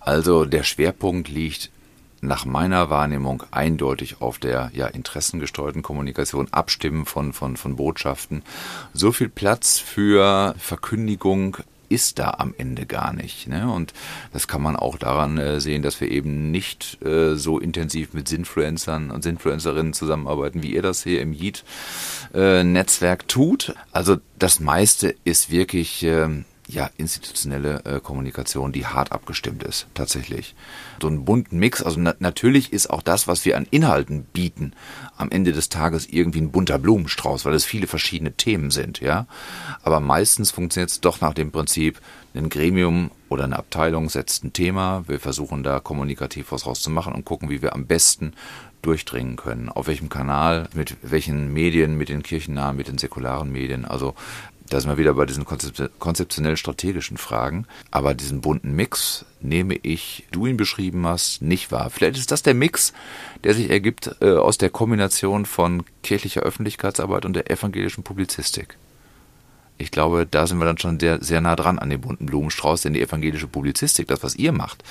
also 0.00 0.44
der 0.44 0.62
Schwerpunkt 0.62 1.28
liegt 1.28 1.70
nach 2.22 2.44
meiner 2.44 2.88
Wahrnehmung 2.88 3.42
eindeutig 3.50 4.20
auf 4.20 4.38
der 4.38 4.70
ja, 4.74 4.86
interessengesteuerten 4.86 5.82
Kommunikation, 5.82 6.48
Abstimmen 6.52 7.04
von, 7.04 7.32
von, 7.32 7.56
von 7.56 7.76
Botschaften. 7.76 8.42
So 8.94 9.10
viel 9.10 9.28
Platz 9.28 9.78
für 9.80 10.54
Verkündigung 10.56 11.58
ist 11.88 12.18
da 12.18 12.36
am 12.38 12.54
Ende 12.56 12.86
gar 12.86 13.12
nicht. 13.12 13.48
Ne? 13.48 13.70
Und 13.70 13.92
das 14.32 14.48
kann 14.48 14.62
man 14.62 14.76
auch 14.76 14.96
daran 14.96 15.36
äh, 15.36 15.60
sehen, 15.60 15.82
dass 15.82 16.00
wir 16.00 16.10
eben 16.10 16.50
nicht 16.50 17.02
äh, 17.04 17.34
so 17.34 17.58
intensiv 17.58 18.14
mit 18.14 18.28
Sinfluencern 18.28 19.10
und 19.10 19.22
Sinfluencerinnen 19.22 19.92
zusammenarbeiten, 19.92 20.62
wie 20.62 20.74
ihr 20.74 20.82
das 20.82 21.02
hier 21.02 21.20
im 21.20 21.34
Yeet-Netzwerk 21.34 23.22
äh, 23.22 23.26
tut. 23.26 23.74
Also 23.92 24.16
das 24.38 24.58
meiste 24.58 25.14
ist 25.24 25.50
wirklich 25.50 26.02
ähm, 26.04 26.46
ja, 26.72 26.90
institutionelle 26.96 27.84
äh, 27.84 28.00
Kommunikation, 28.00 28.72
die 28.72 28.86
hart 28.86 29.12
abgestimmt 29.12 29.62
ist, 29.62 29.86
tatsächlich. 29.94 30.54
So 31.00 31.08
einen 31.08 31.24
bunten 31.24 31.58
Mix, 31.58 31.82
also 31.82 32.00
na 32.00 32.14
natürlich 32.18 32.72
ist 32.72 32.90
auch 32.90 33.02
das, 33.02 33.28
was 33.28 33.44
wir 33.44 33.56
an 33.56 33.66
Inhalten 33.70 34.24
bieten, 34.24 34.72
am 35.16 35.30
Ende 35.30 35.52
des 35.52 35.68
Tages 35.68 36.06
irgendwie 36.06 36.40
ein 36.40 36.50
bunter 36.50 36.78
Blumenstrauß, 36.78 37.44
weil 37.44 37.54
es 37.54 37.64
viele 37.64 37.86
verschiedene 37.86 38.32
Themen 38.32 38.70
sind, 38.70 39.00
ja. 39.00 39.26
Aber 39.82 40.00
meistens 40.00 40.50
funktioniert 40.50 40.90
es 40.90 41.00
doch 41.00 41.20
nach 41.20 41.34
dem 41.34 41.52
Prinzip, 41.52 42.00
ein 42.34 42.48
Gremium 42.48 43.10
oder 43.28 43.44
eine 43.44 43.58
Abteilung 43.58 44.08
setzt 44.08 44.42
ein 44.42 44.54
Thema, 44.54 45.04
wir 45.06 45.20
versuchen 45.20 45.62
da 45.62 45.80
kommunikativ 45.80 46.50
was 46.50 46.66
rauszumachen 46.66 47.12
und 47.12 47.26
gucken, 47.26 47.50
wie 47.50 47.60
wir 47.60 47.74
am 47.74 47.86
besten 47.86 48.32
durchdringen 48.82 49.36
können. 49.36 49.68
Auf 49.68 49.86
welchem 49.86 50.08
Kanal, 50.08 50.68
mit 50.74 50.96
welchen 51.02 51.52
Medien, 51.52 51.96
mit 51.96 52.08
den 52.08 52.22
kirchennahen, 52.22 52.76
mit 52.76 52.88
den 52.88 52.98
säkularen 52.98 53.50
Medien. 53.50 53.84
Also 53.84 54.14
da 54.72 54.80
sind 54.80 54.88
wir 54.88 54.96
wieder 54.96 55.14
bei 55.14 55.26
diesen 55.26 55.44
konzeptionell 55.44 56.56
strategischen 56.56 57.18
Fragen. 57.18 57.66
Aber 57.90 58.14
diesen 58.14 58.40
bunten 58.40 58.72
Mix 58.72 59.26
nehme 59.40 59.74
ich, 59.74 60.26
du 60.30 60.46
ihn 60.46 60.56
beschrieben 60.56 61.06
hast, 61.06 61.42
nicht 61.42 61.70
wahr. 61.70 61.90
Vielleicht 61.90 62.16
ist 62.16 62.30
das 62.30 62.42
der 62.42 62.54
Mix, 62.54 62.94
der 63.44 63.54
sich 63.54 63.68
ergibt 63.68 64.16
äh, 64.20 64.32
aus 64.32 64.56
der 64.56 64.70
Kombination 64.70 65.44
von 65.44 65.84
kirchlicher 66.02 66.40
Öffentlichkeitsarbeit 66.40 67.26
und 67.26 67.34
der 67.34 67.50
evangelischen 67.50 68.02
Publizistik. 68.02 68.78
Ich 69.76 69.90
glaube, 69.90 70.26
da 70.26 70.46
sind 70.46 70.58
wir 70.58 70.64
dann 70.64 70.78
schon 70.78 70.98
sehr, 70.98 71.22
sehr 71.22 71.40
nah 71.40 71.56
dran 71.56 71.78
an 71.78 71.90
dem 71.90 72.00
bunten 72.00 72.26
Blumenstrauß, 72.26 72.82
denn 72.82 72.94
die 72.94 73.02
evangelische 73.02 73.48
Publizistik, 73.48 74.08
das, 74.08 74.22
was 74.22 74.36
ihr 74.36 74.52
macht, 74.52 74.84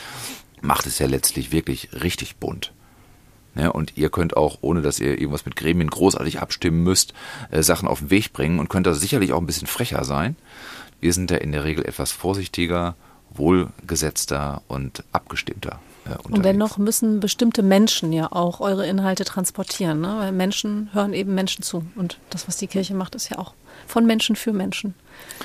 macht 0.62 0.86
es 0.86 1.00
ja 1.00 1.08
letztlich 1.08 1.52
wirklich 1.52 1.90
richtig 2.04 2.38
bunt. 2.38 2.72
Ja, 3.56 3.70
und 3.70 3.98
ihr 3.98 4.10
könnt 4.10 4.38
auch, 4.38 4.60
ohne 4.62 4.82
dass 4.82 5.00
ihr 5.00 5.20
irgendwas 5.20 5.46
mit 5.46 5.56
Gremien 5.56 5.90
großartig 5.90 6.40
abstimmen 6.40 6.84
müsst, 6.84 7.14
äh, 7.50 7.64
Sachen 7.64 7.88
auf 7.88 8.00
den 8.00 8.10
Weg 8.10 8.32
bringen 8.32 8.60
und 8.60 8.70
könnt 8.70 8.88
da 8.88 8.94
sicherlich 8.94 9.34
auch 9.34 9.40
ein 9.40 9.46
bisschen 9.46 9.68
frecher 9.68 10.06
sein. 10.06 10.36
Wir 11.02 11.14
sind 11.14 11.32
da 11.32 11.36
in 11.36 11.52
der 11.52 11.64
Regel 11.64 11.86
etwas 11.86 12.12
vorsichtiger, 12.12 12.96
wohlgesetzter 13.34 14.62
und 14.68 15.04
abgestimmter. 15.12 15.80
Äh, 16.06 16.16
und 16.24 16.46
dennoch 16.46 16.78
müssen 16.78 17.20
bestimmte 17.20 17.64
Menschen 17.64 18.14
ja 18.14 18.32
auch 18.32 18.60
eure 18.62 18.88
Inhalte 18.88 19.26
transportieren, 19.26 20.02
ne? 20.02 20.16
weil 20.18 20.32
Menschen 20.32 20.90
hören 20.94 21.14
eben 21.14 21.36
Menschen 21.36 21.64
zu. 21.64 21.86
Und 21.96 22.20
das, 22.30 22.48
was 22.48 22.58
die 22.58 22.68
Kirche 22.68 22.94
macht, 22.94 23.16
ist 23.16 23.30
ja 23.30 23.38
auch 23.38 23.54
von 23.88 24.06
Menschen 24.06 24.36
für 24.36 24.54
Menschen 24.54 24.96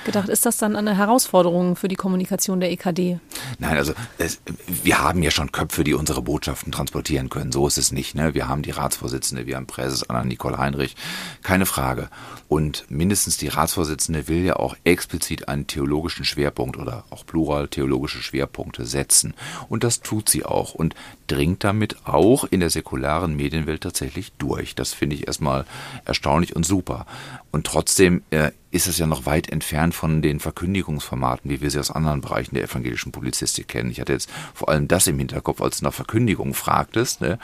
gedacht. 0.05 0.29
Ist 0.29 0.47
das 0.47 0.57
dann 0.57 0.77
eine 0.77 0.97
Herausforderung 0.97 1.77
für 1.77 1.89
die 1.89 1.97
Kommunikation 1.97 2.61
der 2.61 2.71
EKD? 2.71 3.19
Nein, 3.59 3.77
also 3.77 3.93
es, 4.19 4.41
wir 4.67 5.03
haben 5.03 5.23
ja 5.23 5.31
schon 5.31 5.53
Köpfe, 5.53 5.85
die 5.85 5.95
unsere 5.95 6.23
Botschaften 6.23 6.73
transportieren 6.73 7.29
können. 7.29 7.53
So 7.53 7.67
ist 7.67 7.79
es 7.79 7.93
nicht. 7.93 8.15
Ne? 8.15 8.35
Wir 8.35 8.49
haben 8.49 8.63
die 8.63 8.71
Ratsvorsitzende, 8.71 9.47
wir 9.47 9.57
haben 9.57 9.67
Präses 9.67 10.09
Anna 10.09 10.25
Nicole 10.25 10.59
Heinrich, 10.59 10.97
keine 11.43 11.67
Frage. 11.67 12.09
Und 12.49 12.85
mindestens 12.89 13.37
die 13.39 13.49
Ratsvorsitzende 13.49 14.29
will 14.29 14.45
ja 14.45 14.57
auch 14.57 14.77
explizit 14.85 15.49
einen 15.49 15.67
theologischen 15.67 16.25
Schwerpunkt 16.25 16.77
oder 16.77 17.05
auch 17.11 17.27
plural 17.27 17.69
theologische 17.69 18.23
Schwerpunkte 18.23 18.87
setzen. 18.87 19.35
Und 19.69 19.83
das 19.83 20.01
tut 20.01 20.29
sie 20.29 20.45
auch 20.45 20.75
und 20.75 20.95
dringt 21.27 21.65
damit 21.65 21.97
auch 22.07 22.45
in 22.45 22.61
der 22.61 22.71
säkularen 22.71 23.35
Medienwelt 23.35 23.83
tatsächlich 23.83 24.33
durch. 24.39 24.77
Das 24.77 24.93
finde 24.93 25.17
ich 25.17 25.27
erstmal 25.27 25.65
erstaunlich 26.05 26.55
und 26.55 26.65
super. 26.65 27.07
Und 27.51 27.67
trotzdem 27.67 28.23
äh, 28.31 28.51
ist 28.71 28.87
es 28.87 28.99
ja 28.99 29.07
noch 29.07 29.25
weit 29.25 29.51
entfernt 29.51 29.95
von 29.95 30.21
den 30.21 30.41
Verkündigungsformaten, 30.41 31.51
wie 31.51 31.61
wir 31.61 31.71
sie 31.71 31.79
aus 31.79 31.91
anderen 31.91 32.21
Bereichen 32.21 32.55
der 32.55 32.65
evangelischen 32.65 33.13
Publizistik 33.13 33.69
kennen. 33.69 33.91
Ich 33.91 34.01
hatte 34.01 34.13
jetzt 34.13 34.29
vor 34.53 34.69
allem 34.69 34.89
das 34.89 35.07
im 35.07 35.19
Hinterkopf, 35.19 35.63
als 35.63 35.79
du 35.79 35.85
nach 35.85 35.95
Verkündigung 35.95 36.53
fragtest. 36.53 37.21
Ne? 37.21 37.39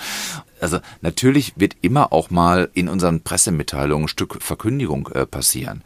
Also 0.60 0.80
natürlich 1.00 1.54
wird 1.56 1.76
immer 1.80 2.12
auch 2.12 2.30
mal 2.30 2.68
in 2.74 2.88
unseren 2.88 3.22
Pressemitteilungen 3.22 4.04
ein 4.04 4.08
Stück 4.08 4.42
Verkündigung 4.42 5.08
äh, 5.08 5.24
passieren. 5.24 5.82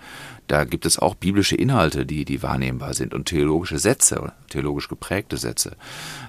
Da 0.46 0.64
gibt 0.64 0.86
es 0.86 0.98
auch 0.98 1.14
biblische 1.14 1.56
Inhalte, 1.56 2.06
die, 2.06 2.24
die 2.24 2.42
wahrnehmbar 2.42 2.94
sind 2.94 3.14
und 3.14 3.26
theologische 3.26 3.78
Sätze, 3.78 4.32
theologisch 4.48 4.88
geprägte 4.88 5.36
Sätze, 5.36 5.76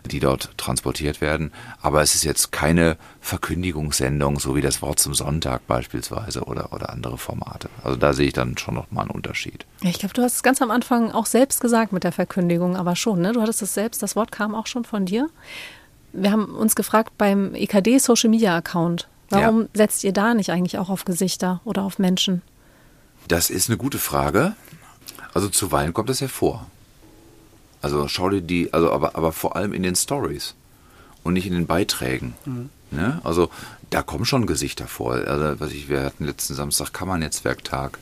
die 0.06 0.19
dort 0.19 0.49
transportiert 0.58 1.21
werden. 1.21 1.51
Aber 1.82 2.01
es 2.01 2.15
ist 2.15 2.23
jetzt 2.23 2.51
keine 2.51 2.97
Verkündigungssendung, 3.21 4.39
so 4.39 4.56
wie 4.56 4.62
das 4.62 4.82
Wort 4.82 4.99
zum 4.99 5.13
Sonntag 5.13 5.67
beispielsweise 5.67 6.43
oder, 6.43 6.73
oder 6.73 6.89
andere 6.89 7.17
Formate. 7.17 7.69
Also 7.84 7.97
da 7.97 8.13
sehe 8.13 8.27
ich 8.27 8.34
dann 8.34 8.58
schon 8.58 8.73
noch 8.73 8.89
mal 8.91 9.01
einen 9.01 9.12
Unterschied. 9.12 9.65
Ich 9.82 9.99
glaube, 9.99 10.13
du 10.13 10.23
hast 10.23 10.36
es 10.36 10.43
ganz 10.43 10.62
am 10.62 10.71
Anfang 10.71 11.12
auch 11.12 11.27
selbst 11.27 11.62
gesagt 11.62 11.93
mit 11.93 12.03
der 12.03 12.12
Verkündigung, 12.12 12.75
aber 12.75 12.95
schon, 12.95 13.21
ne? 13.21 13.34
Du 13.34 13.41
hattest 13.41 13.62
es 13.62 13.73
selbst, 13.73 14.01
das 14.01 14.15
Wort 14.15 14.32
kam 14.32 14.56
auch 14.56 14.67
schon 14.67 14.86
von 14.86 15.06
dir. 15.06 15.30
Wir 16.13 16.32
haben 16.32 16.56
uns 16.56 16.75
gefragt 16.75 17.13
beim 17.17 17.53
EKD 17.53 17.99
Social 17.99 18.30
Media 18.30 18.56
Account, 18.56 19.08
warum 19.30 19.62
ja. 19.62 19.67
setzt 19.73 20.03
ihr 20.03 20.13
da 20.13 20.34
nicht 20.34 20.49
eigentlich 20.49 20.80
auch 20.80 20.89
auf 20.89 21.06
Gesichter 21.06 21.62
oder 21.65 21.84
auf 21.84 21.99
Menschen? 21.99 22.41
Das 23.28 23.50
ist 23.50 23.70
eine 23.70 23.78
gute 23.78 24.00
Frage. 24.00 24.56
Also 25.34 25.50
zuweilen 25.50 25.94
kommt 25.94 26.10
das 26.10 26.22
hervor. 26.22 26.68
Also 27.82 28.08
schau 28.08 28.30
dir 28.30 28.42
die, 28.42 28.74
also 28.74 28.92
aber, 28.92 29.16
aber 29.16 29.32
vor 29.32 29.56
allem 29.56 29.74
in 29.74 29.84
den 29.84 29.96
Stories 29.96 30.56
und 31.24 31.34
nicht 31.34 31.46
in 31.46 31.54
den 31.54 31.68
Beiträgen. 31.68 32.34
Mhm. 32.46 32.70
Ne? 32.92 33.22
Also 33.24 33.50
da 33.90 34.02
kommen 34.02 34.26
schon 34.26 34.48
Gesichter 34.48 34.88
vor. 34.88 35.13
Also, 35.13 35.60
was 35.60 35.72
ich, 35.72 35.90
wir 35.90 36.04
hatten 36.04 36.26
letzten 36.26 36.56
Samstag 36.56 36.94
Kammernetzwerktag 36.94 37.98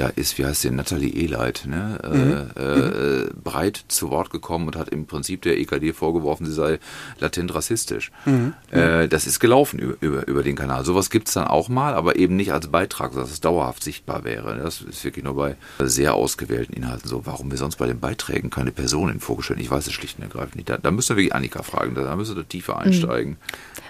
da 0.00 0.08
ist, 0.08 0.38
wie 0.38 0.46
heißt 0.46 0.62
sie, 0.62 0.70
Nathalie 0.70 1.12
Ehleit, 1.12 1.64
ne, 1.66 1.98
mhm. 2.04 2.50
äh, 2.56 2.62
äh, 2.62 3.30
breit 3.42 3.84
zu 3.88 4.10
Wort 4.10 4.30
gekommen 4.30 4.66
und 4.68 4.76
hat 4.76 4.88
im 4.90 5.06
Prinzip 5.06 5.42
der 5.42 5.58
EKD 5.58 5.92
vorgeworfen, 5.92 6.46
sie 6.46 6.52
sei 6.52 6.78
latent 7.18 7.54
rassistisch. 7.54 8.10
Mhm. 8.24 8.54
Äh, 8.70 9.08
das 9.08 9.26
ist 9.26 9.40
gelaufen 9.40 9.78
über, 9.78 9.96
über, 10.00 10.28
über 10.28 10.42
den 10.42 10.56
Kanal. 10.56 10.84
Sowas 10.84 11.10
gibt 11.10 11.28
es 11.28 11.34
dann 11.34 11.46
auch 11.46 11.68
mal, 11.68 11.94
aber 11.94 12.16
eben 12.16 12.36
nicht 12.36 12.52
als 12.52 12.68
Beitrag, 12.68 13.12
dass 13.14 13.30
es 13.30 13.40
dauerhaft 13.40 13.82
sichtbar 13.82 14.24
wäre. 14.24 14.56
Das 14.56 14.80
ist 14.82 15.04
wirklich 15.04 15.24
nur 15.24 15.34
bei 15.34 15.56
sehr 15.80 16.14
ausgewählten 16.14 16.72
Inhalten 16.72 17.08
so. 17.08 17.26
Warum 17.26 17.50
wir 17.50 17.58
sonst 17.58 17.76
bei 17.76 17.86
den 17.86 17.98
Beiträgen 17.98 18.50
keine 18.50 18.70
Personen 18.70 19.20
vorgestellt? 19.20 19.60
Ich 19.60 19.70
weiß 19.70 19.86
es 19.86 19.92
schlicht 19.92 20.18
und 20.18 20.24
ergreifend 20.24 20.56
nicht. 20.56 20.68
Da, 20.68 20.78
da 20.78 20.90
müssen 20.90 21.10
wir 21.10 21.16
wirklich 21.16 21.34
Annika 21.34 21.62
fragen, 21.62 21.94
da 21.94 22.14
müssen 22.14 22.36
wir 22.36 22.48
tiefer 22.48 22.74
mhm. 22.74 22.80
einsteigen. 22.80 23.36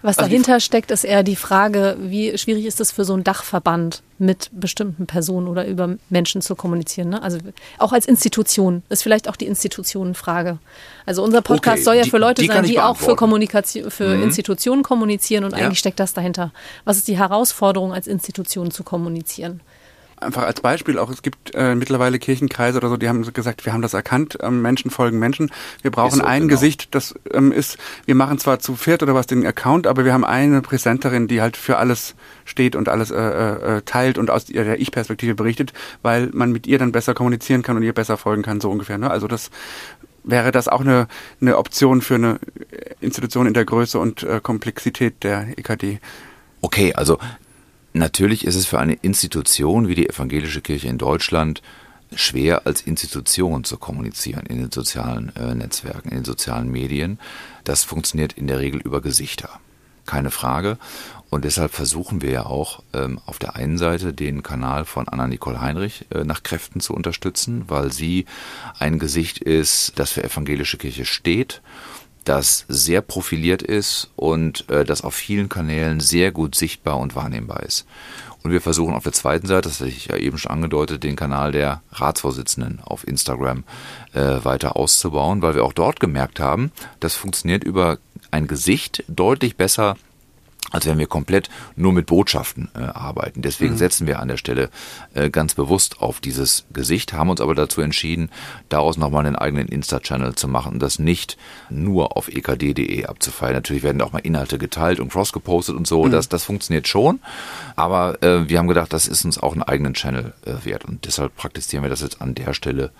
Was 0.02 0.18
also 0.18 0.28
dahinter 0.28 0.60
steckt, 0.60 0.90
ist 0.90 1.04
eher 1.04 1.22
die 1.22 1.36
Frage, 1.36 1.96
wie 2.00 2.36
schwierig 2.38 2.64
ist 2.64 2.80
es 2.80 2.92
für 2.92 3.04
so 3.04 3.14
einen 3.14 3.24
Dachverband 3.24 4.02
mit 4.18 4.50
bestimmten 4.52 5.06
Personen 5.06 5.48
oder 5.48 5.66
über 5.66 5.96
Menschen 6.10 6.42
zu 6.42 6.56
kommunizieren. 6.56 7.10
Ne? 7.10 7.22
Also 7.22 7.38
auch 7.78 7.92
als 7.92 8.06
Institution 8.06 8.82
ist 8.88 9.02
vielleicht 9.02 9.28
auch 9.28 9.36
die 9.36 9.46
Institutionenfrage. 9.46 10.58
Also 11.06 11.22
unser 11.22 11.40
Podcast 11.40 11.78
okay, 11.78 11.84
soll 11.84 11.94
ja 11.96 12.04
für 12.04 12.18
Leute 12.18 12.42
die, 12.42 12.48
die 12.48 12.54
sein, 12.54 12.64
die 12.64 12.80
auch 12.80 12.96
für 12.96 13.16
Kommunikation, 13.16 13.90
für 13.90 14.16
mhm. 14.16 14.24
Institutionen 14.24 14.82
kommunizieren 14.82 15.44
und 15.44 15.52
ja. 15.52 15.58
eigentlich 15.58 15.78
steckt 15.78 16.00
das 16.00 16.14
dahinter. 16.14 16.52
Was 16.84 16.96
ist 16.96 17.08
die 17.08 17.18
Herausforderung, 17.18 17.92
als 17.92 18.06
Institution 18.06 18.70
zu 18.70 18.82
kommunizieren? 18.82 19.60
Einfach 20.20 20.42
als 20.42 20.60
Beispiel 20.60 20.98
auch, 20.98 21.10
es 21.10 21.22
gibt 21.22 21.54
äh, 21.54 21.74
mittlerweile 21.74 22.18
Kirchenkreise 22.18 22.78
oder 22.78 22.88
so, 22.88 22.96
die 22.96 23.08
haben 23.08 23.22
gesagt, 23.32 23.64
wir 23.66 23.72
haben 23.72 23.82
das 23.82 23.94
erkannt, 23.94 24.38
ähm, 24.40 24.62
Menschen 24.62 24.90
folgen 24.90 25.18
Menschen. 25.18 25.50
Wir 25.82 25.90
brauchen 25.90 26.20
so, 26.20 26.24
ein 26.24 26.42
genau. 26.42 26.54
Gesicht, 26.54 26.94
das 26.94 27.14
ähm, 27.32 27.52
ist, 27.52 27.78
wir 28.06 28.14
machen 28.14 28.38
zwar 28.38 28.58
zu 28.58 28.76
viert 28.76 29.02
oder 29.02 29.14
was 29.14 29.26
den 29.26 29.46
Account, 29.46 29.86
aber 29.86 30.04
wir 30.04 30.12
haben 30.12 30.24
eine 30.24 30.62
Präsenterin, 30.62 31.28
die 31.28 31.40
halt 31.40 31.56
für 31.56 31.78
alles 31.78 32.14
steht 32.44 32.76
und 32.76 32.88
alles 32.88 33.10
äh, 33.10 33.16
äh, 33.16 33.76
äh 33.78 33.82
teilt 33.82 34.18
und 34.18 34.30
aus 34.30 34.48
ihrer 34.48 34.78
Ich-Perspektive 34.78 35.34
berichtet, 35.34 35.72
weil 36.02 36.30
man 36.32 36.52
mit 36.52 36.66
ihr 36.66 36.78
dann 36.78 36.92
besser 36.92 37.14
kommunizieren 37.14 37.62
kann 37.62 37.76
und 37.76 37.82
ihr 37.82 37.94
besser 37.94 38.16
folgen 38.16 38.42
kann, 38.42 38.60
so 38.60 38.70
ungefähr. 38.70 38.98
Ne? 38.98 39.10
Also 39.10 39.28
das 39.28 39.50
wäre 40.24 40.52
das 40.52 40.68
auch 40.68 40.80
eine, 40.80 41.08
eine 41.40 41.56
Option 41.56 42.02
für 42.02 42.16
eine 42.16 42.38
Institution 43.00 43.46
in 43.46 43.54
der 43.54 43.64
Größe 43.64 43.98
und 43.98 44.22
äh, 44.22 44.40
Komplexität 44.42 45.22
der 45.24 45.48
EKD. 45.56 46.00
Okay, 46.60 46.92
also 46.94 47.18
Natürlich 47.98 48.44
ist 48.44 48.54
es 48.54 48.66
für 48.66 48.78
eine 48.78 48.94
Institution 48.94 49.88
wie 49.88 49.96
die 49.96 50.08
evangelische 50.08 50.60
Kirche 50.60 50.86
in 50.86 50.98
Deutschland 50.98 51.62
schwer 52.14 52.64
als 52.64 52.80
Institution 52.82 53.64
zu 53.64 53.76
kommunizieren 53.76 54.46
in 54.46 54.58
den 54.58 54.70
sozialen 54.70 55.34
äh, 55.34 55.52
Netzwerken, 55.56 56.10
in 56.10 56.18
den 56.18 56.24
sozialen 56.24 56.70
Medien. 56.70 57.18
Das 57.64 57.82
funktioniert 57.82 58.34
in 58.34 58.46
der 58.46 58.60
Regel 58.60 58.80
über 58.80 59.00
Gesichter. 59.00 59.50
Keine 60.06 60.30
Frage. 60.30 60.78
Und 61.28 61.44
deshalb 61.44 61.72
versuchen 61.72 62.22
wir 62.22 62.30
ja 62.30 62.46
auch 62.46 62.84
ähm, 62.94 63.20
auf 63.26 63.40
der 63.40 63.56
einen 63.56 63.78
Seite 63.78 64.14
den 64.14 64.44
Kanal 64.44 64.84
von 64.84 65.08
Anna-Nicole 65.08 65.60
Heinrich 65.60 66.06
äh, 66.14 66.22
nach 66.22 66.44
Kräften 66.44 66.80
zu 66.80 66.94
unterstützen, 66.94 67.64
weil 67.66 67.92
sie 67.92 68.26
ein 68.78 69.00
Gesicht 69.00 69.38
ist, 69.38 69.98
das 69.98 70.12
für 70.12 70.22
evangelische 70.22 70.78
Kirche 70.78 71.04
steht 71.04 71.62
das 72.28 72.66
sehr 72.68 73.00
profiliert 73.00 73.62
ist 73.62 74.10
und 74.16 74.68
äh, 74.68 74.84
das 74.84 75.02
auf 75.02 75.14
vielen 75.14 75.48
Kanälen 75.48 76.00
sehr 76.00 76.30
gut 76.30 76.54
sichtbar 76.54 76.98
und 76.98 77.16
wahrnehmbar 77.16 77.62
ist. 77.62 77.86
Und 78.42 78.52
wir 78.52 78.60
versuchen 78.60 78.94
auf 78.94 79.02
der 79.02 79.12
zweiten 79.12 79.46
Seite, 79.46 79.68
das 79.68 79.80
hatte 79.80 79.90
ich 79.90 80.06
ja 80.06 80.16
eben 80.16 80.38
schon 80.38 80.52
angedeutet, 80.52 81.02
den 81.02 81.16
Kanal 81.16 81.52
der 81.52 81.82
Ratsvorsitzenden 81.92 82.80
auf 82.84 83.06
Instagram 83.06 83.64
äh, 84.12 84.44
weiter 84.44 84.76
auszubauen, 84.76 85.42
weil 85.42 85.54
wir 85.54 85.64
auch 85.64 85.72
dort 85.72 86.00
gemerkt 86.00 86.38
haben, 86.38 86.70
das 87.00 87.14
funktioniert 87.14 87.64
über 87.64 87.98
ein 88.30 88.46
Gesicht 88.46 89.04
deutlich 89.08 89.56
besser 89.56 89.96
als 90.70 90.86
wenn 90.86 90.98
wir 90.98 91.06
komplett 91.06 91.48
nur 91.76 91.92
mit 91.92 92.06
Botschaften 92.06 92.68
äh, 92.74 92.80
arbeiten. 92.80 93.42
Deswegen 93.42 93.74
mhm. 93.74 93.78
setzen 93.78 94.06
wir 94.06 94.20
an 94.20 94.28
der 94.28 94.36
Stelle 94.36 94.70
äh, 95.14 95.30
ganz 95.30 95.54
bewusst 95.54 96.00
auf 96.00 96.20
dieses 96.20 96.66
Gesicht, 96.72 97.12
haben 97.12 97.30
uns 97.30 97.40
aber 97.40 97.54
dazu 97.54 97.80
entschieden, 97.80 98.30
daraus 98.68 98.96
nochmal 98.96 99.26
einen 99.26 99.36
eigenen 99.36 99.68
Insta-Channel 99.68 100.34
zu 100.34 100.46
machen 100.46 100.74
und 100.74 100.80
das 100.80 100.98
nicht 100.98 101.38
nur 101.70 102.16
auf 102.16 102.28
ekd.de 102.28 103.06
abzufeiern. 103.06 103.54
Natürlich 103.54 103.82
werden 103.82 104.02
auch 104.02 104.12
mal 104.12 104.18
Inhalte 104.18 104.58
geteilt 104.58 105.00
und 105.00 105.10
cross-gepostet 105.10 105.74
und 105.74 105.86
so, 105.86 106.04
mhm. 106.04 106.10
das, 106.10 106.28
das 106.28 106.44
funktioniert 106.44 106.86
schon, 106.86 107.20
aber 107.76 108.22
äh, 108.22 108.48
wir 108.48 108.58
haben 108.58 108.68
gedacht, 108.68 108.92
das 108.92 109.06
ist 109.06 109.24
uns 109.24 109.38
auch 109.38 109.52
einen 109.52 109.62
eigenen 109.62 109.94
Channel 109.94 110.34
äh, 110.44 110.64
wert 110.64 110.84
und 110.84 111.06
deshalb 111.06 111.34
praktizieren 111.36 111.82
wir 111.82 111.90
das 111.90 112.02
jetzt 112.02 112.20
an 112.20 112.34
der 112.34 112.52
Stelle 112.54 112.90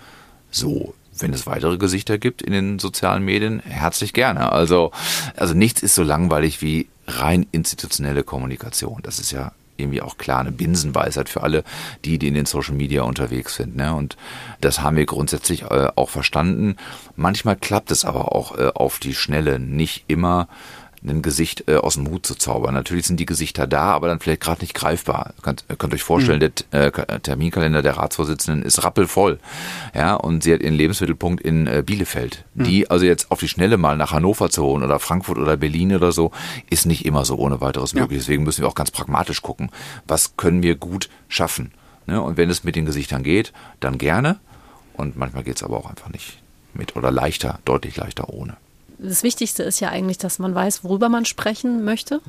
so 0.51 0.95
wenn 1.21 1.33
es 1.33 1.45
weitere 1.45 1.77
Gesichter 1.77 2.17
gibt 2.17 2.41
in 2.41 2.53
den 2.53 2.79
sozialen 2.79 3.23
Medien, 3.23 3.59
herzlich 3.59 4.13
gerne. 4.13 4.53
Also, 4.53 4.91
also 5.35 5.53
nichts 5.53 5.83
ist 5.83 5.95
so 5.95 6.03
langweilig 6.03 6.61
wie 6.61 6.87
rein 7.09 7.47
institutionelle 7.51 8.23
Kommunikation. 8.23 8.99
Das 9.03 9.19
ist 9.19 9.31
ja 9.31 9.51
irgendwie 9.79 10.01
auch 10.01 10.17
klar 10.17 10.41
eine 10.41 10.51
Binsenweisheit 10.51 11.29
für 11.29 11.41
alle, 11.41 11.63
die, 12.05 12.19
die 12.19 12.27
in 12.27 12.33
den 12.33 12.45
Social 12.45 12.75
Media 12.75 13.03
unterwegs 13.03 13.55
sind. 13.55 13.75
Ne? 13.75 13.93
Und 13.95 14.17
das 14.61 14.81
haben 14.81 14.97
wir 14.97 15.05
grundsätzlich 15.05 15.63
äh, 15.63 15.89
auch 15.95 16.09
verstanden. 16.09 16.75
Manchmal 17.15 17.55
klappt 17.55 17.91
es 17.91 18.05
aber 18.05 18.35
auch 18.35 18.57
äh, 18.57 18.71
auf 18.73 18.99
die 18.99 19.15
Schnelle 19.15 19.59
nicht 19.59 20.05
immer 20.07 20.47
ein 21.03 21.21
Gesicht 21.21 21.65
äh, 21.67 21.75
aus 21.75 21.95
dem 21.95 22.09
Hut 22.09 22.25
zu 22.25 22.35
zaubern. 22.35 22.73
Natürlich 22.73 23.07
sind 23.07 23.19
die 23.19 23.25
Gesichter 23.25 23.67
da, 23.67 23.91
aber 23.91 24.07
dann 24.07 24.19
vielleicht 24.19 24.41
gerade 24.41 24.61
nicht 24.61 24.73
greifbar. 24.73 25.33
Könnt, 25.41 25.63
ihr 25.69 25.75
könnt 25.75 25.93
euch 25.93 26.03
vorstellen, 26.03 26.41
mhm. 26.41 26.51
der 26.71 27.09
äh, 27.09 27.19
Terminkalender 27.19 27.81
der 27.81 27.97
Ratsvorsitzenden 27.97 28.63
ist 28.63 28.83
rappelvoll. 28.83 29.39
Ja, 29.95 30.15
und 30.15 30.43
sie 30.43 30.53
hat 30.53 30.61
ihren 30.61 30.73
Lebensmittelpunkt 30.73 31.41
in 31.41 31.67
äh, 31.67 31.83
Bielefeld. 31.85 32.45
Mhm. 32.53 32.63
Die 32.63 32.89
also 32.89 33.05
jetzt 33.05 33.31
auf 33.31 33.39
die 33.39 33.47
Schnelle 33.47 33.77
mal 33.77 33.97
nach 33.97 34.11
Hannover 34.11 34.49
zu 34.49 34.63
holen 34.63 34.83
oder 34.83 34.99
Frankfurt 34.99 35.37
oder 35.37 35.57
Berlin 35.57 35.95
oder 35.95 36.11
so, 36.11 36.31
ist 36.69 36.85
nicht 36.85 37.05
immer 37.05 37.25
so 37.25 37.37
ohne 37.37 37.61
weiteres 37.61 37.93
ja. 37.93 38.01
möglich. 38.01 38.19
Deswegen 38.19 38.43
müssen 38.43 38.61
wir 38.61 38.67
auch 38.67 38.75
ganz 38.75 38.91
pragmatisch 38.91 39.41
gucken, 39.41 39.71
was 40.07 40.35
können 40.37 40.63
wir 40.63 40.75
gut 40.75 41.09
schaffen. 41.27 41.71
Ne? 42.07 42.21
Und 42.21 42.37
wenn 42.37 42.49
es 42.49 42.63
mit 42.63 42.75
den 42.75 42.85
Gesichtern 42.85 43.23
geht, 43.23 43.53
dann 43.79 43.97
gerne. 43.97 44.39
Und 44.93 45.15
manchmal 45.15 45.43
geht 45.43 45.55
es 45.55 45.63
aber 45.63 45.77
auch 45.77 45.89
einfach 45.89 46.09
nicht 46.09 46.41
mit 46.73 46.95
oder 46.95 47.09
leichter, 47.09 47.59
deutlich 47.63 47.95
leichter 47.95 48.29
ohne 48.29 48.57
das 48.99 49.23
Wichtigste 49.23 49.63
ist 49.63 49.79
ja 49.79 49.89
eigentlich, 49.89 50.17
dass 50.17 50.39
man 50.39 50.53
weiß, 50.53 50.83
worüber 50.83 51.09
man 51.09 51.25
sprechen 51.25 51.83
möchte. 51.83 52.21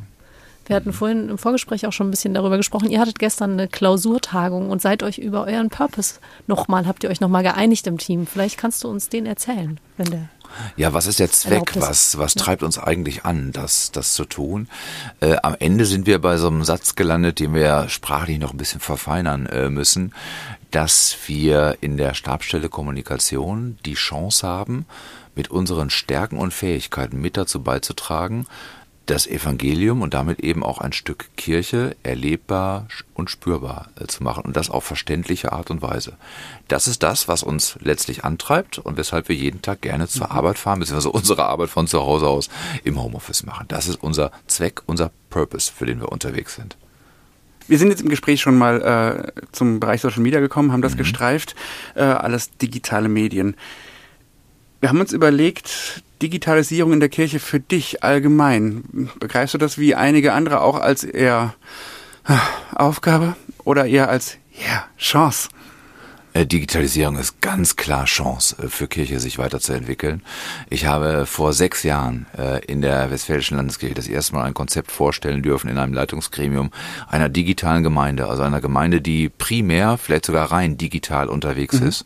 Wir 0.66 0.76
hatten 0.76 0.92
vorhin 0.92 1.28
im 1.28 1.38
Vorgespräch 1.38 1.84
auch 1.86 1.92
schon 1.92 2.06
ein 2.06 2.10
bisschen 2.12 2.32
darüber 2.32 2.56
gesprochen. 2.56 2.90
Ihr 2.90 3.00
hattet 3.00 3.18
gestern 3.18 3.54
eine 3.54 3.66
Klausurtagung 3.66 4.70
und 4.70 4.80
seid 4.80 5.02
euch 5.02 5.18
über 5.18 5.44
euren 5.44 5.68
Purpose 5.68 6.20
nochmal, 6.46 6.86
habt 6.86 7.02
ihr 7.02 7.10
euch 7.10 7.20
nochmal 7.20 7.42
geeinigt 7.42 7.88
im 7.88 7.98
Team. 7.98 8.24
Vielleicht 8.24 8.56
kannst 8.56 8.84
du 8.84 8.88
uns 8.88 9.08
den 9.08 9.26
erzählen, 9.26 9.80
wenn 9.96 10.10
der. 10.10 10.28
Ja, 10.76 10.92
was 10.92 11.06
ist 11.06 11.18
der 11.18 11.30
Zweck? 11.30 11.72
Was, 11.76 12.18
was 12.18 12.34
treibt 12.34 12.62
uns 12.62 12.78
eigentlich 12.78 13.24
an, 13.24 13.52
das, 13.52 13.90
das 13.92 14.14
zu 14.14 14.24
tun? 14.24 14.68
Äh, 15.20 15.36
am 15.42 15.56
Ende 15.58 15.86
sind 15.86 16.06
wir 16.06 16.20
bei 16.20 16.36
so 16.36 16.48
einem 16.48 16.64
Satz 16.64 16.94
gelandet, 16.94 17.40
den 17.40 17.54
wir 17.54 17.88
sprachlich 17.88 18.38
noch 18.38 18.52
ein 18.52 18.56
bisschen 18.56 18.80
verfeinern 18.80 19.46
äh, 19.46 19.70
müssen, 19.70 20.12
dass 20.70 21.16
wir 21.26 21.78
in 21.80 21.96
der 21.96 22.14
Stabstelle 22.14 22.68
Kommunikation 22.68 23.78
die 23.84 23.94
Chance 23.94 24.46
haben, 24.46 24.86
mit 25.34 25.50
unseren 25.50 25.90
Stärken 25.90 26.38
und 26.38 26.52
Fähigkeiten 26.52 27.20
mit 27.20 27.36
dazu 27.36 27.62
beizutragen, 27.62 28.46
das 29.10 29.26
Evangelium 29.26 30.02
und 30.02 30.14
damit 30.14 30.38
eben 30.38 30.62
auch 30.62 30.78
ein 30.78 30.92
Stück 30.92 31.30
Kirche 31.36 31.96
erlebbar 32.04 32.86
und 33.14 33.28
spürbar 33.28 33.88
äh, 34.00 34.06
zu 34.06 34.22
machen 34.22 34.44
und 34.44 34.56
das 34.56 34.70
auf 34.70 34.84
verständliche 34.84 35.52
Art 35.52 35.70
und 35.70 35.82
Weise. 35.82 36.12
Das 36.68 36.86
ist 36.86 37.02
das, 37.02 37.26
was 37.26 37.42
uns 37.42 37.76
letztlich 37.80 38.24
antreibt 38.24 38.78
und 38.78 38.96
weshalb 38.96 39.28
wir 39.28 39.34
jeden 39.34 39.62
Tag 39.62 39.80
gerne 39.80 40.06
zur 40.06 40.26
mhm. 40.26 40.32
Arbeit 40.32 40.58
fahren, 40.58 40.78
beziehungsweise 40.78 41.10
unsere 41.10 41.44
Arbeit 41.44 41.70
von 41.70 41.88
zu 41.88 42.00
Hause 42.00 42.28
aus 42.28 42.48
im 42.84 43.02
Homeoffice 43.02 43.44
machen. 43.44 43.66
Das 43.68 43.88
ist 43.88 44.00
unser 44.00 44.30
Zweck, 44.46 44.82
unser 44.86 45.10
Purpose, 45.28 45.72
für 45.72 45.86
den 45.86 46.00
wir 46.00 46.12
unterwegs 46.12 46.54
sind. 46.54 46.76
Wir 47.66 47.78
sind 47.78 47.88
jetzt 47.88 48.02
im 48.02 48.08
Gespräch 48.08 48.40
schon 48.40 48.58
mal 48.58 49.32
äh, 49.34 49.42
zum 49.52 49.80
Bereich 49.80 50.00
Social 50.00 50.22
Media 50.22 50.40
gekommen, 50.40 50.72
haben 50.72 50.82
das 50.82 50.94
mhm. 50.94 50.98
gestreift, 50.98 51.56
äh, 51.96 52.02
alles 52.02 52.50
digitale 52.58 53.08
Medien. 53.08 53.56
Wir 54.80 54.88
haben 54.88 55.00
uns 55.00 55.12
überlegt, 55.12 56.02
Digitalisierung 56.22 56.94
in 56.94 57.00
der 57.00 57.10
Kirche 57.10 57.38
für 57.38 57.60
dich 57.60 58.02
allgemein. 58.02 59.10
Begreifst 59.20 59.52
du 59.52 59.58
das 59.58 59.76
wie 59.76 59.94
einige 59.94 60.32
andere 60.32 60.62
auch 60.62 60.80
als 60.80 61.04
eher 61.04 61.54
äh, 62.26 62.36
Aufgabe 62.74 63.36
oder 63.64 63.86
eher 63.86 64.08
als 64.08 64.38
ja, 64.52 64.86
Chance? 64.98 65.50
Äh, 66.32 66.46
Digitalisierung 66.46 67.18
ist 67.18 67.40
ganz 67.40 67.76
klar 67.76 68.04
Chance 68.04 68.56
äh, 68.62 68.68
für 68.68 68.86
Kirche, 68.86 69.18
sich 69.18 69.38
weiterzuentwickeln. 69.38 70.22
Ich 70.68 70.86
habe 70.86 71.26
vor 71.26 71.52
sechs 71.52 71.82
Jahren 71.82 72.26
äh, 72.38 72.64
in 72.64 72.82
der 72.82 73.10
Westfälischen 73.10 73.56
Landeskirche 73.56 73.94
das 73.94 74.08
erste 74.08 74.34
Mal 74.34 74.44
ein 74.44 74.54
Konzept 74.54 74.92
vorstellen 74.92 75.42
dürfen 75.42 75.68
in 75.68 75.78
einem 75.78 75.92
Leitungsgremium 75.92 76.70
einer 77.08 77.28
digitalen 77.28 77.82
Gemeinde, 77.82 78.28
also 78.28 78.42
einer 78.42 78.60
Gemeinde, 78.60 79.00
die 79.00 79.28
primär, 79.28 79.98
vielleicht 79.98 80.26
sogar 80.26 80.52
rein 80.52 80.78
digital 80.78 81.28
unterwegs 81.28 81.80
mhm. 81.80 81.88
ist. 81.88 82.04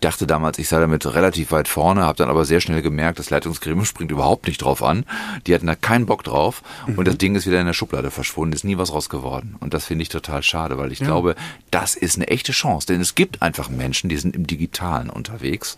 Ich 0.00 0.08
dachte 0.08 0.26
damals, 0.26 0.58
ich 0.58 0.68
sei 0.68 0.80
damit 0.80 1.06
relativ 1.14 1.52
weit 1.52 1.68
vorne, 1.68 2.02
habe 2.02 2.16
dann 2.16 2.30
aber 2.30 2.44
sehr 2.44 2.60
schnell 2.60 2.82
gemerkt, 2.82 3.18
das 3.18 3.30
Leitungsgremium 3.30 3.84
springt 3.84 4.10
überhaupt 4.10 4.46
nicht 4.46 4.62
drauf 4.62 4.82
an. 4.82 5.04
Die 5.46 5.54
hatten 5.54 5.66
da 5.66 5.74
keinen 5.74 6.06
Bock 6.06 6.24
drauf 6.24 6.62
mhm. 6.86 6.98
und 6.98 7.06
das 7.06 7.18
Ding 7.18 7.34
ist 7.36 7.46
wieder 7.46 7.60
in 7.60 7.66
der 7.66 7.74
Schublade 7.74 8.10
verschwunden, 8.10 8.54
ist 8.54 8.64
nie 8.64 8.78
was 8.78 8.92
raus 8.92 9.08
geworden. 9.08 9.56
Und 9.60 9.74
das 9.74 9.84
finde 9.84 10.02
ich 10.02 10.08
total 10.08 10.42
schade, 10.42 10.78
weil 10.78 10.90
ich 10.90 11.00
ja. 11.00 11.06
glaube, 11.06 11.36
das 11.70 11.94
ist 11.94 12.16
eine 12.16 12.28
echte 12.28 12.52
Chance, 12.52 12.86
denn 12.86 13.00
es 13.00 13.14
gibt 13.14 13.42
einfach 13.42 13.60
einfach 13.60 13.68
Menschen, 13.68 14.08
die 14.08 14.16
sind 14.16 14.36
im 14.36 14.46
Digitalen 14.46 15.10
unterwegs 15.10 15.76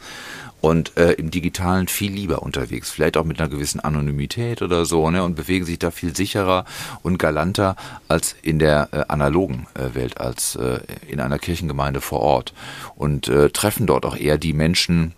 und 0.62 0.96
äh, 0.96 1.12
im 1.12 1.30
Digitalen 1.30 1.88
viel 1.88 2.12
lieber 2.12 2.42
unterwegs, 2.42 2.90
vielleicht 2.90 3.16
auch 3.16 3.24
mit 3.24 3.40
einer 3.40 3.50
gewissen 3.50 3.80
Anonymität 3.80 4.62
oder 4.62 4.86
so, 4.86 5.10
ne, 5.10 5.24
und 5.24 5.34
bewegen 5.34 5.66
sich 5.66 5.78
da 5.78 5.90
viel 5.90 6.16
sicherer 6.16 6.64
und 7.02 7.18
galanter 7.18 7.76
als 8.08 8.36
in 8.42 8.60
der 8.60 8.88
äh, 8.92 9.04
analogen 9.08 9.66
äh, 9.74 9.94
Welt, 9.94 10.18
als 10.18 10.54
äh, 10.54 10.78
in 11.08 11.20
einer 11.20 11.40
Kirchengemeinde 11.40 12.00
vor 12.00 12.20
Ort. 12.20 12.54
Und 12.94 13.28
äh, 13.28 13.50
treffen 13.50 13.86
dort 13.88 14.06
auch 14.06 14.16
eher 14.16 14.38
die 14.38 14.52
Menschen, 14.52 15.14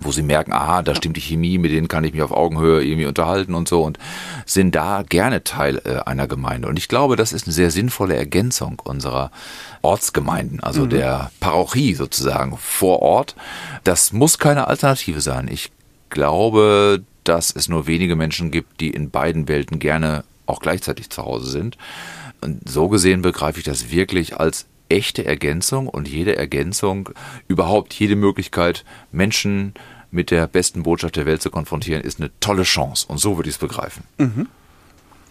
wo 0.00 0.12
sie 0.12 0.22
merken, 0.22 0.52
aha, 0.52 0.82
da 0.82 0.94
stimmt 0.94 1.16
die 1.16 1.20
Chemie, 1.20 1.58
mit 1.58 1.70
denen 1.70 1.88
kann 1.88 2.04
ich 2.04 2.12
mich 2.12 2.22
auf 2.22 2.32
Augenhöhe 2.32 2.82
irgendwie 2.82 3.06
unterhalten 3.06 3.54
und 3.54 3.68
so 3.68 3.82
und 3.82 3.98
sind 4.46 4.74
da 4.74 5.02
gerne 5.02 5.44
Teil 5.44 5.80
äh, 5.84 6.00
einer 6.04 6.26
Gemeinde. 6.26 6.68
Und 6.68 6.78
ich 6.78 6.88
glaube, 6.88 7.16
das 7.16 7.32
ist 7.32 7.46
eine 7.46 7.54
sehr 7.54 7.70
sinnvolle 7.70 8.16
Ergänzung 8.16 8.80
unserer 8.84 9.30
Ortsgemeinden, 9.82 10.60
also 10.60 10.84
mhm. 10.84 10.90
der 10.90 11.30
Parochie 11.40 11.94
sozusagen 11.94 12.56
vor 12.58 13.02
Ort. 13.02 13.36
Das 13.84 14.12
muss 14.12 14.38
keine 14.38 14.68
Alternative 14.68 15.20
sein. 15.20 15.48
Ich 15.48 15.70
glaube, 16.10 17.02
dass 17.24 17.54
es 17.54 17.68
nur 17.68 17.86
wenige 17.86 18.16
Menschen 18.16 18.50
gibt, 18.50 18.80
die 18.80 18.90
in 18.90 19.10
beiden 19.10 19.48
Welten 19.48 19.78
gerne 19.78 20.24
auch 20.46 20.60
gleichzeitig 20.60 21.10
zu 21.10 21.24
Hause 21.24 21.50
sind. 21.50 21.78
Und 22.40 22.68
so 22.68 22.88
gesehen 22.88 23.22
begreife 23.22 23.58
ich 23.58 23.64
das 23.64 23.90
wirklich 23.90 24.38
als 24.38 24.66
echte 24.88 25.24
Ergänzung 25.24 25.88
und 25.88 26.08
jede 26.08 26.36
Ergänzung, 26.36 27.10
überhaupt 27.48 27.94
jede 27.94 28.16
Möglichkeit, 28.16 28.84
Menschen 29.12 29.74
mit 30.10 30.30
der 30.30 30.46
besten 30.46 30.84
Botschaft 30.84 31.16
der 31.16 31.26
Welt 31.26 31.42
zu 31.42 31.50
konfrontieren, 31.50 32.02
ist 32.02 32.20
eine 32.20 32.30
tolle 32.40 32.62
Chance. 32.62 33.06
Und 33.08 33.18
so 33.18 33.36
würde 33.36 33.48
ich 33.48 33.56
es 33.56 33.60
begreifen. 33.60 34.04
Mhm. 34.18 34.48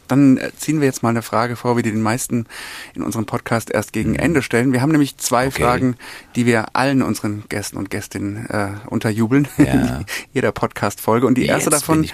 Dann 0.07 0.37
äh, 0.37 0.51
ziehen 0.57 0.81
wir 0.81 0.87
jetzt 0.87 1.01
mal 1.01 1.09
eine 1.09 1.21
Frage 1.21 1.55
vor, 1.55 1.77
wie 1.77 1.81
die 1.81 1.91
den 1.91 2.01
meisten 2.01 2.45
in 2.93 3.01
unserem 3.01 3.25
Podcast 3.25 3.71
erst 3.71 3.93
gegen 3.93 4.11
mhm. 4.11 4.19
Ende 4.19 4.41
stellen. 4.41 4.73
Wir 4.73 4.81
haben 4.81 4.91
nämlich 4.91 5.17
zwei 5.17 5.47
okay. 5.47 5.63
Fragen, 5.63 5.95
die 6.35 6.45
wir 6.45 6.75
allen 6.75 7.01
unseren 7.01 7.43
Gästen 7.47 7.77
und 7.77 7.89
Gästinnen 7.89 8.45
äh, 8.47 8.71
unterjubeln. 8.87 9.47
Ja. 9.57 10.01
jeder 10.33 10.51
Podcast-Folge. 10.51 11.25
Und 11.25 11.37
die 11.37 11.45
erste 11.45 11.69
jetzt 11.69 11.81
davon. 11.81 12.05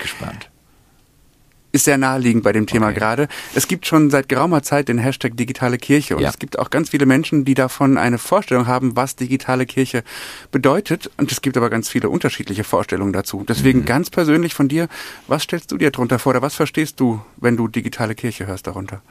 Ist 1.71 1.86
sehr 1.86 1.99
naheliegend 1.99 2.43
bei 2.43 2.51
dem 2.51 2.65
Thema 2.65 2.88
okay. 2.88 2.99
gerade. 2.99 3.27
Es 3.53 3.67
gibt 3.67 3.86
schon 3.86 4.10
seit 4.10 4.27
geraumer 4.27 4.63
Zeit 4.63 4.88
den 4.88 4.97
Hashtag 4.97 5.38
digitale 5.38 5.77
Kirche 5.77 6.15
und 6.15 6.23
ja. 6.23 6.29
es 6.29 6.39
gibt 6.39 6.58
auch 6.58 6.71
ganz 6.71 6.89
viele 6.89 7.05
Menschen, 7.05 7.45
die 7.45 7.53
davon 7.53 7.97
eine 7.97 8.17
Vorstellung 8.17 8.65
haben, 8.65 8.95
was 8.95 9.15
digitale 9.15 9.67
Kirche 9.67 10.03
bedeutet. 10.51 11.12
Und 11.17 11.32
es 11.32 11.41
gibt 11.41 11.58
aber 11.58 11.69
ganz 11.69 11.88
viele 11.88 12.10
unterschiedliche 12.10 12.63
Vorstellungen 12.63 13.13
dazu. 13.13 13.45
Deswegen 13.47 13.82
mhm. 13.82 13.86
ganz 13.86 14.10
persönlich 14.10 14.55
von 14.55 14.67
dir, 14.67 14.88
was 15.27 15.43
stellst 15.43 15.71
du 15.71 15.77
dir 15.77 15.91
darunter 15.91 16.17
vor 16.17 16.32
oder 16.32 16.41
was 16.41 16.55
verstehst 16.55 16.99
du, 16.99 17.21
wenn 17.38 17.55
du 17.55 17.67
digitale 17.67 18.15
Kirche 18.15 18.47
hörst 18.47 18.65
darunter? 18.65 19.01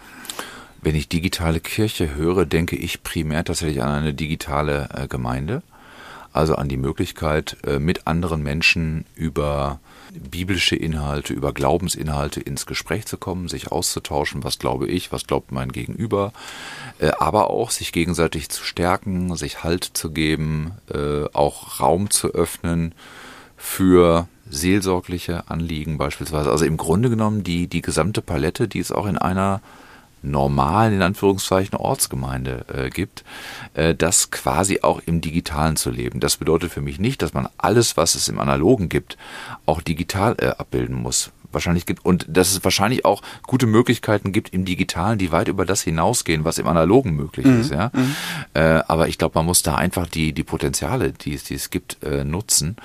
Wenn 0.82 0.96
ich 0.96 1.08
digitale 1.08 1.60
Kirche 1.60 2.16
höre, 2.16 2.44
denke 2.44 2.74
ich 2.74 3.02
primär 3.02 3.44
tatsächlich 3.44 3.82
an 3.82 3.90
eine 3.90 4.14
digitale 4.14 4.88
äh, 4.94 5.06
Gemeinde. 5.06 5.62
Also 6.32 6.56
an 6.56 6.68
die 6.68 6.76
Möglichkeit, 6.76 7.56
äh, 7.64 7.78
mit 7.78 8.06
anderen 8.06 8.42
Menschen 8.42 9.04
über 9.14 9.80
biblische 10.12 10.76
Inhalte, 10.76 11.32
über 11.32 11.52
Glaubensinhalte 11.52 12.40
ins 12.40 12.66
Gespräch 12.66 13.06
zu 13.06 13.16
kommen, 13.16 13.48
sich 13.48 13.70
auszutauschen, 13.72 14.44
was 14.44 14.58
glaube 14.58 14.86
ich, 14.86 15.12
was 15.12 15.26
glaubt 15.26 15.52
mein 15.52 15.72
Gegenüber, 15.72 16.32
äh, 16.98 17.10
aber 17.18 17.50
auch 17.50 17.70
sich 17.70 17.92
gegenseitig 17.92 18.48
zu 18.48 18.64
stärken, 18.64 19.34
sich 19.36 19.62
Halt 19.64 19.84
zu 19.84 20.10
geben, 20.10 20.72
äh, 20.92 21.24
auch 21.32 21.80
Raum 21.80 22.10
zu 22.10 22.28
öffnen 22.28 22.94
für 23.56 24.28
seelsorgliche 24.48 25.50
Anliegen 25.50 25.98
beispielsweise. 25.98 26.50
Also 26.50 26.64
im 26.64 26.76
Grunde 26.76 27.10
genommen 27.10 27.44
die, 27.44 27.66
die 27.66 27.82
gesamte 27.82 28.22
Palette, 28.22 28.68
die 28.68 28.78
es 28.78 28.92
auch 28.92 29.06
in 29.06 29.18
einer 29.18 29.60
normalen, 30.22 30.94
in 30.94 31.02
Anführungszeichen, 31.02 31.76
Ortsgemeinde 31.76 32.64
äh, 32.72 32.90
gibt, 32.90 33.24
äh, 33.74 33.94
das 33.94 34.30
quasi 34.30 34.80
auch 34.82 35.00
im 35.06 35.20
Digitalen 35.20 35.76
zu 35.76 35.90
leben. 35.90 36.20
Das 36.20 36.36
bedeutet 36.36 36.72
für 36.72 36.80
mich 36.80 36.98
nicht, 36.98 37.22
dass 37.22 37.34
man 37.34 37.48
alles, 37.58 37.96
was 37.96 38.14
es 38.14 38.28
im 38.28 38.38
Analogen 38.38 38.88
gibt, 38.88 39.16
auch 39.66 39.80
digital 39.80 40.36
äh, 40.38 40.48
abbilden 40.48 40.96
muss. 40.96 41.30
wahrscheinlich 41.52 41.86
gibt 41.86 42.04
und 42.04 42.26
dass 42.28 42.52
es 42.52 42.62
wahrscheinlich 42.62 43.04
auch 43.04 43.22
gute 43.46 43.66
Möglichkeiten 43.66 44.32
gibt 44.32 44.52
im 44.52 44.64
Digitalen, 44.64 45.18
die 45.18 45.32
weit 45.32 45.48
über 45.48 45.64
das 45.64 45.82
hinausgehen, 45.82 46.44
was 46.44 46.58
im 46.58 46.66
Analogen 46.66 47.14
möglich 47.14 47.46
mhm. 47.46 47.60
ist. 47.60 47.70
Ja, 47.70 47.90
mhm. 47.94 48.14
äh, 48.54 48.80
aber 48.86 49.08
ich 49.08 49.18
glaube, 49.18 49.38
man 49.38 49.46
muss 49.46 49.62
da 49.62 49.74
einfach 49.74 50.06
die 50.06 50.32
die 50.32 50.44
Potenziale, 50.44 51.12
die 51.12 51.34
es, 51.34 51.44
die 51.44 51.54
es 51.54 51.70
gibt, 51.70 52.02
äh, 52.02 52.24
nutzen 52.24 52.76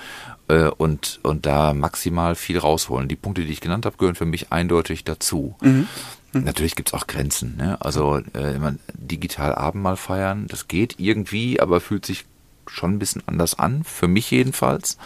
äh, 0.48 0.68
und 0.68 1.20
und 1.24 1.46
da 1.46 1.74
maximal 1.74 2.36
viel 2.36 2.58
rausholen. 2.58 3.08
Die 3.10 3.16
Punkte, 3.16 3.44
die 3.44 3.52
ich 3.52 3.62
genannt 3.62 3.86
habe, 3.86 3.98
gehören 3.98 4.16
für 4.16 4.26
mich 4.26 4.52
eindeutig 4.52 5.04
dazu. 5.04 5.56
Mhm. 5.62 5.88
Mhm. 6.34 6.44
Natürlich 6.44 6.76
gibt's 6.76 6.94
auch 6.94 7.08
Grenzen. 7.08 7.56
Ne? 7.58 7.78
Also 7.80 8.22
äh, 8.34 8.58
man, 8.60 8.80
digital 8.94 9.56
Abendmahl 9.56 9.98
feiern, 9.98 10.48
das 10.48 10.68
geht 10.68 10.96
irgendwie, 11.00 11.60
aber 11.60 11.82
fühlt 11.82 12.06
sich 12.06 12.26
schon 12.68 12.94
ein 12.94 13.00
bisschen 13.00 13.24
anders 13.26 13.58
an, 13.60 13.84
für 13.84 14.08
mich 14.08 14.32
jedenfalls. 14.32 14.98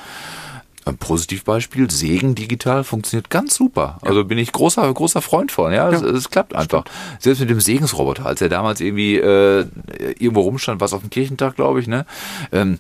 Ein 0.86 0.98
Positivbeispiel, 0.98 1.92
Segen 1.92 2.34
digital 2.34 2.86
funktioniert 2.86 3.30
ganz 3.30 3.56
super. 3.56 3.98
Also 4.04 4.24
bin 4.24 4.38
ich 4.38 4.54
großer, 4.54 4.94
großer 4.94 5.22
Freund 5.22 5.52
von. 5.52 5.74
Ja, 5.74 5.90
es, 5.90 6.02
es 6.02 6.30
klappt 6.30 6.56
einfach. 6.56 6.86
Stimmt. 6.86 7.22
Selbst 7.22 7.40
mit 7.42 7.50
dem 7.50 7.60
Segensroboter, 7.60 8.26
als 8.26 8.40
er 8.40 8.48
damals 8.48 8.80
irgendwie 8.80 9.18
äh, 9.18 9.66
irgendwo 10.18 10.42
rumstand, 10.42 10.80
was 10.80 10.94
auf 10.94 11.02
dem 11.02 11.10
Kirchentag, 11.10 11.58
glaube 11.58 11.82
ich, 11.82 11.88
ne? 11.88 12.06
Ähm, 12.54 12.80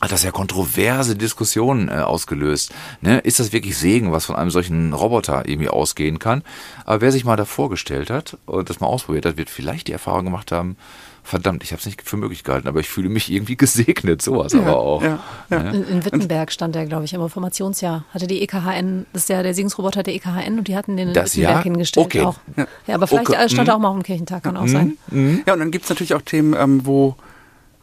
hat 0.00 0.12
das 0.12 0.22
ja 0.22 0.30
kontroverse 0.30 1.14
Diskussionen 1.14 1.88
äh, 1.88 1.92
ausgelöst. 1.92 2.72
Ne? 3.02 3.18
Ist 3.18 3.38
das 3.38 3.52
wirklich 3.52 3.76
Segen, 3.76 4.12
was 4.12 4.24
von 4.24 4.36
einem 4.36 4.50
solchen 4.50 4.94
Roboter 4.94 5.46
irgendwie 5.46 5.68
ausgehen 5.68 6.18
kann? 6.18 6.42
Aber 6.86 7.02
wer 7.02 7.12
sich 7.12 7.24
mal 7.24 7.36
da 7.36 7.44
vorgestellt 7.44 8.10
hat 8.10 8.38
und 8.46 8.70
das 8.70 8.80
mal 8.80 8.86
ausprobiert 8.86 9.26
hat, 9.26 9.36
wird 9.36 9.50
vielleicht 9.50 9.88
die 9.88 9.92
Erfahrung 9.92 10.24
gemacht 10.24 10.52
haben, 10.52 10.76
verdammt, 11.22 11.62
ich 11.62 11.72
habe 11.72 11.80
es 11.80 11.86
nicht 11.86 12.02
für 12.02 12.16
möglich 12.16 12.44
gehalten, 12.44 12.66
aber 12.66 12.80
ich 12.80 12.88
fühle 12.88 13.10
mich 13.10 13.30
irgendwie 13.30 13.56
gesegnet, 13.58 14.22
sowas 14.22 14.54
ja, 14.54 14.60
aber 14.60 14.78
auch. 14.78 15.02
Ja, 15.02 15.18
ja. 15.50 15.58
In, 15.70 15.86
in, 15.86 16.04
Wittenberg 16.04 16.50
stand 16.50 16.76
er, 16.76 16.86
glaube 16.86 17.04
ich, 17.04 17.12
im 17.12 17.20
Informationsjahr. 17.20 18.04
Hatte 18.14 18.26
die 18.26 18.40
EKHN, 18.42 19.04
das 19.12 19.24
ist 19.24 19.28
ja 19.28 19.42
der 19.42 19.52
Segensroboter 19.52 20.02
der 20.02 20.14
EKHN 20.14 20.58
und 20.58 20.68
die 20.68 20.76
hatten 20.76 20.96
den 20.96 21.08
in 21.08 21.14
das 21.14 21.36
Wittenberg 21.36 21.54
Jahr? 21.56 21.62
hingestellt. 21.62 22.06
Okay. 22.06 22.22
Auch. 22.22 22.36
Ja. 22.86 22.94
aber 22.94 23.06
vielleicht 23.06 23.28
okay. 23.28 23.48
stand 23.50 23.68
er 23.68 23.76
auch 23.76 23.78
mal 23.78 23.88
auf 23.88 23.96
dem 23.96 24.02
Kirchentag, 24.02 24.44
kann 24.44 24.56
auch 24.56 24.62
mhm. 24.62 24.68
sein. 24.68 24.98
Mhm. 25.10 25.42
Ja, 25.46 25.52
und 25.52 25.58
dann 25.58 25.70
gibt 25.70 25.84
es 25.84 25.90
natürlich 25.90 26.14
auch 26.14 26.22
Themen, 26.22 26.54
ähm, 26.58 26.86
wo 26.86 27.16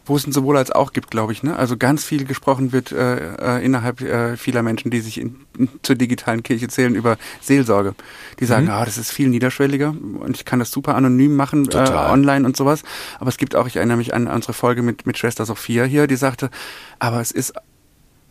wo 0.07 0.15
es 0.15 0.25
ein 0.25 0.31
sowohl 0.31 0.57
als 0.57 0.71
auch 0.71 0.93
gibt, 0.93 1.11
glaube 1.11 1.33
ich. 1.33 1.43
Ne? 1.43 1.55
Also 1.55 1.77
ganz 1.77 2.03
viel 2.03 2.25
gesprochen 2.25 2.71
wird 2.71 2.91
äh, 2.91 3.57
äh, 3.57 3.65
innerhalb 3.65 4.01
äh, 4.01 4.37
vieler 4.37 4.63
Menschen, 4.63 4.91
die 4.91 5.01
sich 5.01 5.19
in, 5.19 5.35
in, 5.57 5.69
zur 5.81 5.95
digitalen 5.95 6.43
Kirche 6.43 6.67
zählen, 6.67 6.95
über 6.95 7.17
Seelsorge. 7.41 7.95
Die 8.39 8.45
sagen, 8.45 8.65
mhm. 8.65 8.71
ah, 8.71 8.85
das 8.85 8.97
ist 8.97 9.11
viel 9.11 9.29
niederschwelliger 9.29 9.89
und 10.19 10.35
ich 10.35 10.45
kann 10.45 10.59
das 10.59 10.71
super 10.71 10.95
anonym 10.95 11.35
machen, 11.35 11.67
äh, 11.71 11.77
online 11.77 12.45
und 12.45 12.55
sowas. 12.57 12.83
Aber 13.19 13.29
es 13.29 13.37
gibt 13.37 13.55
auch, 13.55 13.67
ich 13.67 13.75
erinnere 13.75 13.97
mich 13.97 14.13
an 14.13 14.27
unsere 14.27 14.53
Folge 14.53 14.81
mit, 14.81 15.05
mit 15.05 15.17
Schwester 15.17 15.45
Sophia 15.45 15.83
hier, 15.83 16.07
die 16.07 16.15
sagte, 16.15 16.49
aber 16.99 17.21
es 17.21 17.31
ist 17.31 17.53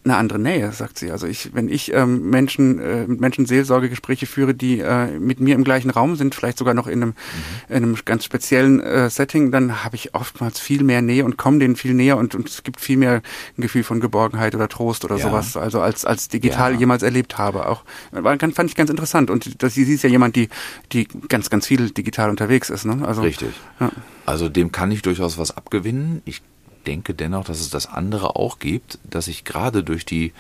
eine 0.07 0.17
andere 0.17 0.39
Nähe, 0.39 0.73
sagt 0.73 0.99
sie. 0.99 1.11
Also 1.11 1.27
ich, 1.27 1.55
wenn 1.55 1.69
ich 1.69 1.93
ähm, 1.93 2.31
Menschen 2.31 2.79
äh, 2.79 3.07
mit 3.07 3.21
Menschen 3.21 3.45
Seelsorgegespräche 3.45 4.27
führe, 4.27 4.55
die 4.55 4.81
äh, 4.81 5.19
mit 5.19 5.41
mir 5.41 5.55
im 5.55 5.65
gleichen 5.65 5.91
Raum 5.91 6.17
sind, 6.17 6.35
vielleicht 6.35 6.59
sogar 6.59 6.75
noch 6.75 6.87
in 6.87 7.03
einem, 7.03 7.09
mhm. 7.11 7.75
in 7.75 7.77
einem 7.77 7.97
ganz 8.05 8.25
speziellen 8.25 8.81
äh, 8.81 9.11
Setting, 9.11 9.51
dann 9.51 9.85
habe 9.85 9.97
ich 9.97 10.15
oftmals 10.15 10.61
viel 10.61 10.85
mehr 10.85 11.03
Nähe 11.03 11.25
und 11.25 11.37
komme 11.37 11.59
denen 11.59 11.77
viel 11.77 11.93
näher 11.93 12.17
und, 12.17 12.35
und 12.35 12.49
es 12.49 12.63
gibt 12.63 12.81
viel 12.81 12.97
mehr 12.97 13.23
ein 13.59 13.63
Gefühl 13.63 13.83
von 13.83 14.01
Geborgenheit 14.01 14.55
oder 14.55 14.69
Trost 14.69 15.05
oder 15.05 15.17
ja. 15.17 15.27
sowas, 15.27 15.57
also 15.57 15.81
als 15.81 16.05
als 16.05 16.29
digital 16.29 16.75
ja. 16.75 16.79
jemals 16.79 17.03
erlebt 17.03 17.37
habe. 17.39 17.67
Auch 17.67 17.83
war, 18.13 18.39
fand 18.39 18.71
ich 18.71 18.77
ganz 18.77 18.91
interessant 18.91 19.31
und 19.31 19.63
das, 19.63 19.75
sie 19.75 19.83
ist 19.83 20.03
ja 20.03 20.09
jemand, 20.09 20.37
die 20.37 20.49
die 20.93 21.09
ganz 21.29 21.51
ganz 21.51 21.67
viel 21.67 21.91
digital 21.91 22.31
unterwegs 22.31 22.71
ist. 22.71 22.85
Ne? 22.85 23.07
Also 23.07 23.23
richtig. 23.23 23.51
Ja. 23.81 23.91
Also 24.25 24.49
dem 24.49 24.73
kann 24.73 24.91
ich 24.91 25.03
durchaus 25.03 25.39
was 25.39 25.57
abgewinnen. 25.57 26.23
Ich 26.25 26.43
denke 26.87 27.15
dennoch, 27.15 27.45
dass 27.45 27.61
es 27.61 27.71
das 27.71 27.87
andere 27.87 28.37
auch 28.37 28.59
gibt, 28.59 28.99
dass 29.05 29.27
sich 29.27 29.45
gerade 29.45 29.83
durch 29.85 30.05
die 30.05 30.33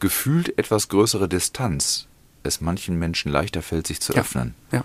gefühlt 0.00 0.56
etwas 0.58 0.88
größere 0.88 1.28
Distanz 1.28 2.06
es 2.42 2.60
manchen 2.60 2.98
Menschen 2.98 3.32
leichter 3.32 3.62
fällt, 3.62 3.86
sich 3.86 4.00
zu 4.00 4.12
ja. 4.12 4.20
öffnen. 4.20 4.54
Ja. 4.72 4.84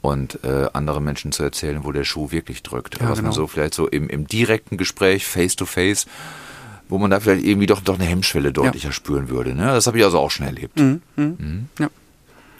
Und 0.00 0.44
äh, 0.44 0.68
andere 0.74 1.00
Menschen 1.00 1.32
zu 1.32 1.42
erzählen, 1.42 1.84
wo 1.84 1.90
der 1.90 2.04
Schuh 2.04 2.30
wirklich 2.30 2.62
drückt. 2.62 3.00
Ja, 3.00 3.08
was 3.08 3.18
genau. 3.18 3.28
man 3.28 3.32
so 3.32 3.46
vielleicht 3.46 3.74
so 3.74 3.88
im, 3.88 4.08
im 4.08 4.26
direkten 4.26 4.76
Gespräch, 4.76 5.26
face 5.26 5.56
to 5.56 5.64
face, 5.64 6.06
wo 6.88 6.98
man 6.98 7.10
da 7.10 7.20
vielleicht 7.20 7.44
irgendwie 7.44 7.66
doch, 7.66 7.80
doch 7.80 7.94
eine 7.94 8.04
Hemmschwelle 8.04 8.52
deutlicher 8.52 8.92
spüren 8.92 9.28
würde. 9.28 9.54
Ne? 9.54 9.66
Das 9.66 9.86
habe 9.86 9.98
ich 9.98 10.04
also 10.04 10.18
auch 10.18 10.30
schon 10.30 10.46
erlebt. 10.46 10.78
Mhm. 10.78 11.00
Mhm. 11.16 11.36
Mhm. 11.38 11.68
Ja. 11.78 11.88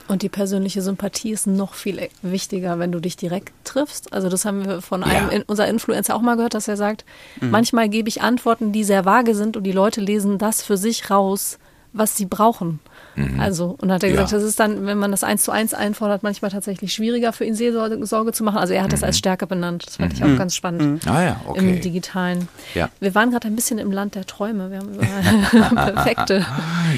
Und 0.07 0.23
die 0.23 0.29
persönliche 0.29 0.83
Sympathie 0.83 1.33
ist 1.33 1.47
noch 1.47 1.75
viel 1.75 2.09
wichtiger, 2.21 2.79
wenn 2.79 2.93
du 2.93 3.01
dich 3.01 3.17
direkt 3.17 3.53
triffst. 3.65 4.13
Also 4.13 4.29
das 4.29 4.45
haben 4.45 4.67
wir 4.67 4.83
von 4.83 5.03
einem 5.03 5.31
ja. 5.31 5.41
unser 5.47 5.67
Influencer 5.67 6.15
auch 6.15 6.21
mal 6.21 6.37
gehört, 6.37 6.55
dass 6.55 6.69
er 6.69 6.77
sagt, 6.77 7.05
mhm. 7.41 7.51
manchmal 7.51 7.89
gebe 7.89 8.09
ich 8.09 8.21
Antworten, 8.21 8.73
die 8.73 8.85
sehr 8.85 9.07
vage 9.07 9.35
sind 9.35 9.57
und 9.57 9.65
die 9.65 9.73
Leute 9.73 10.01
lesen 10.01 10.37
das 10.37 10.63
für 10.63 10.77
sich 10.77 11.11
raus, 11.11 11.59
was 11.95 12.17
sie 12.17 12.27
brauchen. 12.27 12.81
Mhm. 13.15 13.39
Also, 13.39 13.77
und 13.81 13.93
hat 13.93 14.03
er 14.03 14.11
gesagt, 14.11 14.33
ja. 14.33 14.39
das 14.39 14.47
ist 14.47 14.59
dann, 14.59 14.87
wenn 14.87 14.99
man 14.99 15.13
das 15.13 15.23
eins 15.23 15.45
zu 15.45 15.53
eins 15.53 15.73
einfordert, 15.73 16.25
manchmal 16.25 16.51
tatsächlich 16.51 16.93
schwieriger 16.93 17.33
für 17.33 17.45
ihn 17.45 17.55
Seelsorge 17.55 18.33
zu 18.33 18.45
machen. 18.45 18.59
Also 18.59 18.75
er 18.75 18.83
hat 18.83 18.93
das 18.93 19.01
mhm. 19.01 19.07
als 19.07 19.19
Stärke 19.19 19.47
benannt. 19.47 19.87
Das 19.87 19.97
fand 19.97 20.13
ich 20.13 20.23
auch 20.25 20.29
mhm. 20.29 20.37
ganz 20.37 20.57
spannend. 20.57 21.05
Mhm. 21.05 21.11
Ah 21.11 21.23
ja, 21.23 21.41
okay. 21.47 21.61
Im 21.61 21.81
Digitalen. 21.81 22.49
Ja. 22.75 22.91
Wir 22.99 23.15
waren 23.15 23.31
gerade 23.31 23.47
ein 23.47 23.55
bisschen 23.55 23.79
im 23.79 23.93
Land 23.93 24.17
der 24.17 24.27
Träume. 24.27 24.73
Wir 24.73 24.79
haben 24.79 24.95
über 24.95 25.05
perfekte 25.93 26.45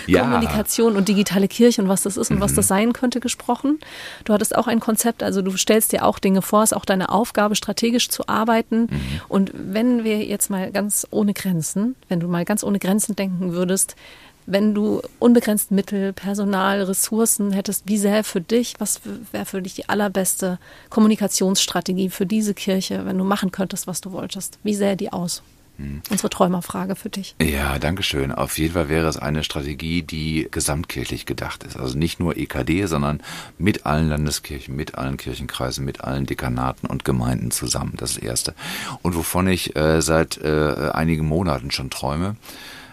ja. 0.06 0.22
Kommunikation 0.22 0.96
und 0.96 1.08
digitale 1.08 1.48
Kirche 1.48 1.82
und 1.82 1.88
was 1.88 2.02
das 2.02 2.16
ist 2.16 2.30
und 2.30 2.40
was 2.40 2.54
das 2.54 2.66
sein 2.66 2.94
könnte 2.94 3.20
gesprochen. 3.20 3.78
Du 4.24 4.32
hattest 4.32 4.56
auch 4.56 4.66
ein 4.66 4.80
Konzept, 4.80 5.22
also 5.22 5.42
du 5.42 5.54
stellst 5.58 5.92
dir 5.92 6.06
auch 6.06 6.18
Dinge 6.18 6.40
vor, 6.40 6.62
es 6.62 6.72
ist 6.72 6.76
auch 6.78 6.86
deine 6.86 7.10
Aufgabe, 7.10 7.54
strategisch 7.56 8.08
zu 8.08 8.26
arbeiten. 8.28 8.88
Und 9.28 9.52
wenn 9.54 10.04
wir 10.04 10.24
jetzt 10.24 10.48
mal 10.48 10.72
ganz 10.72 11.06
ohne 11.10 11.34
Grenzen, 11.34 11.96
wenn 12.08 12.20
du 12.20 12.28
mal 12.28 12.44
ganz 12.46 12.64
ohne 12.64 12.78
Grenzen 12.78 13.16
denken 13.16 13.52
würdest, 13.52 13.96
wenn 14.46 14.74
du 14.74 15.02
unbegrenzt 15.18 15.70
Mittel, 15.70 16.12
Personal, 16.12 16.82
Ressourcen 16.82 17.52
hättest, 17.52 17.88
wie 17.88 17.98
sähe 17.98 18.24
für 18.24 18.40
dich, 18.40 18.74
was 18.78 19.00
wäre 19.32 19.44
für 19.44 19.60
dich 19.60 19.74
die 19.74 19.88
allerbeste 19.88 20.58
Kommunikationsstrategie 20.90 22.10
für 22.10 22.26
diese 22.26 22.54
Kirche, 22.54 23.04
wenn 23.04 23.18
du 23.18 23.24
machen 23.24 23.50
könntest, 23.50 23.86
was 23.86 24.00
du 24.00 24.12
wolltest? 24.12 24.58
Wie 24.62 24.74
sähe 24.74 24.96
die 24.96 25.12
aus? 25.12 25.42
Hm. 25.78 26.00
Unsere 26.08 26.30
Träumerfrage 26.30 26.96
für 26.96 27.10
dich. 27.10 27.34
Ja, 27.40 27.78
danke 27.78 28.02
schön. 28.02 28.32
Auf 28.32 28.56
jeden 28.56 28.72
Fall 28.72 28.88
wäre 28.88 29.08
es 29.08 29.18
eine 29.18 29.44
Strategie, 29.44 30.02
die 30.02 30.48
gesamtkirchlich 30.50 31.26
gedacht 31.26 31.64
ist. 31.64 31.76
Also 31.76 31.98
nicht 31.98 32.18
nur 32.18 32.36
EKD, 32.36 32.86
sondern 32.86 33.20
mit 33.58 33.84
allen 33.84 34.08
Landeskirchen, 34.08 34.74
mit 34.74 34.94
allen 34.94 35.18
Kirchenkreisen, 35.18 35.84
mit 35.84 36.00
allen 36.02 36.24
Dekanaten 36.24 36.88
und 36.88 37.04
Gemeinden 37.04 37.50
zusammen. 37.50 37.94
Das 37.98 38.12
ist 38.12 38.18
das 38.18 38.24
Erste. 38.24 38.54
Und 39.02 39.16
wovon 39.16 39.48
ich 39.48 39.76
äh, 39.76 40.00
seit 40.00 40.38
äh, 40.38 40.90
einigen 40.94 41.26
Monaten 41.26 41.70
schon 41.70 41.90
träume, 41.90 42.36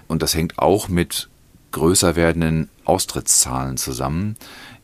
und 0.09 0.21
das 0.21 0.35
hängt 0.35 0.59
auch 0.59 0.89
mit 0.89 1.29
größer 1.73 2.15
werdenden 2.15 2.69
Austrittszahlen 2.85 3.77
zusammen, 3.77 4.37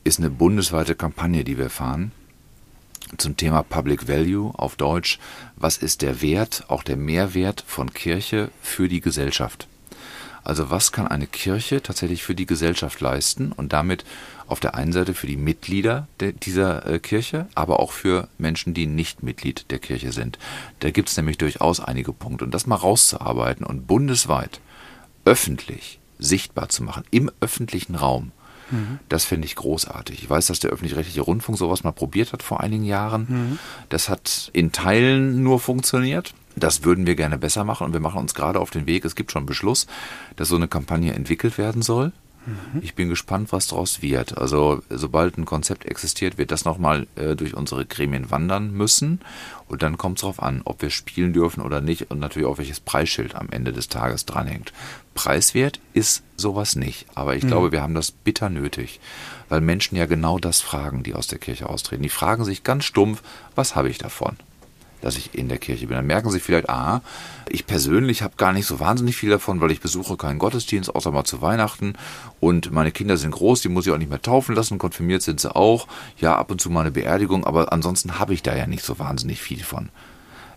ist 0.03 0.19
eine 0.19 0.29
bundesweite 0.29 0.95
Kampagne, 0.95 1.43
die 1.43 1.57
wir 1.57 1.69
fahren 1.69 2.11
zum 3.17 3.37
Thema 3.37 3.63
Public 3.63 4.07
Value 4.07 4.53
auf 4.55 4.75
Deutsch. 4.75 5.19
Was 5.55 5.77
ist 5.77 6.01
der 6.01 6.21
Wert, 6.21 6.65
auch 6.67 6.83
der 6.83 6.97
Mehrwert 6.97 7.63
von 7.65 7.93
Kirche 7.93 8.51
für 8.61 8.87
die 8.87 9.01
Gesellschaft? 9.01 9.67
Also 10.43 10.69
was 10.69 10.91
kann 10.91 11.07
eine 11.07 11.27
Kirche 11.27 11.81
tatsächlich 11.83 12.23
für 12.23 12.33
die 12.33 12.45
Gesellschaft 12.45 13.01
leisten 13.01 13.51
und 13.51 13.73
damit 13.73 14.05
auf 14.47 14.59
der 14.59 14.73
einen 14.73 14.93
Seite 14.93 15.13
für 15.13 15.27
die 15.27 15.37
Mitglieder 15.37 16.07
dieser 16.19 16.85
äh, 16.87 16.99
Kirche, 16.99 17.47
aber 17.55 17.79
auch 17.79 17.91
für 17.91 18.29
Menschen, 18.37 18.73
die 18.73 18.87
nicht 18.87 19.21
Mitglied 19.21 19.65
der 19.69 19.79
Kirche 19.79 20.11
sind. 20.11 20.39
Da 20.79 20.89
gibt 20.91 21.09
es 21.09 21.17
nämlich 21.17 21.37
durchaus 21.37 21.79
einige 21.79 22.13
Punkte. 22.13 22.45
Und 22.45 22.53
das 22.53 22.65
mal 22.65 22.75
rauszuarbeiten 22.75 23.65
und 23.65 23.85
bundesweit, 23.85 24.59
öffentlich, 25.25 25.98
sichtbar 26.19 26.69
zu 26.69 26.83
machen, 26.83 27.03
im 27.11 27.31
öffentlichen 27.39 27.95
Raum. 27.95 28.31
Mhm. 28.71 28.99
Das 29.09 29.25
finde 29.25 29.45
ich 29.45 29.55
großartig. 29.55 30.21
Ich 30.21 30.29
weiß, 30.29 30.47
dass 30.47 30.59
der 30.59 30.71
öffentlich-rechtliche 30.71 31.21
Rundfunk 31.21 31.57
sowas 31.57 31.83
mal 31.83 31.91
probiert 31.91 32.33
hat 32.33 32.43
vor 32.43 32.59
einigen 32.61 32.83
Jahren. 32.83 33.25
Mhm. 33.27 33.59
Das 33.89 34.09
hat 34.09 34.51
in 34.53 34.71
Teilen 34.71 35.41
nur 35.41 35.59
funktioniert. 35.59 36.33
Das 36.55 36.83
würden 36.83 37.07
wir 37.07 37.15
gerne 37.15 37.37
besser 37.37 37.63
machen 37.63 37.85
und 37.85 37.93
wir 37.93 37.99
machen 37.99 38.19
uns 38.19 38.33
gerade 38.33 38.59
auf 38.59 38.69
den 38.69 38.85
Weg. 38.85 39.05
Es 39.05 39.15
gibt 39.15 39.31
schon 39.31 39.45
Beschluss, 39.45 39.87
dass 40.35 40.49
so 40.49 40.55
eine 40.55 40.67
Kampagne 40.67 41.13
entwickelt 41.13 41.57
werden 41.57 41.81
soll. 41.81 42.11
Mhm. 42.45 42.81
Ich 42.81 42.95
bin 42.95 43.09
gespannt, 43.09 43.51
was 43.51 43.67
daraus 43.67 44.01
wird. 44.01 44.37
Also 44.37 44.81
sobald 44.89 45.37
ein 45.37 45.45
Konzept 45.45 45.85
existiert, 45.85 46.37
wird 46.37 46.51
das 46.51 46.65
nochmal 46.65 47.07
äh, 47.15 47.35
durch 47.35 47.53
unsere 47.53 47.85
Gremien 47.85 48.31
wandern 48.31 48.71
müssen. 48.71 49.21
Und 49.67 49.83
dann 49.83 49.97
kommt 49.97 50.17
es 50.17 50.21
darauf 50.21 50.41
an, 50.41 50.61
ob 50.65 50.81
wir 50.81 50.89
spielen 50.89 51.33
dürfen 51.33 51.61
oder 51.61 51.81
nicht 51.81 52.09
und 52.09 52.19
natürlich 52.19 52.47
auch 52.47 52.57
welches 52.57 52.79
Preisschild 52.79 53.35
am 53.35 53.49
Ende 53.51 53.71
des 53.71 53.87
Tages 53.87 54.25
dranhängt. 54.25 54.73
Preiswert 55.13 55.79
ist 55.93 56.23
sowas 56.37 56.75
nicht, 56.75 57.05
aber 57.13 57.35
ich 57.35 57.43
mhm. 57.43 57.49
glaube, 57.49 57.71
wir 57.71 57.81
haben 57.81 57.93
das 57.93 58.11
bitter 58.11 58.49
nötig, 58.49 58.99
weil 59.49 59.61
Menschen 59.61 59.95
ja 59.95 60.05
genau 60.05 60.39
das 60.39 60.61
fragen, 60.61 61.03
die 61.03 61.13
aus 61.13 61.27
der 61.27 61.39
Kirche 61.39 61.69
austreten. 61.69 62.03
Die 62.03 62.09
fragen 62.09 62.45
sich 62.45 62.63
ganz 62.63 62.85
stumpf, 62.85 63.21
was 63.55 63.75
habe 63.75 63.89
ich 63.89 63.97
davon? 63.97 64.37
Dass 65.01 65.17
ich 65.17 65.33
in 65.33 65.49
der 65.49 65.57
Kirche 65.57 65.87
bin. 65.87 65.95
Dann 65.95 66.07
merken 66.07 66.29
sie 66.29 66.39
vielleicht, 66.39 66.69
ah, 66.69 67.01
ich 67.49 67.65
persönlich 67.65 68.21
habe 68.21 68.35
gar 68.37 68.53
nicht 68.53 68.65
so 68.65 68.79
wahnsinnig 68.79 69.15
viel 69.15 69.29
davon, 69.29 69.61
weil 69.61 69.71
ich 69.71 69.81
besuche 69.81 70.17
keinen 70.17 70.39
Gottesdienst, 70.39 70.93
außer 70.93 71.11
mal 71.11 71.23
zu 71.23 71.41
Weihnachten. 71.41 71.93
Und 72.39 72.71
meine 72.71 72.91
Kinder 72.91 73.17
sind 73.17 73.31
groß, 73.31 73.61
die 73.61 73.69
muss 73.69 73.85
ich 73.85 73.93
auch 73.93 73.97
nicht 73.97 74.09
mehr 74.09 74.21
taufen 74.21 74.55
lassen, 74.55 74.77
konfirmiert 74.77 75.21
sind 75.21 75.39
sie 75.39 75.55
auch. 75.55 75.87
Ja, 76.19 76.37
ab 76.37 76.51
und 76.51 76.61
zu 76.61 76.69
mal 76.69 76.81
eine 76.81 76.91
Beerdigung, 76.91 77.45
aber 77.45 77.71
ansonsten 77.71 78.19
habe 78.19 78.33
ich 78.33 78.43
da 78.43 78.55
ja 78.55 78.67
nicht 78.67 78.83
so 78.83 78.99
wahnsinnig 78.99 79.41
viel 79.41 79.63
von. 79.63 79.89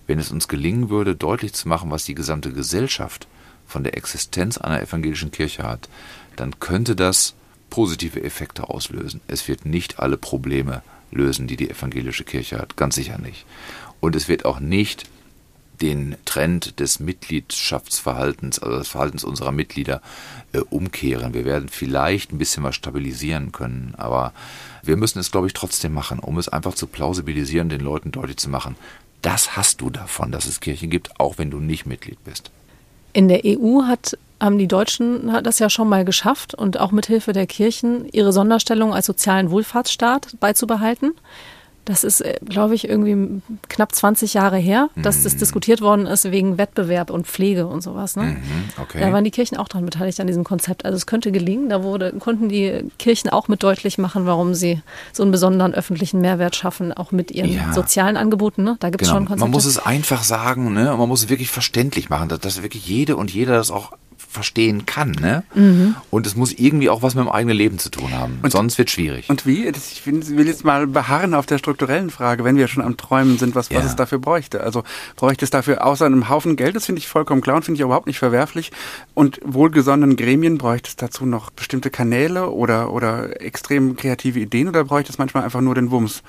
Wenn 0.07 0.19
es 0.19 0.31
uns 0.31 0.49
gelingen 0.49 0.91
würde, 0.91 1.15
deutlich 1.15 1.53
zu 1.53 1.69
machen, 1.69 1.91
was 1.91 2.05
die 2.05 2.15
gesamte 2.15 2.53
Gesellschaft 2.53 3.29
von 3.67 3.85
der 3.85 3.97
Existenz 3.97 4.59
einer 4.59 4.83
evangelischen 4.83 5.31
Kirche 5.31 5.63
hat, 5.63 5.89
dann 6.37 6.59
könnte 6.61 6.97
das 6.97 7.35
positive 7.71 8.23
Effekte 8.23 8.69
auslösen. 8.69 9.21
Es 9.29 9.49
wird 9.49 9.65
nicht 9.65 9.99
alle 9.99 10.19
Probleme 10.19 10.83
lösen, 11.11 11.47
die 11.47 11.57
die 11.57 11.71
evangelische 11.71 12.25
Kirche 12.25 12.59
hat, 12.59 12.77
ganz 12.77 12.95
sicher 12.95 13.19
nicht. 13.19 13.47
Und 14.03 14.17
es 14.17 14.27
wird 14.27 14.45
auch 14.45 14.59
nicht 14.59 15.05
den 15.81 16.17
Trend 16.25 16.81
des 16.81 16.99
Mitgliedschaftsverhaltens, 16.99 18.59
also 18.59 18.79
des 18.79 18.89
Verhaltens 18.89 19.23
unserer 19.23 19.53
Mitglieder 19.53 20.03
äh, 20.53 20.59
umkehren. 20.59 21.35
Wir 21.35 21.45
werden 21.45 21.69
vielleicht 21.69 22.33
ein 22.33 22.39
bisschen 22.39 22.65
was 22.65 22.75
stabilisieren 22.75 23.53
können, 23.53 23.95
aber 23.97 24.33
wir 24.83 24.97
müssen 24.97 25.21
es, 25.21 25.31
glaube 25.31 25.47
ich, 25.47 25.53
trotzdem 25.53 25.95
machen, 25.95 26.19
um 26.19 26.37
es 26.39 26.49
einfach 26.49 26.75
zu 26.75 26.89
plausibilisieren, 26.89 27.69
den 27.69 27.81
Leuten 27.81 28.11
deutlich 28.11 28.39
zu 28.39 28.51
machen, 28.51 28.75
das 29.23 29.57
hast 29.57 29.81
du 29.81 29.89
davon, 29.89 30.33
dass 30.33 30.47
es 30.47 30.59
Kirchen 30.59 30.91
gibt, 30.91 31.21
auch 31.21 31.39
wenn 31.39 31.53
du 31.53 31.61
nicht 31.61 31.87
Mitglied 31.87 32.23
bist. 32.25 32.51
In 33.13 33.29
der 33.29 33.43
EU 33.45 33.83
hat, 33.85 34.19
haben 34.41 34.59
die 34.59 34.67
Deutschen 34.67 35.31
das 35.45 35.61
ja 35.61 35.71
schon 35.71 35.89
mal 35.89 36.05
geschafft 36.05 36.55
und 36.55 36.81
auch 36.81 36.91
mit 36.91 37.07
Hilfe 37.07 37.33
der 37.33 37.47
Kirchen 37.47 38.09
ihre 38.11 38.33
Sonderstellung 38.33 38.93
als 38.93 39.07
sozialen 39.07 39.53
Wohlfahrtsstaat 39.53 40.41
beizubehalten. 40.41 41.13
Das 41.85 42.05
ist, 42.05 42.21
äh, 42.21 42.39
glaube 42.45 42.75
ich, 42.75 42.89
irgendwie 42.89 43.43
knapp 43.69 43.95
20 43.95 44.35
Jahre 44.35 44.57
her, 44.57 44.89
dass 44.97 45.19
mhm. 45.19 45.25
das 45.25 45.37
diskutiert 45.37 45.81
worden 45.81 46.07
ist 46.07 46.31
wegen 46.31 46.59
Wettbewerb 46.59 47.11
und 47.11 47.27
Pflege 47.27 47.67
und 47.67 47.83
sowas. 47.83 48.15
Ne? 48.15 48.23
Mhm, 48.23 48.41
okay. 48.81 49.01
Da 49.01 49.13
waren 49.13 49.25
die 49.25 49.31
Kirchen 49.33 49.57
auch 49.57 49.69
daran 49.69 49.85
beteiligt 49.85 50.21
an 50.21 50.29
diesem 50.29 50.45
Konzept. 50.45 50.85
Also 50.85 50.97
es 50.97 51.07
könnte 51.07 51.33
gelingen. 51.33 51.69
Da 51.69 51.83
wurde, 51.83 52.13
konnten 52.13 52.49
die 52.49 52.85
Kirchen 52.99 53.31
auch 53.31 53.49
mit 53.49 53.63
deutlich 53.63 53.99
machen, 53.99 54.27
warum 54.27 54.55
sie 54.55 54.81
so 55.13 55.23
einen 55.23 55.33
besonderen 55.33 55.75
öffentlichen 55.75 56.21
Mehrwert 56.21 56.55
schaffen, 56.55 56.93
auch 56.93 57.11
mit 57.11 57.33
ihren 57.33 57.53
ja. 57.53 57.73
sozialen 57.73 58.17
Angeboten. 58.17 58.63
Ne? 58.63 58.77
Da 58.79 58.91
gibt 58.91 59.03
es 59.03 59.09
genau. 59.09 59.19
schon 59.19 59.27
Konzepte. 59.27 59.45
Man 59.45 59.51
muss 59.51 59.65
es 59.65 59.79
einfach 59.79 60.23
sagen, 60.23 60.73
ne? 60.73 60.95
man 60.97 61.09
muss 61.09 61.25
es 61.25 61.29
wirklich 61.29 61.51
verständlich 61.51 62.11
machen, 62.11 62.29
dass, 62.29 62.39
dass 62.41 62.63
wirklich 62.63 62.87
jede 62.87 63.17
und 63.17 63.33
jeder 63.33 63.55
das 63.55 63.71
auch 63.71 63.93
verstehen 64.33 64.87
kann. 64.87 65.13
Ne? 65.13 65.45
Mhm. 65.55 65.95
Und 66.11 66.27
es 66.27 66.37
muss 66.37 66.53
irgendwie 66.53 66.89
auch 66.89 67.03
was 67.03 67.15
mit 67.15 67.25
dem 67.25 67.31
eigenen 67.31 67.57
Leben 67.57 67.79
zu 67.79 67.91
tun 67.91 68.13
haben. 68.13 68.39
Und, 68.43 68.51
Sonst 68.51 68.79
wird 68.79 68.89
es 68.89 68.95
schwierig. 68.95 69.29
Und 69.29 69.47
wie? 69.47 69.67
Ich 69.67 70.07
will 70.07 70.47
jetzt 70.47 70.65
mal 70.65 70.87
beharren 70.87 71.35
auf 71.35 71.45
der 71.45 71.59
strukturellen 71.59 72.11
Frage, 72.11 72.43
wenn 72.43 72.57
wir 72.57 72.67
schon 72.67 72.83
am 72.83 72.97
Träumen 72.97 73.39
sind, 73.39 73.55
was, 73.55 73.69
ja. 73.69 73.79
was 73.79 73.87
es 73.87 73.97
dafür 73.97 74.19
bräuchte. 74.19 74.63
Also 74.63 74.85
bräuchte 75.17 75.45
es 75.45 75.51
dafür 75.51 75.85
außer 75.85 76.07
einem 76.07 76.31
Haufen 76.31 76.57
Geld, 76.57 76.75
das 76.77 76.87
finde 76.87 77.01
ich 77.01 77.09
vollkommen 77.09 77.43
klar 77.43 77.57
und 77.57 77.65
finde 77.65 77.77
ich 77.77 77.83
überhaupt 77.83 78.07
nicht 78.07 78.19
verwerflich. 78.19 78.73
Und 79.13 79.39
wohlgesonnenen 79.45 80.17
Gremien 80.17 80.57
bräuchte 80.57 80.89
es 80.89 80.97
dazu 80.97 81.27
noch 81.27 81.51
bestimmte 81.51 81.91
Kanäle 81.91 82.51
oder, 82.51 82.93
oder 82.93 83.41
extrem 83.43 83.97
kreative 83.97 84.41
Ideen 84.41 84.69
oder 84.69 84.85
bräuchte 84.85 85.13
es 85.13 85.19
manchmal 85.19 85.45
einfach 85.45 85.61
nur 85.61 85.75
den 85.75 85.91
Wumms? 85.91 86.23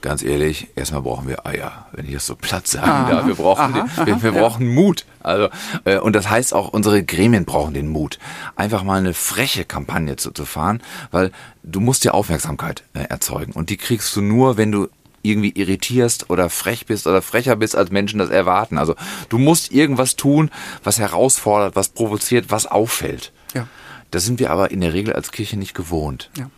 Ganz 0.00 0.22
ehrlich, 0.22 0.68
erstmal 0.76 1.02
brauchen 1.02 1.28
wir 1.28 1.46
Eier, 1.46 1.86
wenn 1.92 2.06
ich 2.06 2.12
das 2.12 2.26
so 2.26 2.36
platt 2.36 2.66
sagen 2.66 2.90
aha, 2.90 3.10
darf. 3.10 3.26
Wir 3.26 3.34
brauchen, 3.34 3.74
aha, 3.74 4.04
den, 4.04 4.22
wir, 4.22 4.34
wir 4.34 4.40
brauchen 4.40 4.72
Mut. 4.72 5.04
Also, 5.20 5.48
äh, 5.84 5.98
und 5.98 6.14
das 6.14 6.30
heißt 6.30 6.54
auch, 6.54 6.68
unsere 6.68 7.02
Gremien 7.02 7.44
brauchen 7.44 7.74
den 7.74 7.88
Mut, 7.88 8.18
einfach 8.56 8.82
mal 8.82 8.98
eine 8.98 9.14
freche 9.14 9.64
Kampagne 9.64 10.16
zu, 10.16 10.30
zu 10.30 10.44
fahren, 10.44 10.82
weil 11.10 11.32
du 11.62 11.80
musst 11.80 12.04
ja 12.04 12.12
Aufmerksamkeit 12.12 12.82
äh, 12.94 13.00
erzeugen. 13.00 13.52
Und 13.52 13.70
die 13.70 13.76
kriegst 13.76 14.14
du 14.16 14.20
nur, 14.20 14.56
wenn 14.56 14.72
du 14.72 14.88
irgendwie 15.22 15.50
irritierst 15.50 16.30
oder 16.30 16.48
frech 16.48 16.86
bist 16.86 17.06
oder 17.06 17.22
frecher 17.22 17.56
bist, 17.56 17.76
als 17.76 17.90
Menschen 17.90 18.18
das 18.18 18.30
erwarten. 18.30 18.78
Also 18.78 18.94
du 19.28 19.38
musst 19.38 19.72
irgendwas 19.72 20.16
tun, 20.16 20.50
was 20.84 20.98
herausfordert, 20.98 21.76
was 21.76 21.88
provoziert, 21.88 22.46
was 22.50 22.66
auffällt. 22.66 23.32
Ja. 23.54 23.66
Das 24.10 24.24
sind 24.24 24.40
wir 24.40 24.50
aber 24.50 24.70
in 24.70 24.80
der 24.80 24.94
Regel 24.94 25.12
als 25.12 25.32
Kirche 25.32 25.58
nicht 25.58 25.74
gewohnt. 25.74 26.30
Ja. 26.36 26.48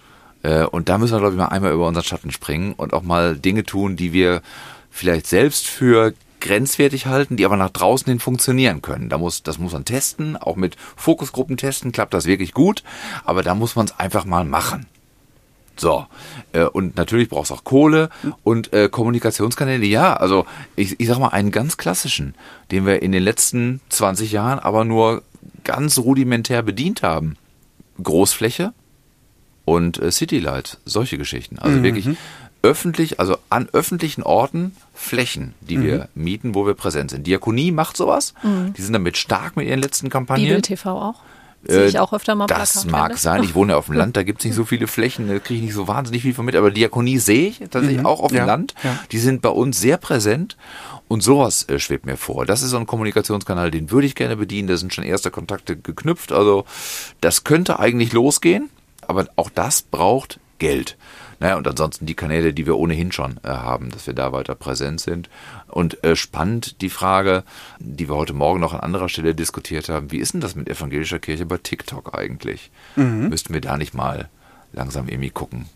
Äh, 0.42 0.64
und 0.64 0.88
da 0.88 0.98
müssen 0.98 1.14
wir, 1.14 1.20
glaube 1.20 1.34
ich, 1.34 1.38
mal 1.38 1.48
einmal 1.48 1.72
über 1.72 1.86
unseren 1.86 2.04
Schatten 2.04 2.30
springen 2.30 2.74
und 2.76 2.92
auch 2.92 3.02
mal 3.02 3.36
Dinge 3.36 3.64
tun, 3.64 3.96
die 3.96 4.12
wir 4.12 4.42
vielleicht 4.90 5.26
selbst 5.26 5.66
für 5.66 6.14
grenzwertig 6.40 7.06
halten, 7.06 7.36
die 7.36 7.44
aber 7.44 7.56
nach 7.56 7.70
draußen 7.70 8.08
hin 8.08 8.18
funktionieren 8.18 8.82
können. 8.82 9.08
Da 9.08 9.18
muss, 9.18 9.42
das 9.42 9.58
muss 9.58 9.72
man 9.72 9.84
testen, 9.84 10.36
auch 10.36 10.56
mit 10.56 10.76
Fokusgruppen 10.96 11.56
testen, 11.56 11.92
klappt 11.92 12.14
das 12.14 12.26
wirklich 12.26 12.54
gut, 12.54 12.82
aber 13.24 13.42
da 13.42 13.54
muss 13.54 13.76
man 13.76 13.86
es 13.86 13.98
einfach 13.98 14.24
mal 14.24 14.44
machen. 14.44 14.86
So, 15.76 16.06
äh, 16.52 16.64
und 16.64 16.96
natürlich 16.96 17.30
braucht 17.30 17.46
es 17.46 17.52
auch 17.52 17.64
Kohle 17.64 18.10
und 18.42 18.72
äh, 18.72 18.90
Kommunikationskanäle. 18.90 19.86
Ja, 19.86 20.14
also 20.14 20.44
ich, 20.76 21.00
ich 21.00 21.08
sag 21.08 21.18
mal 21.18 21.28
einen 21.28 21.50
ganz 21.50 21.78
klassischen, 21.78 22.34
den 22.70 22.84
wir 22.84 23.00
in 23.00 23.12
den 23.12 23.22
letzten 23.22 23.80
20 23.88 24.32
Jahren 24.32 24.58
aber 24.58 24.84
nur 24.84 25.22
ganz 25.64 25.98
rudimentär 25.98 26.62
bedient 26.62 27.02
haben. 27.02 27.36
Großfläche, 28.02 28.74
und 29.70 30.02
äh, 30.02 30.10
Citylight, 30.10 30.78
solche 30.84 31.16
Geschichten. 31.16 31.60
Also 31.60 31.78
mhm. 31.78 31.82
wirklich 31.84 32.08
öffentlich, 32.62 33.20
also 33.20 33.36
an 33.50 33.68
öffentlichen 33.72 34.24
Orten 34.24 34.74
Flächen, 34.92 35.54
die 35.60 35.78
mhm. 35.78 35.82
wir 35.84 36.08
mieten, 36.14 36.56
wo 36.56 36.66
wir 36.66 36.74
präsent 36.74 37.12
sind. 37.12 37.24
Diakonie 37.26 37.70
macht 37.70 37.96
sowas. 37.96 38.34
Mhm. 38.42 38.74
Die 38.76 38.82
sind 38.82 38.94
damit 38.94 39.16
stark 39.16 39.56
mit 39.56 39.68
ihren 39.68 39.80
letzten 39.80 40.10
Kampagnen. 40.10 40.44
Bibel 40.44 40.60
TV 40.60 40.90
auch. 40.90 41.20
Sehe 41.62 41.86
ich 41.86 41.98
auch 41.98 42.12
öfter 42.12 42.34
mal 42.34 42.46
Das 42.46 42.84
Plakat 42.84 42.90
mag 42.90 43.18
sein. 43.18 43.44
Ich 43.44 43.54
wohne 43.54 43.72
ja 43.72 43.78
auf 43.78 43.86
dem 43.86 43.94
Land, 43.94 44.16
da 44.16 44.22
gibt 44.22 44.40
es 44.40 44.46
nicht 44.46 44.54
so 44.54 44.64
viele 44.64 44.86
Flächen, 44.86 45.28
da 45.28 45.38
kriege 45.38 45.58
ich 45.58 45.66
nicht 45.66 45.74
so 45.74 45.86
wahnsinnig 45.86 46.22
viel 46.22 46.32
von 46.32 46.46
mit. 46.46 46.56
Aber 46.56 46.70
Diakonie 46.70 47.18
sehe 47.18 47.48
ich 47.48 47.58
tatsächlich 47.58 47.98
mhm. 47.98 48.06
auch 48.06 48.20
auf 48.20 48.30
dem 48.30 48.38
ja. 48.38 48.46
Land. 48.46 48.74
Ja. 48.82 48.98
Die 49.12 49.18
sind 49.18 49.40
bei 49.40 49.50
uns 49.50 49.78
sehr 49.78 49.98
präsent. 49.98 50.56
Und 51.06 51.22
sowas 51.22 51.68
äh, 51.68 51.78
schwebt 51.78 52.06
mir 52.06 52.16
vor. 52.16 52.46
Das 52.46 52.62
ist 52.62 52.70
so 52.70 52.76
ein 52.76 52.86
Kommunikationskanal, 52.86 53.70
den 53.70 53.90
würde 53.90 54.06
ich 54.06 54.14
gerne 54.14 54.36
bedienen. 54.36 54.68
Da 54.68 54.76
sind 54.76 54.94
schon 54.94 55.04
erste 55.04 55.30
Kontakte 55.30 55.76
geknüpft. 55.76 56.32
Also 56.32 56.64
das 57.20 57.44
könnte 57.44 57.78
eigentlich 57.78 58.12
losgehen 58.12 58.70
aber 59.10 59.28
auch 59.36 59.50
das 59.50 59.82
braucht 59.82 60.40
Geld. 60.58 60.96
Naja, 61.40 61.56
und 61.56 61.66
ansonsten 61.66 62.06
die 62.06 62.14
Kanäle, 62.14 62.52
die 62.52 62.66
wir 62.66 62.76
ohnehin 62.76 63.12
schon 63.12 63.40
äh, 63.42 63.48
haben, 63.48 63.90
dass 63.90 64.06
wir 64.06 64.14
da 64.14 64.30
weiter 64.32 64.54
präsent 64.54 65.00
sind. 65.00 65.28
Und 65.68 66.04
äh, 66.04 66.14
spannend 66.14 66.80
die 66.82 66.90
Frage, 66.90 67.44
die 67.80 68.08
wir 68.08 68.14
heute 68.14 68.34
Morgen 68.34 68.60
noch 68.60 68.74
an 68.74 68.80
anderer 68.80 69.08
Stelle 69.08 69.34
diskutiert 69.34 69.88
haben, 69.88 70.12
wie 70.12 70.18
ist 70.18 70.34
denn 70.34 70.40
das 70.40 70.54
mit 70.54 70.68
evangelischer 70.68 71.18
Kirche 71.18 71.46
bei 71.46 71.56
TikTok 71.56 72.16
eigentlich? 72.16 72.70
Mhm. 72.94 73.30
Müssten 73.30 73.54
wir 73.54 73.60
da 73.60 73.76
nicht 73.76 73.94
mal 73.94 74.28
langsam 74.72 75.08
irgendwie 75.08 75.30
gucken, 75.30 75.66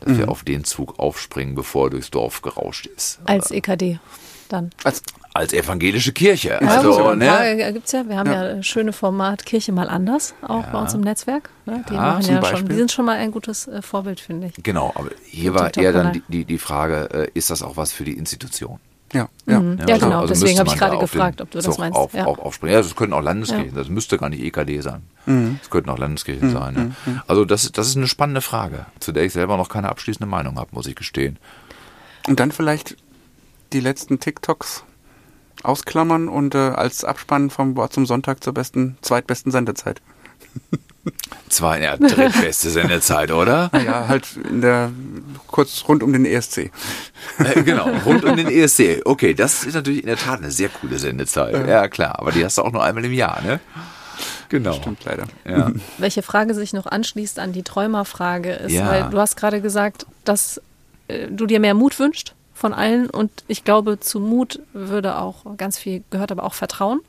dass 0.00 0.14
mhm. 0.14 0.18
wir 0.18 0.28
auf 0.30 0.44
den 0.44 0.64
Zug 0.64 0.98
aufspringen, 0.98 1.56
bevor 1.56 1.88
er 1.88 1.90
durchs 1.90 2.10
Dorf 2.10 2.40
gerauscht 2.40 2.86
ist? 2.86 3.18
Als 3.24 3.50
EKD 3.50 3.98
dann. 4.48 4.70
Als 4.84 5.02
als 5.38 5.52
evangelische 5.52 6.12
Kirche. 6.12 6.58
Ja, 6.60 6.68
also, 6.68 7.14
ne? 7.14 7.70
gibt's 7.72 7.92
ja. 7.92 8.08
Wir 8.08 8.16
haben 8.16 8.30
ja, 8.30 8.56
ja 8.56 8.62
schöne 8.62 8.92
Format 8.92 9.46
Kirche 9.46 9.70
mal 9.70 9.88
anders, 9.88 10.34
auch 10.42 10.64
ja. 10.64 10.70
bei 10.72 10.80
uns 10.80 10.94
im 10.94 11.02
Netzwerk. 11.02 11.50
Ne? 11.64 11.84
Die, 11.88 11.94
ja, 11.94 12.18
ja 12.18 12.44
schon, 12.44 12.68
die 12.68 12.74
sind 12.74 12.90
schon 12.90 13.04
mal 13.04 13.16
ein 13.16 13.30
gutes 13.30 13.68
äh, 13.68 13.80
Vorbild, 13.80 14.18
finde 14.18 14.48
ich. 14.48 14.62
Genau, 14.62 14.92
aber 14.96 15.10
hier 15.24 15.54
war 15.54 15.74
eher 15.76 15.92
dann 15.92 16.12
die, 16.12 16.22
die, 16.28 16.44
die 16.44 16.58
Frage, 16.58 17.08
äh, 17.12 17.30
ist 17.34 17.50
das 17.50 17.62
auch 17.62 17.76
was 17.76 17.92
für 17.92 18.04
die 18.04 18.14
Institution? 18.14 18.80
Ja, 19.12 19.28
ja. 19.46 19.60
Mhm. 19.60 19.78
ja, 19.78 19.94
also, 19.94 20.06
genau. 20.06 20.20
Also 20.20 20.34
Deswegen 20.34 20.58
habe 20.58 20.68
ich 20.68 20.76
gerade 20.76 20.98
gefragt, 20.98 21.40
ob 21.40 21.50
du 21.50 21.60
das 21.60 21.78
meinst. 21.78 21.96
Auf, 21.96 22.12
ja. 22.12 22.24
auf, 22.24 22.38
aufspringen. 22.38 22.74
Ja, 22.74 22.82
das 22.82 22.94
könnten 22.94 23.14
auch 23.14 23.22
Landeskirchen, 23.22 23.74
das 23.74 23.88
müsste 23.88 24.18
gar 24.18 24.28
nicht 24.28 24.42
EKD 24.42 24.80
sein. 24.80 25.02
Mhm. 25.24 25.58
Das 25.60 25.70
könnten 25.70 25.88
auch 25.90 25.98
Landeskirchen 25.98 26.48
mhm. 26.48 26.52
sein. 26.52 26.74
Ne? 26.74 26.80
Mhm. 27.06 27.22
Also 27.26 27.44
das, 27.44 27.70
das 27.72 27.86
ist 27.86 27.96
eine 27.96 28.08
spannende 28.08 28.40
Frage, 28.40 28.86
zu 29.00 29.12
der 29.12 29.24
ich 29.24 29.32
selber 29.32 29.56
noch 29.56 29.68
keine 29.68 29.88
abschließende 29.88 30.28
Meinung 30.28 30.58
habe, 30.58 30.70
muss 30.72 30.86
ich 30.86 30.96
gestehen. 30.96 31.38
Und 32.26 32.40
dann 32.40 32.52
vielleicht 32.52 32.96
die 33.72 33.80
letzten 33.80 34.20
TikToks 34.20 34.84
ausklammern 35.62 36.28
und 36.28 36.54
äh, 36.54 36.58
als 36.58 37.04
Abspann 37.04 37.50
vom 37.50 37.76
Wort 37.76 37.92
zum 37.92 38.06
Sonntag 38.06 38.42
zur 38.42 38.54
besten, 38.54 38.96
zweitbesten 39.02 39.52
Sendezeit. 39.52 40.00
Zwei, 41.48 41.80
ja, 41.80 41.96
drittbeste 41.96 42.68
Sendezeit, 42.68 43.30
oder? 43.30 43.70
Ja, 43.72 44.08
halt 44.08 44.26
in 44.36 44.60
der, 44.60 44.90
kurz 45.46 45.84
rund 45.88 46.02
um 46.02 46.12
den 46.12 46.26
ESC. 46.26 46.70
Äh, 47.38 47.62
genau, 47.62 47.88
rund 48.04 48.24
um 48.24 48.36
den 48.36 48.48
ESC. 48.48 49.00
Okay, 49.04 49.32
das 49.32 49.64
ist 49.64 49.74
natürlich 49.74 50.00
in 50.00 50.06
der 50.06 50.18
Tat 50.18 50.40
eine 50.40 50.50
sehr 50.50 50.68
coole 50.68 50.98
Sendezeit. 50.98 51.54
Ja, 51.54 51.66
ja 51.66 51.88
klar, 51.88 52.18
aber 52.18 52.32
die 52.32 52.44
hast 52.44 52.58
du 52.58 52.62
auch 52.62 52.72
nur 52.72 52.84
einmal 52.84 53.04
im 53.04 53.12
Jahr, 53.12 53.40
ne? 53.42 53.60
Genau. 54.50 54.74
Stimmt 54.74 55.04
leider. 55.04 55.24
Ja. 55.46 55.72
Welche 55.98 56.22
Frage 56.22 56.54
sich 56.54 56.72
noch 56.72 56.86
anschließt 56.86 57.38
an 57.38 57.52
die 57.52 57.62
Träumerfrage 57.62 58.52
ist, 58.52 58.72
ja. 58.72 58.88
weil 58.88 59.10
du 59.10 59.18
hast 59.18 59.36
gerade 59.36 59.60
gesagt, 59.60 60.06
dass 60.24 60.60
äh, 61.08 61.28
du 61.28 61.46
dir 61.46 61.60
mehr 61.60 61.74
Mut 61.74 61.98
wünschst 61.98 62.34
von 62.58 62.74
allen. 62.74 63.08
Und 63.08 63.30
ich 63.46 63.64
glaube, 63.64 64.00
zu 64.00 64.20
Mut 64.20 64.60
würde 64.72 65.18
auch 65.18 65.56
ganz 65.56 65.78
viel, 65.78 66.02
gehört 66.10 66.32
aber 66.32 66.44
auch 66.44 66.54
Vertrauen, 66.54 67.00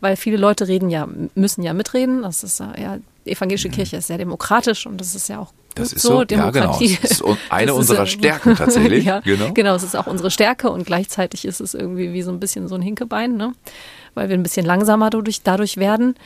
weil 0.00 0.16
viele 0.16 0.36
Leute 0.36 0.68
reden 0.68 0.90
ja, 0.90 1.08
müssen 1.34 1.62
ja 1.62 1.72
mitreden. 1.72 2.22
Das 2.22 2.44
ist 2.44 2.60
ja, 2.60 2.98
die 3.24 3.32
evangelische 3.32 3.68
mhm. 3.68 3.72
Kirche 3.72 3.96
ist 3.96 4.06
sehr 4.06 4.18
demokratisch 4.18 4.86
und 4.86 5.00
das 5.00 5.14
ist 5.14 5.28
ja 5.28 5.38
auch 5.38 5.52
das 5.74 5.92
ist 5.92 6.02
so, 6.02 6.08
so 6.08 6.24
Demokratie. 6.24 6.86
Ja, 6.86 6.96
genau. 6.96 7.02
Das 7.02 7.10
ist 7.10 7.24
eine 7.50 7.66
das 7.66 7.76
unserer 7.76 8.02
ist, 8.02 8.10
Stärken 8.10 8.56
tatsächlich. 8.56 9.04
ja, 9.06 9.20
genau. 9.20 9.52
genau, 9.52 9.74
es 9.74 9.82
ist 9.82 9.96
auch 9.96 10.06
unsere 10.06 10.30
Stärke 10.30 10.70
und 10.70 10.84
gleichzeitig 10.84 11.44
ist 11.44 11.60
es 11.60 11.74
irgendwie 11.74 12.12
wie 12.12 12.22
so 12.22 12.30
ein 12.30 12.40
bisschen 12.40 12.68
so 12.68 12.74
ein 12.74 12.82
Hinkebein, 12.82 13.36
ne? 13.36 13.54
weil 14.14 14.28
wir 14.28 14.36
ein 14.36 14.42
bisschen 14.42 14.66
langsamer 14.66 15.10
dadurch, 15.10 15.42
dadurch 15.42 15.76
werden. 15.76 16.16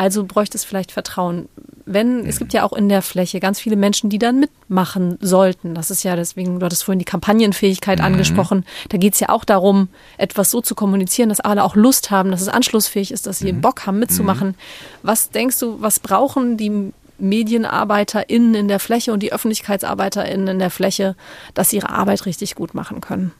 Also 0.00 0.24
bräuchte 0.24 0.56
es 0.56 0.64
vielleicht 0.64 0.92
Vertrauen. 0.92 1.50
Wenn, 1.84 2.24
es 2.24 2.38
gibt 2.38 2.54
ja 2.54 2.64
auch 2.64 2.72
in 2.72 2.88
der 2.88 3.02
Fläche 3.02 3.38
ganz 3.38 3.60
viele 3.60 3.76
Menschen, 3.76 4.08
die 4.08 4.18
dann 4.18 4.40
mitmachen 4.40 5.18
sollten. 5.20 5.74
Das 5.74 5.90
ist 5.90 6.04
ja 6.04 6.16
deswegen, 6.16 6.58
du 6.58 6.64
hattest 6.64 6.84
vorhin 6.84 7.00
die 7.00 7.04
Kampagnenfähigkeit 7.04 7.98
mhm. 7.98 8.06
angesprochen. 8.06 8.64
Da 8.88 8.96
geht 8.96 9.12
es 9.12 9.20
ja 9.20 9.28
auch 9.28 9.44
darum, 9.44 9.88
etwas 10.16 10.50
so 10.50 10.62
zu 10.62 10.74
kommunizieren, 10.74 11.28
dass 11.28 11.40
alle 11.40 11.62
auch 11.62 11.76
Lust 11.76 12.10
haben, 12.10 12.30
dass 12.30 12.40
es 12.40 12.48
anschlussfähig 12.48 13.10
ist, 13.10 13.26
dass 13.26 13.40
sie 13.40 13.52
mhm. 13.52 13.60
Bock 13.60 13.84
haben 13.84 13.98
mitzumachen. 13.98 14.48
Mhm. 14.48 14.54
Was 15.02 15.28
denkst 15.28 15.58
du, 15.58 15.82
was 15.82 16.00
brauchen 16.00 16.56
die 16.56 16.94
MedienarbeiterInnen 17.18 18.54
in 18.54 18.68
der 18.68 18.80
Fläche 18.80 19.12
und 19.12 19.22
die 19.22 19.34
ÖffentlichkeitsarbeiterInnen 19.34 20.48
in 20.48 20.58
der 20.60 20.70
Fläche, 20.70 21.14
dass 21.52 21.68
sie 21.68 21.76
ihre 21.76 21.90
Arbeit 21.90 22.24
richtig 22.24 22.54
gut 22.54 22.72
machen 22.72 23.02
können? 23.02 23.32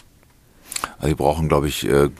Also 0.98 1.08
sie 1.08 1.14
brauchen, 1.14 1.48
glaube 1.48 1.68
ich, 1.68 1.88
äh, 1.88 2.11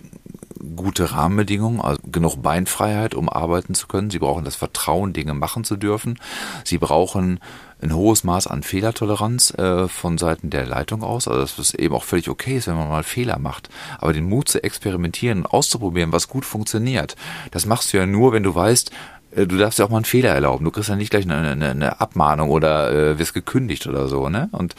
gute 0.77 1.13
Rahmenbedingungen, 1.13 1.81
also 1.81 2.01
genug 2.11 2.43
Beinfreiheit, 2.43 3.15
um 3.15 3.29
arbeiten 3.29 3.75
zu 3.75 3.87
können. 3.87 4.11
Sie 4.11 4.19
brauchen 4.19 4.45
das 4.45 4.57
Vertrauen, 4.57 5.13
Dinge 5.13 5.35
machen 5.35 5.65
zu 5.65 5.77
dürfen. 5.77 6.19
Sie 6.65 6.79
brauchen 6.79 7.41
ein 7.83 7.95
hohes 7.95 8.25
Maß 8.25 8.47
an 8.47 8.63
Fehlertoleranz 8.63 9.55
äh, 9.55 9.89
von 9.89 10.19
Seiten 10.19 10.51
der 10.51 10.67
Leitung 10.67 11.03
aus, 11.03 11.29
also 11.29 11.41
dass 11.41 11.59
es 11.59 11.75
eben 11.75 11.95
auch 11.95 12.05
völlig 12.05 12.29
okay 12.29 12.57
ist, 12.57 12.67
wenn 12.67 12.77
man 12.77 12.89
mal 12.89 13.03
Fehler 13.03 13.39
macht. 13.39 13.71
Aber 13.99 14.13
den 14.13 14.29
Mut 14.29 14.49
zu 14.49 14.63
experimentieren 14.63 15.39
und 15.39 15.47
auszuprobieren, 15.47 16.13
was 16.13 16.29
gut 16.29 16.45
funktioniert, 16.45 17.17
das 17.51 17.67
machst 17.67 17.93
du 17.93 17.97
ja 17.97 18.07
nur, 18.07 18.33
wenn 18.33 18.43
du 18.43 18.55
weißt, 18.55 18.91
äh, 19.35 19.47
du 19.47 19.57
darfst 19.57 19.79
ja 19.79 19.85
auch 19.85 19.91
mal 19.91 19.99
einen 19.99 20.05
Fehler 20.05 20.31
erlauben. 20.31 20.65
Du 20.65 20.71
kriegst 20.71 20.91
ja 20.91 20.97
nicht 20.97 21.11
gleich 21.11 21.25
eine, 21.25 21.37
eine, 21.37 21.71
eine 21.71 22.01
Abmahnung 22.01 22.51
oder 22.51 22.93
äh, 22.93 23.19
wirst 23.19 23.35
gekündigt 23.35 23.87
oder 23.87 24.09
so. 24.09 24.29
Ne? 24.29 24.49
Und 24.53 24.75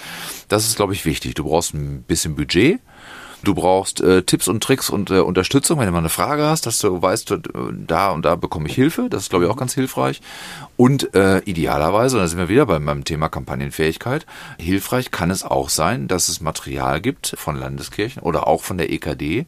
das 0.48 0.68
ist, 0.68 0.76
glaube 0.76 0.94
ich, 0.94 1.06
wichtig. 1.06 1.34
Du 1.36 1.46
brauchst 1.46 1.74
ein 1.74 2.04
bisschen 2.04 2.36
Budget. 2.36 2.80
Du 3.44 3.56
brauchst 3.56 4.02
äh, 4.02 4.22
Tipps 4.22 4.48
und 4.48 4.62
Tricks 4.64 4.89
und 4.89 5.10
äh, 5.10 5.20
Unterstützung, 5.20 5.80
wenn 5.80 5.88
du 5.88 5.92
mal 5.92 6.00
eine 6.00 6.10
Frage 6.10 6.46
hast, 6.46 6.68
dass 6.68 6.78
du 6.80 7.02
weißt, 7.02 7.38
da 7.88 8.12
und 8.12 8.24
da 8.24 8.36
bekomme 8.36 8.68
ich 8.68 8.76
Hilfe. 8.76 9.08
Das 9.10 9.24
ist, 9.24 9.30
glaube 9.30 9.46
ich, 9.46 9.52
auch 9.52 9.58
ganz 9.58 9.74
hilfreich. 9.74 10.22
Und 10.78 11.16
äh, 11.16 11.39
idealerweise, 11.39 12.18
und 12.18 12.24
da 12.24 12.28
sind 12.28 12.38
wir 12.38 12.50
wieder 12.50 12.68
beim, 12.68 12.86
beim 12.86 13.04
Thema 13.04 13.30
Kampagnenfähigkeit, 13.30 14.26
hilfreich 14.60 15.10
kann 15.10 15.32
es 15.32 15.44
auch 15.44 15.70
sein, 15.70 16.08
dass 16.08 16.30
es 16.30 16.42
Material 16.42 17.02
gibt 17.02 17.34
von 17.38 17.56
Landeskirchen 17.56 18.22
oder 18.22 18.48
auch 18.48 18.62
von 18.62 18.78
der 18.78 18.92
EKD, 18.92 19.46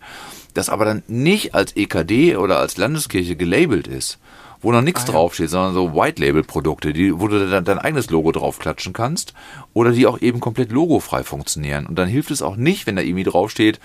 das 0.54 0.70
aber 0.70 0.86
dann 0.86 1.04
nicht 1.08 1.54
als 1.54 1.76
EKD 1.76 2.38
oder 2.38 2.60
als 2.60 2.78
Landeskirche 2.78 3.36
gelabelt 3.36 3.88
ist 3.88 4.20
wo 4.64 4.72
noch 4.72 4.82
nichts 4.82 5.04
ah, 5.04 5.08
ja. 5.08 5.12
draufsteht, 5.12 5.50
sondern 5.50 5.74
so 5.74 5.94
White-Label-Produkte, 5.94 6.94
die, 6.94 7.20
wo 7.20 7.28
du 7.28 7.48
dann 7.48 7.66
dein 7.66 7.78
eigenes 7.78 8.10
Logo 8.10 8.32
draufklatschen 8.32 8.94
kannst 8.94 9.34
oder 9.74 9.92
die 9.92 10.08
auch 10.08 10.22
eben 10.22 10.40
komplett 10.40 10.72
logofrei 10.72 11.24
funktionieren. 11.24 11.86
Und 11.86 11.96
dann 11.96 12.08
hilft 12.08 12.32
es 12.32 12.42
auch 12.42 12.56
nicht, 12.56 12.88
wenn 12.88 12.96
da 12.96 13.02
irgendwie 13.02 13.26
draufsteht, 13.26 13.80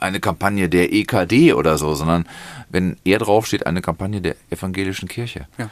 eine 0.00 0.20
Kampagne 0.20 0.68
der 0.68 0.92
EKD 0.92 1.52
oder 1.52 1.78
so, 1.78 1.94
sondern 1.94 2.26
wenn 2.70 2.96
eher 3.04 3.18
draufsteht, 3.18 3.66
eine 3.66 3.80
Kampagne 3.80 4.20
der 4.20 4.36
evangelischen 4.50 5.08
Kirche. 5.08 5.46
Ja. 5.58 5.70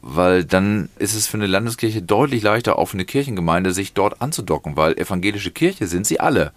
Weil 0.00 0.44
dann 0.44 0.88
ist 0.98 1.14
es 1.14 1.26
für 1.26 1.36
eine 1.36 1.46
Landeskirche 1.46 2.02
deutlich 2.02 2.42
leichter, 2.42 2.78
auch 2.78 2.86
für 2.86 2.94
eine 2.94 3.04
Kirchengemeinde, 3.04 3.72
sich 3.72 3.92
dort 3.92 4.22
anzudocken, 4.22 4.76
weil 4.76 4.98
evangelische 4.98 5.50
Kirche 5.50 5.86
sind 5.86 6.06
sie 6.06 6.20
alle. 6.20 6.52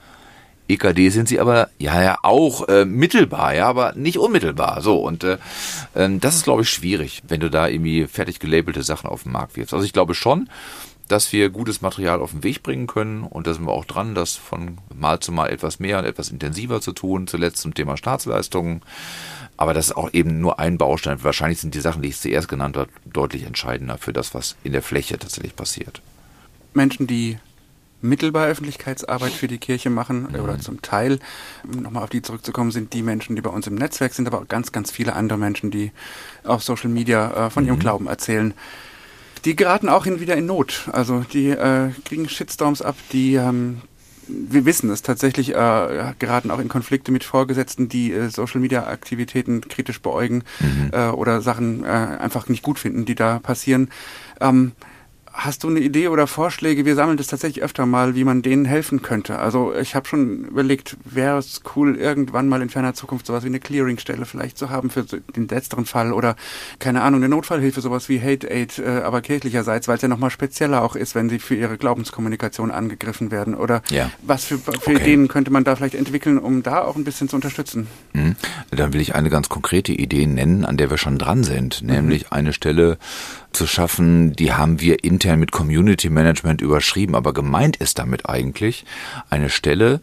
EKD 0.68 1.10
sind 1.10 1.28
sie 1.28 1.40
aber 1.40 1.70
ja 1.78 2.02
ja 2.02 2.18
auch 2.24 2.68
äh, 2.68 2.86
mittelbar, 2.86 3.56
ja, 3.56 3.68
aber 3.68 3.94
nicht 3.96 4.18
unmittelbar. 4.18 4.82
So 4.82 4.98
und 4.98 5.24
äh, 5.24 5.38
äh, 5.94 6.10
das 6.20 6.36
ist 6.36 6.44
glaube 6.44 6.64
ich 6.64 6.70
schwierig, 6.70 7.24
wenn 7.28 7.40
du 7.40 7.50
da 7.50 7.68
irgendwie 7.68 8.08
fertig 8.08 8.40
gelabelte 8.40 8.84
Sachen 8.84 9.10
auf 9.10 9.24
den 9.24 9.32
Markt 9.32 9.56
wirfst. 9.56 9.74
Also 9.74 9.86
ich 9.86 9.94
glaube 9.94 10.14
schon, 10.14 10.50
dass 11.08 11.32
wir 11.32 11.50
gutes 11.50 11.82
Material 11.82 12.22
auf 12.22 12.32
den 12.32 12.44
Weg 12.44 12.64
bringen 12.64 12.88
können 12.88 13.24
und 13.24 13.48
da 13.48 13.54
sind 13.54 13.66
wir 13.66 13.72
auch 13.72 13.86
dran, 13.86 14.14
das 14.14 14.36
von 14.36 14.78
Mal 14.94 15.20
zu 15.20 15.32
Mal 15.32 15.50
etwas 15.50 15.80
mehr 15.80 16.00
und 16.00 16.06
etwas 16.06 16.30
intensiver 16.30 16.82
zu 16.82 16.92
tun. 16.92 17.28
Zuletzt 17.28 17.62
zum 17.62 17.74
Thema 17.74 17.98
Staatsleistungen. 17.98 18.82
Aber 19.56 19.74
das 19.74 19.88
ist 19.88 19.98
auch 19.98 20.14
eben 20.14 20.40
nur 20.40 20.60
ein 20.60 20.78
Baustein. 20.78 21.24
Wahrscheinlich 21.24 21.60
sind 21.60 21.74
die 21.74 21.80
Sachen, 21.80 22.04
die 22.04 22.10
ich 22.10 22.20
zuerst 22.20 22.48
genannt 22.48 22.78
habe, 22.78 22.92
deutlich 23.06 23.44
entscheidender 23.44 23.98
für 23.98 24.14
das, 24.14 24.34
was 24.36 24.56
in 24.64 24.72
der 24.72 24.84
Fläche 24.84 25.18
tatsächlich 25.18 25.56
passiert. 25.56 26.02
Menschen, 26.74 27.08
die 27.08 27.40
mittelbar 28.02 28.48
Öffentlichkeitsarbeit 28.48 29.32
für 29.32 29.48
die 29.48 29.58
Kirche 29.58 29.90
machen 29.90 30.28
mhm. 30.30 30.40
oder 30.40 30.60
zum 30.60 30.82
Teil, 30.82 31.20
um 31.64 31.82
nochmal 31.82 32.04
auf 32.04 32.10
die 32.10 32.22
zurückzukommen, 32.22 32.72
sind 32.72 32.94
die 32.94 33.02
Menschen, 33.02 33.36
die 33.36 33.42
bei 33.42 33.50
uns 33.50 33.68
im 33.68 33.76
Netzwerk 33.76 34.14
sind, 34.14 34.28
aber 34.28 34.40
auch 34.40 34.48
ganz, 34.48 34.72
ganz 34.72 34.92
viele 34.92 35.14
andere 35.14 35.38
Menschen, 35.38 35.72
die 35.72 35.92
auf 36.44 36.64
Social 36.64 36.90
Media 36.90 37.48
äh, 37.48 37.50
von 37.50 37.64
mhm. 37.64 37.70
ihrem 37.70 37.80
Glauben 37.80 38.08
erzählen. 38.08 38.54
Die 39.46 39.56
geraten 39.56 39.90
auch 39.90 40.04
hin 40.04 40.20
wieder 40.20 40.36
in 40.36 40.46
Not. 40.46 40.90
Also 40.92 41.24
die 41.32 41.50
äh, 41.50 41.90
kriegen 42.06 42.28
Shitstorms 42.28 42.82
ab, 42.82 42.96
die 43.12 43.36
ähm, 43.36 43.82
wir 44.28 44.66
wissen 44.66 44.90
es 44.90 45.02
tatsächlich, 45.02 45.56
äh, 45.56 46.14
geraten 46.20 46.52
auch 46.52 46.60
in 46.60 46.68
Konflikte 46.68 47.12
mit 47.12 47.24
Vorgesetzten, 47.24 47.90
die 47.90 48.12
äh, 48.12 48.30
Social 48.30 48.60
Media 48.60 48.88
Aktivitäten 48.88 49.62
kritisch 49.62 50.02
beäugen 50.02 50.44
mhm. 50.60 50.92
äh, 50.92 51.08
oder 51.10 51.42
Sachen 51.42 51.84
äh, 51.84 51.88
einfach 51.88 52.50
nicht 52.50 52.64
gut 52.64 52.80
finden, 52.80 53.06
die 53.06 53.16
da 53.16 53.40
passieren. 53.40 53.90
Ähm, 54.42 54.74
Hast 55.38 55.64
du 55.64 55.68
eine 55.68 55.82
Idee 55.82 56.08
oder 56.08 56.26
Vorschläge? 56.26 56.84
Wir 56.84 56.96
sammeln 56.96 57.18
das 57.18 57.28
tatsächlich 57.28 57.64
öfter 57.64 57.86
mal, 57.86 58.16
wie 58.16 58.24
man 58.24 58.42
denen 58.42 58.66
helfen 58.66 59.04
könnte. 59.04 59.38
Also 59.38 59.72
ich 59.72 59.94
habe 59.94 60.08
schon 60.08 60.46
überlegt, 60.46 60.98
wäre 61.06 61.38
es 61.38 61.62
cool, 61.76 61.96
irgendwann 61.96 62.48
mal 62.48 62.64
in 62.64 62.70
ferner 62.70 62.96
Zukunft 62.96 63.28
sowas 63.28 63.44
wie 63.44 63.48
eine 63.48 63.60
Clearingstelle 63.60 64.26
vielleicht 64.26 64.58
zu 64.58 64.72
haben 64.72 64.90
für 64.90 65.04
den 65.04 65.48
letzteren 65.48 65.86
Fall 65.86 66.12
oder 66.12 66.36
keine 66.80 67.04
Ahnung, 67.04 67.20
eine 67.20 67.30
Notfallhilfe, 67.30 67.82
sowas 67.82 68.10
wie 68.10 68.20
Hate 68.20 68.50
Aid, 68.50 68.80
äh, 68.80 69.02
aber 69.04 69.22
kirchlicherseits, 69.22 69.88
weil 69.88 69.98
es 69.98 70.02
ja 70.02 70.08
nochmal 70.08 70.32
spezieller 70.32 70.82
auch 70.82 70.96
ist, 70.96 71.14
wenn 71.14 71.30
sie 71.30 71.38
für 71.38 71.54
ihre 71.54 71.78
Glaubenskommunikation 71.78 72.72
angegriffen 72.72 73.30
werden. 73.30 73.54
Oder 73.54 73.84
ja. 73.92 74.10
was 74.24 74.44
für, 74.44 74.58
für 74.58 74.72
okay. 74.72 74.96
Ideen 74.96 75.28
könnte 75.28 75.52
man 75.52 75.64
da 75.64 75.76
vielleicht 75.76 75.94
entwickeln, 75.94 76.40
um 76.40 76.64
da 76.64 76.82
auch 76.82 76.96
ein 76.96 77.04
bisschen 77.04 77.30
zu 77.30 77.36
unterstützen? 77.36 77.86
Mhm. 78.14 78.36
Dann 78.72 78.92
will 78.92 79.02
ich 79.02 79.14
eine 79.14 79.30
ganz 79.30 79.50
konkrete 79.50 79.92
Idee 79.92 80.26
nennen, 80.26 80.66
an 80.66 80.78
der 80.78 80.90
wir 80.90 80.98
schon 80.98 81.20
dran 81.20 81.44
sind, 81.44 81.84
mhm. 81.84 81.90
nämlich 81.90 82.32
eine 82.32 82.54
Stelle 82.54 82.98
zu 83.52 83.68
schaffen, 83.68 84.34
die 84.34 84.54
haben 84.54 84.80
wir 84.82 85.04
intern 85.04 85.40
mit 85.40 85.52
Community 85.52 86.10
Management 86.10 86.62
überschrieben, 86.62 87.16
aber 87.16 87.34
gemeint 87.34 87.78
ist 87.78 88.00
damit 88.00 88.28
eigentlich 88.28 88.86
eine 89.30 89.50
Stelle, 89.50 90.02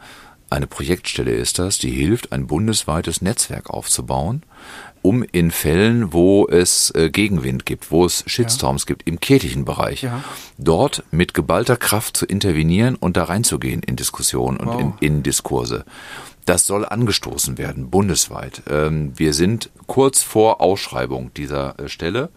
eine 0.50 0.66
Projektstelle 0.66 1.32
ist 1.32 1.58
das, 1.58 1.78
die 1.78 1.90
hilft, 1.90 2.32
ein 2.32 2.46
bundesweites 2.46 3.22
Netzwerk 3.22 3.70
aufzubauen, 3.70 4.42
um 5.02 5.22
in 5.22 5.50
Fällen, 5.50 6.12
wo 6.12 6.46
es 6.48 6.90
äh, 6.94 7.10
Gegenwind 7.10 7.66
gibt, 7.66 7.90
wo 7.90 8.06
es 8.06 8.24
Shitstorms 8.26 8.82
ja. 8.82 8.86
gibt, 8.86 9.06
im 9.06 9.20
kirchlichen 9.20 9.64
Bereich, 9.64 10.02
ja. 10.02 10.22
dort 10.56 11.02
mit 11.10 11.34
geballter 11.34 11.76
Kraft 11.76 12.16
zu 12.16 12.24
intervenieren 12.24 12.94
und 12.94 13.16
da 13.16 13.24
reinzugehen 13.24 13.82
in 13.82 13.96
Diskussionen 13.96 14.60
wow. 14.62 14.76
und 14.76 14.80
in, 14.80 15.16
in 15.16 15.22
Diskurse. 15.22 15.84
Das 16.46 16.66
soll 16.66 16.84
angestoßen 16.84 17.58
werden, 17.58 17.90
bundesweit. 17.90 18.62
Ähm, 18.68 19.12
wir 19.16 19.34
sind 19.34 19.70
kurz 19.86 20.22
vor 20.22 20.60
Ausschreibung 20.60 21.32
dieser 21.34 21.78
äh, 21.78 21.88
Stelle 21.88 22.30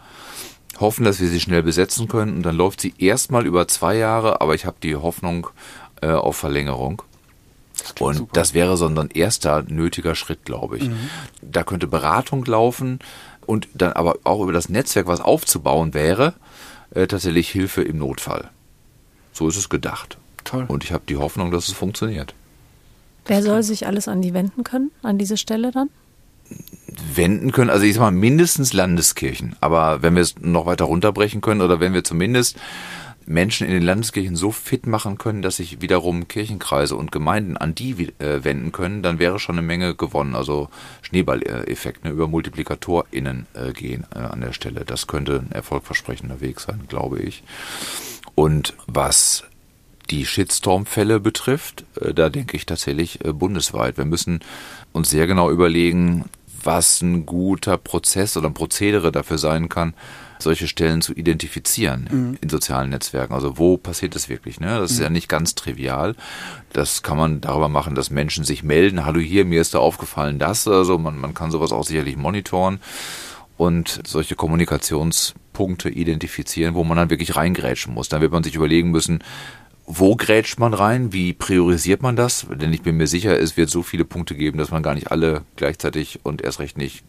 hoffen, 0.80 1.06
dass 1.06 1.20
wir 1.20 1.28
sie 1.28 1.40
schnell 1.40 1.64
besetzen 1.64 2.08
können 2.08 2.38
und 2.38 2.44
dann 2.44 2.56
läuft 2.56 2.82
sie 2.82 2.94
erstmal 2.98 3.46
über 3.46 3.68
zwei 3.68 3.96
Jahre, 3.96 4.42
aber 4.42 4.56
ich 4.56 4.66
habe 4.66 4.78
die 4.82 4.96
Hoffnung 4.96 5.48
äh, 6.02 6.08
auf 6.08 6.38
Verlängerung. 6.38 7.02
Das 7.80 7.94
und 8.00 8.16
super. 8.16 8.32
das 8.34 8.54
wäre 8.54 8.78
so 8.78 8.88
ein 8.88 9.10
erster 9.12 9.64
nötiger 9.64 10.16
Schritt, 10.16 10.46
glaube 10.46 10.78
ich. 10.78 10.90
Mhm. 10.90 11.10
Da 11.42 11.64
könnte 11.64 11.88
Beratung 11.88 12.44
laufen 12.46 13.00
und 13.46 13.68
dann 13.74 13.94
aber 13.94 14.18
auch 14.24 14.42
über 14.42 14.54
das 14.54 14.70
Netzwerk 14.70 15.08
was 15.08 15.22
aufzubauen 15.22 15.94
wäre, 15.94 16.34
äh, 16.92 17.08
tatsächlich 17.08 17.50
Hilfe 17.50 17.82
im 17.84 17.98
Notfall. 17.98 18.50
So 19.34 19.48
ist 19.48 19.58
es 19.58 19.70
gedacht. 19.70 20.18
Toll. 20.44 20.66
Und 20.68 20.84
ich 20.84 20.92
habe 20.92 21.04
die 21.08 21.18
Hoffnung, 21.18 21.52
dass 21.52 21.68
es 21.68 21.74
funktioniert. 21.74 22.34
Wer 23.26 23.44
soll 23.44 23.62
sich 23.62 23.86
alles 23.86 24.08
an 24.08 24.22
die 24.22 24.34
wenden 24.34 24.64
können, 24.64 24.92
an 25.04 25.18
diese 25.18 25.38
Stelle 25.38 25.72
dann? 25.72 25.90
Wenden 27.16 27.52
können. 27.52 27.70
Also 27.70 27.86
ich 27.86 27.96
sag 27.96 28.02
mal 28.02 28.12
mindestens 28.12 28.74
Landeskirchen. 28.74 29.56
Aber 29.62 30.02
wenn 30.02 30.16
wir 30.16 30.22
es 30.22 30.36
noch 30.40 30.66
weiter 30.66 30.86
runterbrechen 30.86 31.42
können 31.42 31.62
oder 31.62 31.80
wenn 31.80 31.94
wir 31.94 32.04
zumindest 32.04 32.58
Menschen 33.28 33.68
in 33.68 33.74
den 33.74 33.84
Landeskirchen 33.84 34.38
so 34.38 34.52
fit 34.52 34.88
machen 34.88 35.18
können, 35.18 35.42
dass 35.42 35.58
sich 35.58 35.82
wiederum 35.82 36.30
Kirchenkreise 36.30 36.96
und 36.96 37.12
Gemeinden 37.12 37.58
an 37.58 37.76
die 37.76 38.14
äh, 38.20 38.44
wenden 38.44 38.72
können, 38.72 39.04
dann 39.04 39.20
wäre 39.20 39.38
schon 39.38 39.58
eine 39.58 39.68
Menge 39.68 39.96
gewonnen. 39.96 40.34
Also 40.34 40.70
Schneeballeffekt, 41.02 42.06
ne, 42.06 42.12
über 42.12 42.28
MultiplikatorInnen 42.28 43.46
äh, 43.54 43.74
gehen 43.74 44.06
äh, 44.16 44.20
an 44.20 44.42
der 44.42 44.54
Stelle. 44.54 44.86
Das 44.86 45.08
könnte 45.08 45.44
ein 45.46 45.52
erfolgversprechender 45.52 46.40
Weg 46.40 46.62
sein, 46.62 46.84
glaube 46.88 47.20
ich. 47.20 47.44
Und 48.34 48.76
was 48.88 49.44
die 50.10 50.26
Shitstorm-Fälle 50.26 51.20
betrifft, 51.20 51.86
äh, 52.02 52.14
da 52.14 52.30
denke 52.30 52.58
ich 52.58 52.66
tatsächlich 52.66 53.24
äh, 53.26 53.34
bundesweit. 53.34 53.98
Wir 53.98 54.06
müssen 54.06 54.40
uns 54.92 55.10
sehr 55.10 55.28
genau 55.28 55.52
überlegen, 55.52 56.26
was 56.64 57.02
ein 57.02 57.26
guter 57.26 57.78
Prozess 57.78 58.36
oder 58.36 58.48
ein 58.48 58.54
Prozedere 58.54 59.12
dafür 59.12 59.38
sein 59.38 59.70
kann, 59.70 59.94
solche 60.40 60.68
Stellen 60.68 61.02
zu 61.02 61.14
identifizieren 61.14 62.08
mhm. 62.12 62.38
in 62.42 62.50
sozialen 62.50 62.90
Netzwerken. 62.90 63.34
Also 63.34 63.58
wo 63.58 63.78
passiert 63.78 64.16
das 64.16 64.30
wirklich? 64.30 64.60
Ne? 64.60 64.68
Das 64.68 64.92
mhm. 64.92 64.96
ist 64.96 65.02
ja 65.02 65.10
nicht 65.10 65.30
ganz 65.30 65.56
trivial. 65.56 66.16
Das 66.74 67.04
kann 67.04 67.18
man 67.18 67.42
darüber 67.42 67.70
machen, 67.70 67.96
dass 67.96 68.10
Menschen 68.10 68.44
sich 68.44 68.64
melden. 68.64 69.06
Hallo 69.06 69.20
hier, 69.20 69.46
mir 69.46 69.62
ist 69.62 69.74
da 69.74 69.80
aufgefallen 69.80 70.40
das. 70.40 70.68
Also 70.68 70.98
man, 70.98 71.18
man 71.18 71.34
kann 71.34 71.52
sowas 71.52 71.72
auch 71.72 71.86
sicherlich 71.86 72.18
monitoren 72.18 72.80
und 73.58 74.02
solche 74.06 74.36
Kommunikationspunkte 74.36 75.90
identifizieren, 75.90 76.76
wo 76.76 76.84
man 76.84 76.98
dann 76.98 77.10
wirklich 77.10 77.36
reingrätschen 77.36 77.94
muss. 77.94 78.10
Dann 78.10 78.22
wird 78.22 78.32
man 78.32 78.44
sich 78.44 78.56
überlegen 78.56 78.92
müssen, 78.92 79.24
wo 79.88 80.18
grätscht 80.18 80.60
man 80.60 80.74
rein? 80.74 81.14
Wie 81.14 81.32
priorisiert 81.32 82.02
man 82.02 82.18
das? 82.18 82.46
Denn 82.52 82.74
ich 82.74 82.82
bin 82.82 82.98
mir 82.98 83.08
sicher, 83.08 83.40
es 83.40 83.56
wird 83.56 83.70
so 83.70 83.84
viele 83.84 84.04
Punkte 84.04 84.36
geben, 84.36 84.58
dass 84.58 84.70
man 84.70 84.84
gar 84.84 84.94
nicht 84.94 85.12
alle 85.12 85.44
gleichzeitig 85.56 86.20
und 86.24 86.42
erst 86.42 86.60
recht 86.60 86.78
nicht 86.78 87.06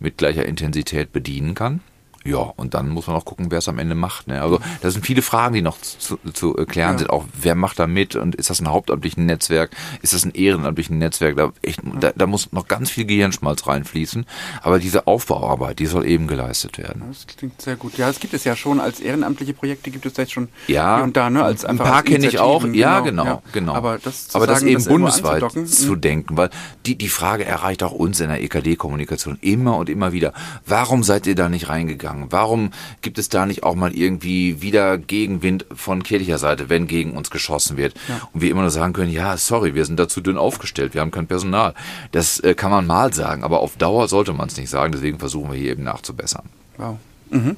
mit 0.00 0.16
gleicher 0.16 0.46
Intensität 0.46 1.12
bedienen 1.12 1.54
kann. 1.54 1.80
Ja, 2.24 2.38
und 2.56 2.72
dann 2.72 2.88
muss 2.88 3.06
man 3.06 3.16
auch 3.16 3.24
gucken, 3.24 3.50
wer 3.50 3.58
es 3.58 3.68
am 3.68 3.78
Ende 3.78 3.94
macht. 3.94 4.28
Ne? 4.28 4.40
Also 4.40 4.58
das 4.80 4.94
sind 4.94 5.04
viele 5.04 5.20
Fragen, 5.20 5.54
die 5.54 5.62
noch 5.62 5.78
zu, 5.80 6.18
zu 6.32 6.54
klären 6.54 6.92
ja. 6.92 6.98
sind. 6.98 7.10
Auch 7.10 7.24
wer 7.34 7.54
macht 7.54 7.78
da 7.78 7.86
mit 7.86 8.16
und 8.16 8.34
ist 8.34 8.48
das 8.48 8.60
ein 8.60 8.70
hauptamtliches 8.70 9.18
Netzwerk? 9.18 9.70
Ist 10.00 10.14
das 10.14 10.24
ein 10.24 10.32
ehrenamtliches 10.32 10.90
Netzwerk? 10.90 11.36
Da, 11.36 11.52
echt, 11.60 11.80
da, 12.00 12.12
da 12.16 12.26
muss 12.26 12.50
noch 12.52 12.66
ganz 12.66 12.90
viel 12.90 13.04
Gehirnschmalz 13.04 13.66
reinfließen. 13.66 14.24
Aber 14.62 14.78
diese 14.78 15.06
Aufbauarbeit, 15.06 15.78
die 15.78 15.86
soll 15.86 16.06
eben 16.06 16.26
geleistet 16.26 16.78
werden. 16.78 17.02
Das 17.08 17.26
klingt 17.26 17.60
sehr 17.60 17.76
gut. 17.76 17.98
Ja, 17.98 18.08
es 18.08 18.20
gibt 18.20 18.32
es 18.32 18.44
ja 18.44 18.56
schon 18.56 18.80
als 18.80 19.00
ehrenamtliche 19.00 19.52
Projekte, 19.52 19.90
gibt 19.90 20.06
es 20.06 20.16
jetzt 20.16 20.32
schon 20.32 20.48
ja, 20.66 20.96
hier 20.96 21.04
und 21.04 21.16
da, 21.18 21.28
ne? 21.28 21.44
Als 21.44 21.66
ein 21.66 21.76
paar 21.76 22.02
kenne 22.02 22.26
ich 22.26 22.38
auch. 22.38 22.64
Ja, 22.72 23.00
genau, 23.00 23.24
genau. 23.24 23.42
genau. 23.52 23.74
Aber 23.74 23.98
das, 23.98 24.34
Aber 24.34 24.46
das 24.46 24.62
eben 24.62 24.76
das 24.76 24.88
bundesweit 24.88 25.42
zu 25.68 25.92
hm. 25.92 26.00
denken, 26.00 26.36
weil 26.38 26.48
die, 26.86 26.96
die 26.96 27.08
Frage 27.08 27.44
erreicht 27.44 27.82
auch 27.82 27.92
uns 27.92 28.20
in 28.20 28.28
der 28.28 28.42
EKD-Kommunikation 28.42 29.38
immer 29.42 29.76
und 29.76 29.90
immer 29.90 30.12
wieder. 30.12 30.32
Warum 30.64 31.02
seid 31.02 31.26
ihr 31.26 31.34
da 31.34 31.50
nicht 31.50 31.68
reingegangen? 31.68 32.13
Warum 32.30 32.70
gibt 33.02 33.18
es 33.18 33.28
da 33.28 33.46
nicht 33.46 33.62
auch 33.62 33.74
mal 33.74 33.94
irgendwie 33.94 34.62
wieder 34.62 34.98
Gegenwind 34.98 35.66
von 35.74 36.02
kirchlicher 36.02 36.38
Seite, 36.38 36.68
wenn 36.68 36.86
gegen 36.86 37.12
uns 37.12 37.30
geschossen 37.30 37.76
wird? 37.76 37.94
Ja. 38.08 38.28
Und 38.32 38.40
wir 38.40 38.50
immer 38.50 38.62
nur 38.62 38.70
sagen 38.70 38.92
können, 38.92 39.12
ja, 39.12 39.36
sorry, 39.36 39.74
wir 39.74 39.84
sind 39.84 39.98
dazu 39.98 40.20
dünn 40.20 40.38
aufgestellt, 40.38 40.94
wir 40.94 41.00
haben 41.00 41.10
kein 41.10 41.26
Personal. 41.26 41.74
Das 42.12 42.40
äh, 42.40 42.54
kann 42.54 42.70
man 42.70 42.86
mal 42.86 43.12
sagen, 43.12 43.44
aber 43.44 43.60
auf 43.60 43.76
Dauer 43.76 44.08
sollte 44.08 44.32
man 44.32 44.48
es 44.48 44.56
nicht 44.56 44.70
sagen, 44.70 44.92
deswegen 44.92 45.18
versuchen 45.18 45.50
wir 45.50 45.58
hier 45.58 45.72
eben 45.72 45.84
nachzubessern. 45.84 46.44
Wow. 46.76 46.98
Mhm. 47.30 47.56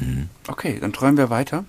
Mhm. 0.00 0.28
Okay, 0.48 0.78
dann 0.80 0.92
träumen 0.92 1.16
wir 1.16 1.30
weiter 1.30 1.64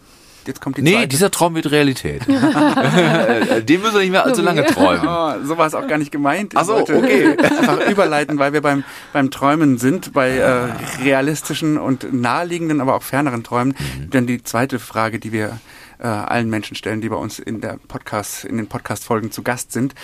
jetzt 0.47 0.61
kommt 0.61 0.77
die 0.77 0.81
nee, 0.81 0.93
zweite. 0.93 1.07
dieser 1.07 1.31
Traum 1.31 1.55
wird 1.55 1.71
Realität. 1.71 2.27
Den 2.27 3.81
müssen 3.81 3.93
wir 3.93 4.01
nicht 4.01 4.11
mehr 4.11 4.25
allzu 4.25 4.41
lange 4.41 4.65
träumen. 4.65 5.07
Oh, 5.07 5.45
so 5.45 5.57
war 5.57 5.67
es 5.67 5.73
auch 5.73 5.87
gar 5.87 5.97
nicht 5.97 6.11
gemeint. 6.11 6.53
Ich 6.53 6.59
Ach 6.59 6.65
so, 6.65 6.77
okay. 6.77 7.37
Einfach 7.37 7.89
überleiten, 7.89 8.39
weil 8.39 8.53
wir 8.53 8.61
beim, 8.61 8.83
beim 9.13 9.31
Träumen 9.31 9.77
sind, 9.77 10.13
bei 10.13 10.37
äh, 10.37 10.71
realistischen 11.01 11.77
und 11.77 12.13
naheliegenden, 12.13 12.81
aber 12.81 12.95
auch 12.95 13.03
ferneren 13.03 13.43
Träumen. 13.43 13.75
Mhm. 13.77 14.09
Denn 14.09 14.27
die 14.27 14.43
zweite 14.43 14.79
Frage, 14.79 15.19
die 15.19 15.31
wir 15.31 15.59
äh, 15.99 16.07
allen 16.07 16.49
Menschen 16.49 16.75
stellen, 16.75 17.01
die 17.01 17.09
bei 17.09 17.15
uns 17.15 17.39
in 17.39 17.61
der 17.61 17.77
Podcast, 17.87 18.45
in 18.45 18.57
den 18.57 18.67
Podcast-Folgen 18.67 19.31
zu 19.31 19.43
Gast 19.43 19.71
sind, 19.71 19.95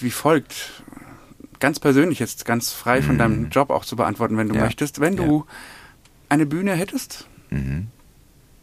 wie 0.00 0.10
folgt. 0.10 0.82
Ganz 1.60 1.80
persönlich 1.80 2.18
jetzt, 2.18 2.44
ganz 2.44 2.72
frei 2.72 3.00
von 3.00 3.14
mhm. 3.14 3.18
deinem 3.18 3.48
Job 3.50 3.70
auch 3.70 3.84
zu 3.84 3.96
beantworten, 3.96 4.36
wenn 4.36 4.48
du 4.48 4.56
ja. 4.56 4.62
möchtest. 4.62 5.00
Wenn 5.00 5.16
du 5.16 5.44
ja. 5.46 5.54
eine 6.28 6.46
Bühne 6.46 6.72
hättest, 6.72 7.26
mhm 7.50 7.88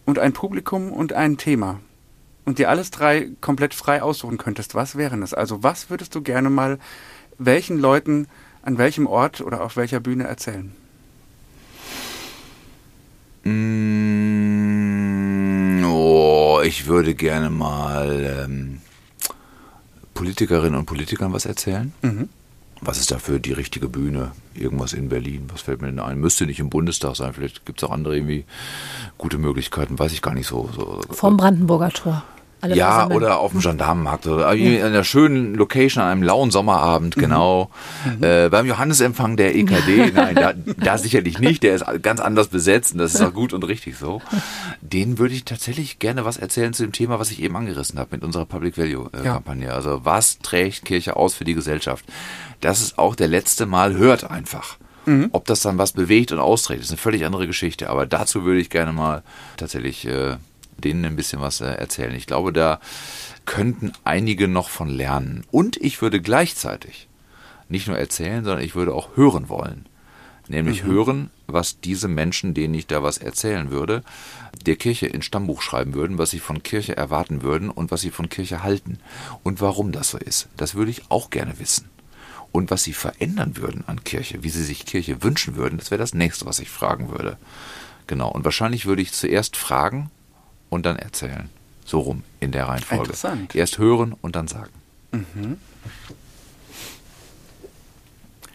und 0.06 0.20
ein 0.20 0.34
Publikum 0.34 0.92
und 0.92 1.14
ein 1.14 1.38
Thema 1.38 1.80
und 2.46 2.60
dir 2.60 2.70
alles 2.70 2.92
drei 2.92 3.30
komplett 3.40 3.74
frei 3.74 4.02
aussuchen 4.02 4.38
könntest, 4.38 4.76
was 4.76 4.96
wären 4.96 5.24
es? 5.24 5.34
Also 5.34 5.64
was 5.64 5.90
würdest 5.90 6.16
du 6.16 6.22
gerne 6.22 6.50
mal 6.50 6.80
welchen 7.38 7.80
Leuten 7.80 8.28
an 8.62 8.78
welchem 8.78 9.08
Ort 9.08 9.42
oder 9.42 9.62
auf 9.62 9.76
welcher 9.78 10.00
Bühne 10.00 10.26
erzählen? 10.26 10.72
Mm, 13.44 13.52
oh, 15.86 16.62
ich 16.64 16.86
würde 16.86 17.16
gerne 17.16 17.50
mal 17.50 18.46
ähm, 18.46 18.82
Politikerinnen 20.14 20.78
und 20.78 20.86
Politikern 20.86 21.34
was 21.34 21.46
erzählen. 21.46 21.92
Mhm. 22.04 22.30
Was 22.82 23.00
ist 23.00 23.12
dafür 23.12 23.40
die 23.40 23.54
richtige 23.54 23.88
Bühne? 23.88 24.32
Irgendwas 24.56 24.94
in 24.94 25.08
Berlin? 25.10 25.48
Was 25.52 25.62
fällt 25.62 25.82
mir 25.82 25.88
denn 25.88 26.00
ein? 26.00 26.20
Müsste 26.20 26.48
nicht 26.48 26.60
im 26.60 26.72
Bundestag 26.72 27.16
sein. 27.16 27.32
Vielleicht 27.34 27.66
gibt 27.66 27.82
es 27.82 27.88
auch 27.88 27.94
andere 27.94 28.16
irgendwie 28.16 28.46
gute 29.20 29.38
Möglichkeiten. 29.38 30.00
Weiß 30.00 30.12
ich 30.14 30.24
gar 30.24 30.34
nicht 30.34 30.48
so. 30.48 30.68
so. 30.76 31.00
Vom 31.12 31.38
Brandenburger 31.38 31.92
Tor. 31.92 32.24
Alle 32.62 32.76
ja, 32.76 33.10
oder 33.10 33.40
auf 33.40 33.52
dem 33.52 33.62
Gendarmenmarkt 33.62 34.28
oder 34.28 34.54
in 34.54 34.82
einer 34.84 35.04
schönen 35.04 35.56
Location 35.56 36.04
an 36.04 36.12
einem 36.12 36.24
lauen 36.24 36.52
Sommerabend, 36.52 37.18
mhm. 37.18 37.22
genau. 37.22 37.72
Mhm. 38.06 38.24
Äh, 38.24 38.50
beim 38.50 38.66
Johannesempfang 38.66 39.36
der 39.36 39.56
EKD, 39.56 40.12
nein, 40.14 40.36
da, 40.36 40.54
da 40.78 40.98
sicherlich 40.98 41.40
nicht, 41.40 41.64
der 41.64 41.76
ist 41.76 41.86
ganz 42.02 42.20
anders 42.20 42.50
besetzt 42.50 42.94
und 42.94 43.00
das 43.00 43.16
ist 43.16 43.22
auch 43.22 43.34
gut 43.34 43.54
und 43.54 43.64
richtig 43.64 43.98
so. 43.98 44.22
Den 44.82 45.18
würde 45.18 45.34
ich 45.34 45.46
tatsächlich 45.46 46.00
gerne 46.00 46.24
was 46.24 46.38
erzählen 46.38 46.74
zu 46.74 46.84
dem 46.84 46.92
Thema, 46.92 47.20
was 47.20 47.32
ich 47.32 47.42
eben 47.42 47.56
angerissen 47.56 47.98
habe 47.98 48.10
mit 48.12 48.24
unserer 48.24 48.46
Public 48.46 48.78
Value 48.78 49.10
äh, 49.14 49.24
Kampagne. 49.24 49.68
Ja. 49.68 49.74
Also 49.74 50.02
was 50.04 50.40
trägt 50.40 50.86
Kirche 50.86 51.16
aus 51.16 51.34
für 51.34 51.46
die 51.46 51.56
Gesellschaft? 51.56 52.06
Das 52.60 52.82
ist 52.82 53.00
auch 53.00 53.16
der 53.16 53.28
letzte 53.28 53.66
Mal 53.66 53.96
hört 53.96 54.30
einfach. 54.30 54.78
Mhm. 55.06 55.30
Ob 55.32 55.46
das 55.46 55.62
dann 55.62 55.78
was 55.78 55.94
bewegt 55.94 56.32
und 56.32 56.40
austrägt, 56.40 56.82
ist 56.82 56.92
eine 56.92 56.98
völlig 56.98 57.26
andere 57.26 57.48
Geschichte. 57.48 57.90
Aber 57.90 58.06
dazu 58.06 58.44
würde 58.44 58.62
ich 58.62 58.70
gerne 58.70 58.94
mal 58.94 59.24
tatsächlich 59.58 60.06
äh, 60.08 60.38
denen 60.82 61.06
ein 61.06 61.16
bisschen 61.16 61.42
was 61.42 61.62
äh, 61.62 61.66
erzählen. 61.66 62.16
Ich 62.16 62.28
glaube, 62.28 62.54
da 62.54 62.80
könnten 63.46 63.94
einige 64.04 64.48
noch 64.48 64.70
von 64.70 64.90
lernen. 64.90 65.46
Und 65.52 65.78
ich 65.78 66.02
würde 66.02 66.22
gleichzeitig 66.22 67.08
nicht 67.70 67.88
nur 67.88 67.98
erzählen, 67.98 68.44
sondern 68.44 68.64
ich 68.64 68.76
würde 68.76 68.94
auch 68.94 69.16
hören 69.16 69.50
wollen. 69.50 69.86
Nämlich 70.48 70.84
mhm. 70.84 70.88
hören, 70.88 71.30
was 71.48 71.80
diese 71.80 72.08
Menschen, 72.08 72.54
denen 72.54 72.74
ich 72.74 72.88
da 72.88 73.04
was 73.04 73.18
erzählen 73.18 73.72
würde, 73.72 74.04
der 74.66 74.76
Kirche 74.76 75.08
ins 75.08 75.26
Stammbuch 75.26 75.62
schreiben 75.62 75.94
würden, 75.94 76.18
was 76.18 76.32
sie 76.32 76.40
von 76.40 76.62
Kirche 76.64 76.98
erwarten 76.98 77.42
würden 77.42 77.70
und 77.70 77.92
was 77.92 78.02
sie 78.02 78.12
von 78.12 78.30
Kirche 78.30 78.64
halten 78.64 79.00
und 79.44 79.62
warum 79.62 79.92
das 79.92 80.10
so 80.10 80.18
ist. 80.18 80.50
Das 80.58 80.76
würde 80.76 80.92
ich 80.92 81.04
auch 81.10 81.30
gerne 81.30 81.60
wissen. 81.60 81.90
Und 82.52 82.70
was 82.70 82.84
sie 82.84 82.94
verändern 82.94 83.56
würden 83.56 83.86
an 83.88 84.04
Kirche, 84.04 84.44
wie 84.44 84.50
sie 84.50 84.64
sich 84.64 84.86
Kirche 84.86 85.24
wünschen 85.24 85.56
würden, 85.56 85.78
das 85.78 85.90
wäre 85.90 86.00
das 86.00 86.14
nächste, 86.14 86.46
was 86.46 86.60
ich 86.60 86.70
fragen 86.70 87.10
würde. 87.10 87.38
Genau. 88.08 88.30
Und 88.30 88.44
wahrscheinlich 88.44 88.86
würde 88.86 89.02
ich 89.02 89.14
zuerst 89.14 89.56
fragen, 89.56 90.12
und 90.72 90.88
dann 90.88 90.96
erzählen. 90.96 91.50
So 91.86 92.00
rum 92.00 92.24
in 92.40 92.52
der 92.52 92.68
Reihenfolge. 92.68 93.04
Interessant. 93.04 93.54
Erst 93.54 93.78
hören 93.78 94.16
und 94.22 94.36
dann 94.36 94.48
sagen. 94.48 94.72
Mhm. 95.12 95.58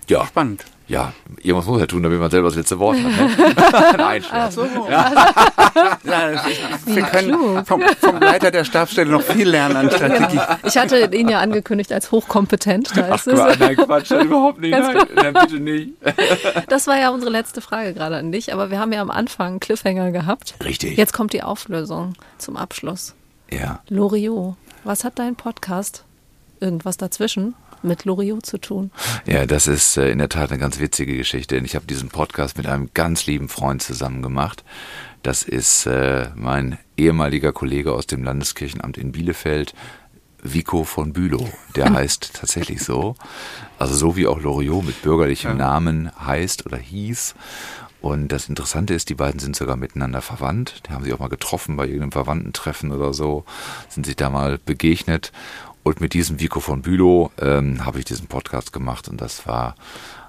Ja. 0.09 0.27
Spannend. 0.27 0.65
Ja, 0.89 1.13
irgendwas 1.43 1.67
muss 1.67 1.81
er 1.81 1.89
tun, 1.89 2.03
damit 2.05 2.21
man 2.21 2.31
selber 2.31 2.49
das 2.49 2.57
letzte 2.57 2.79
Wort 2.79 2.97
hat. 2.97 3.13
Ne? 3.13 3.97
Nein, 3.97 4.25
Ach 4.31 4.51
so. 4.53 4.65
ja. 4.89 5.13
ja, 6.05 6.45
wir 6.85 7.03
können 7.03 7.65
vom, 7.65 7.83
vom, 7.83 8.21
Leiter 8.21 8.53
der 8.53 8.65
Stabsstelle 8.65 9.11
noch 9.11 9.23
viel 9.23 9.49
lernen 9.49 9.77
an 9.77 9.91
Strategie. 9.91 10.37
Ja. 10.37 10.59
Ich 10.63 10.77
hatte 10.77 11.11
ihn 11.13 11.29
ja 11.29 11.41
angekündigt 11.41 11.93
als 11.93 12.13
hochkompetent. 12.13 12.97
Da 12.97 13.09
Ach, 13.11 13.17
ist 13.17 13.25
Quatsch, 13.25 13.59
nein, 13.59 13.77
Quatsch, 13.77 14.11
überhaupt 14.13 14.61
nicht. 14.61 14.79
Nein, 14.79 14.97
nein, 15.15 15.35
bitte 15.35 15.61
nicht. 15.61 15.93
Das 16.69 16.87
war 16.87 16.99
ja 16.99 17.11
unsere 17.11 17.31
letzte 17.31 17.61
Frage 17.61 17.93
gerade 17.93 18.17
an 18.17 18.33
dich, 18.33 18.53
aber 18.53 18.71
wir 18.71 18.79
haben 18.79 18.93
ja 18.93 19.01
am 19.01 19.11
Anfang 19.11 19.47
einen 19.47 19.61
Cliffhanger 19.61 20.13
gehabt. 20.13 20.55
Richtig. 20.65 20.97
Jetzt 20.97 21.13
kommt 21.13 21.33
die 21.33 21.43
Auflösung 21.43 22.15
zum 22.39 22.57
Abschluss. 22.57 23.15
Ja. 23.51 23.81
Loriot, 23.89 24.57
was 24.85 25.05
hat 25.05 25.19
dein 25.19 25.37
Podcast? 25.37 26.05
Irgendwas 26.61 26.97
dazwischen? 26.97 27.55
Mit 27.87 28.05
Loriot 28.05 28.45
zu 28.45 28.59
tun. 28.59 28.91
Ja, 29.27 29.47
das 29.47 29.67
ist 29.67 29.97
äh, 29.97 30.11
in 30.11 30.19
der 30.19 30.29
Tat 30.29 30.51
eine 30.51 30.61
ganz 30.61 30.79
witzige 30.79 31.17
Geschichte. 31.17 31.57
Ich 31.57 31.75
habe 31.75 31.87
diesen 31.87 32.09
Podcast 32.09 32.57
mit 32.59 32.67
einem 32.67 32.91
ganz 32.93 33.27
lieben 33.27 33.49
Freund 33.49 33.83
zusammen 33.83 34.23
gemacht. 34.23 34.65
Das 35.23 35.43
ist 35.43 35.87
äh, 35.87 36.29
mein 36.35 36.79
ehemaliger 36.97 37.53
Kollege 37.53 37.93
aus 37.93 38.07
dem 38.07 38.23
Landeskirchenamt 38.23 38.99
in 38.99 39.13
Bielefeld, 39.13 39.75
Vico 40.43 40.85
von 40.85 41.13
Bülow. 41.13 41.49
Der 41.75 41.93
heißt 41.93 42.35
tatsächlich 42.41 42.83
so. 42.83 43.17
Also 43.79 43.95
so 43.95 44.17
wie 44.17 44.27
auch 44.27 44.41
Loriot 44.41 44.85
mit 44.85 45.03
bürgerlichem 45.03 45.53
ja. 45.53 45.57
Namen 45.57 46.11
heißt 46.25 46.67
oder 46.67 46.77
hieß. 46.77 47.35
Und 48.01 48.29
das 48.29 48.49
Interessante 48.49 48.95
ist, 48.95 49.09
die 49.09 49.15
beiden 49.15 49.41
sind 49.41 49.57
sogar 49.57 49.77
miteinander 49.77 50.23
verwandt. 50.23 50.83
Die 50.87 50.93
haben 50.93 51.03
sich 51.03 51.13
auch 51.13 51.19
mal 51.19 51.29
getroffen 51.29 51.77
bei 51.77 51.87
irgendeinem 51.87 52.13
Verwandtentreffen 52.13 52.93
oder 52.93 53.13
so, 53.13 53.45
sind 53.89 54.07
sich 54.07 54.15
da 54.15 54.31
mal 54.31 54.59
begegnet. 54.65 55.33
Und 55.87 56.01
mit 56.01 56.15
diesem 56.15 56.41
Vico 56.41 56.59
von 56.59 56.83
Bülow 56.83 57.31
ähm, 57.39 57.87
habe 57.87 58.01
ich 58.01 58.05
diesen 58.05 58.27
Podcast 58.27 58.73
gemacht. 58.73 59.07
Und 59.07 59.21
das 59.21 59.47
war 59.47 59.77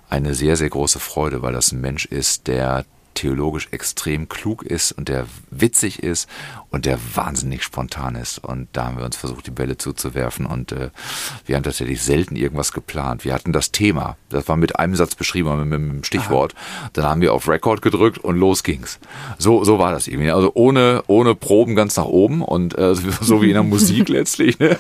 eine 0.08 0.36
sehr, 0.36 0.56
sehr 0.56 0.70
große 0.70 1.00
Freude, 1.00 1.42
weil 1.42 1.54
das 1.54 1.72
ein 1.72 1.82
Mensch 1.82 2.06
ist, 2.06 2.46
der 2.46 2.86
theologisch 3.18 3.70
extrem 3.72 4.30
klug 4.30 4.62
ist 4.62 4.92
und 4.92 5.10
der 5.10 5.26
witzig 5.50 6.04
ist 6.04 6.30
und 6.70 6.86
der 6.86 7.00
wahnsinnig 7.16 7.64
spontan 7.64 8.16
ist. 8.16 8.38
Und 8.38 8.68
da 8.74 8.86
haben 8.86 8.98
wir 8.98 9.06
uns 9.06 9.16
versucht, 9.16 9.48
die 9.48 9.52
Bälle 9.52 9.78
zuzuwerfen 9.78 10.46
und 10.46 10.72
äh, 10.72 10.92
wir 11.46 11.56
haben 11.56 11.64
tatsächlich 11.64 12.04
selten 12.04 12.36
irgendwas 12.36 12.74
geplant. 12.74 13.26
Wir 13.26 13.34
hatten 13.34 13.54
das 13.54 13.72
Thema, 13.72 14.18
das 14.30 14.48
war 14.48 14.56
mit 14.56 14.78
einem 14.78 14.96
Satz 14.96 15.16
beschrieben, 15.16 15.50
mit, 15.58 15.68
mit 15.68 15.80
einem 15.80 16.04
Stichwort. 16.04 16.54
Aha. 16.56 16.90
Dann 16.94 17.06
haben 17.06 17.22
wir 17.22 17.34
auf 17.34 17.48
Record 17.48 17.82
gedrückt 17.82 18.20
und 18.20 18.38
los 18.38 18.64
ging's. 18.64 19.00
So, 19.40 19.64
so 19.64 19.80
war 19.80 19.92
das 19.92 20.08
irgendwie. 20.08 20.30
Also 20.30 20.52
ohne, 20.54 21.04
ohne 21.08 21.34
Proben 21.34 21.76
ganz 21.76 21.98
nach 21.98 22.06
oben 22.06 22.44
und 22.44 22.78
äh, 22.78 22.94
so 22.94 23.42
wie 23.42 23.48
in 23.48 23.54
der 23.54 23.64
Musik 23.64 24.10
letztlich. 24.10 24.60
Ne? 24.60 24.78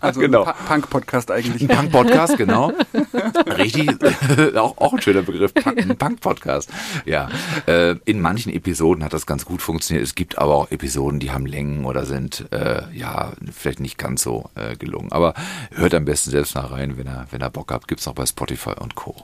Also 0.00 0.20
genau. 0.20 0.44
Punk-Podcast 0.66 1.30
eigentlich. 1.30 1.62
Ein 1.62 1.68
Punk-Podcast, 1.68 2.36
genau. 2.36 2.72
Richtig, 3.46 3.90
auch, 4.56 4.76
auch 4.76 4.92
ein 4.92 5.00
schöner 5.00 5.22
Begriff, 5.22 5.54
Punk-Podcast. 5.54 6.70
Ja, 7.06 7.28
äh, 7.66 7.77
in 8.04 8.20
manchen 8.20 8.52
Episoden 8.52 9.04
hat 9.04 9.12
das 9.12 9.26
ganz 9.26 9.44
gut 9.44 9.62
funktioniert. 9.62 10.04
Es 10.04 10.14
gibt 10.14 10.38
aber 10.38 10.54
auch 10.54 10.70
Episoden, 10.70 11.20
die 11.20 11.30
haben 11.30 11.46
Längen 11.46 11.84
oder 11.84 12.04
sind 12.06 12.46
äh, 12.52 12.82
ja 12.92 13.32
vielleicht 13.52 13.80
nicht 13.80 13.98
ganz 13.98 14.22
so 14.22 14.50
äh, 14.54 14.76
gelungen. 14.76 15.12
Aber 15.12 15.34
hört 15.72 15.94
am 15.94 16.04
besten 16.04 16.30
selbst 16.30 16.54
nach 16.54 16.70
rein, 16.70 16.96
wenn 16.96 17.06
er, 17.06 17.26
wenn 17.30 17.40
er 17.40 17.50
Bock 17.50 17.72
habt. 17.72 17.88
Gibt's 17.88 18.08
auch 18.08 18.14
bei 18.14 18.26
Spotify 18.26 18.74
und 18.78 18.94
Co. 18.94 19.16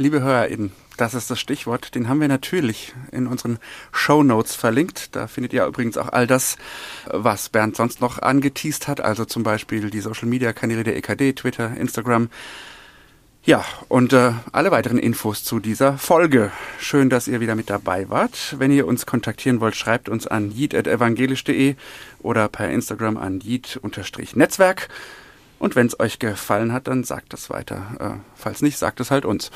Liebe 0.00 0.22
HörerInnen, 0.22 0.72
das 0.96 1.12
ist 1.12 1.30
das 1.30 1.38
Stichwort. 1.38 1.94
Den 1.94 2.08
haben 2.08 2.20
wir 2.22 2.28
natürlich 2.28 2.94
in 3.12 3.26
unseren 3.26 3.58
Show 3.92 4.22
Notes 4.22 4.54
verlinkt. 4.54 5.14
Da 5.14 5.26
findet 5.26 5.52
ihr 5.52 5.66
übrigens 5.66 5.98
auch 5.98 6.08
all 6.08 6.26
das, 6.26 6.56
was 7.06 7.50
Bernd 7.50 7.76
sonst 7.76 8.00
noch 8.00 8.18
angeteased 8.18 8.88
hat. 8.88 9.00
Also 9.00 9.26
zum 9.26 9.42
Beispiel 9.42 9.90
die 9.90 10.00
Social 10.00 10.26
Media 10.26 10.54
Kanäle 10.54 10.84
der 10.84 10.96
EKD, 10.96 11.34
Twitter, 11.34 11.76
Instagram. 11.76 12.30
Ja, 13.42 13.64
und 13.88 14.12
äh, 14.12 14.32
alle 14.52 14.70
weiteren 14.70 14.98
Infos 14.98 15.44
zu 15.44 15.60
dieser 15.60 15.96
Folge. 15.96 16.52
Schön, 16.78 17.08
dass 17.08 17.26
ihr 17.26 17.40
wieder 17.40 17.54
mit 17.54 17.70
dabei 17.70 18.10
wart. 18.10 18.54
Wenn 18.58 18.70
ihr 18.70 18.86
uns 18.86 19.06
kontaktieren 19.06 19.60
wollt, 19.60 19.76
schreibt 19.76 20.10
uns 20.10 20.26
an 20.26 20.50
jid.evangelisch.de 20.50 21.74
oder 22.20 22.48
per 22.48 22.70
Instagram 22.70 23.16
an 23.16 23.40
jid-netzwerk. 23.40 24.88
Und 25.58 25.74
wenn 25.74 25.86
es 25.86 25.98
euch 25.98 26.18
gefallen 26.18 26.74
hat, 26.74 26.86
dann 26.86 27.02
sagt 27.02 27.32
es 27.32 27.48
weiter. 27.48 27.96
Äh, 27.98 28.20
falls 28.34 28.60
nicht, 28.60 28.76
sagt 28.76 29.00
es 29.00 29.10
halt 29.10 29.24
uns. 29.24 29.50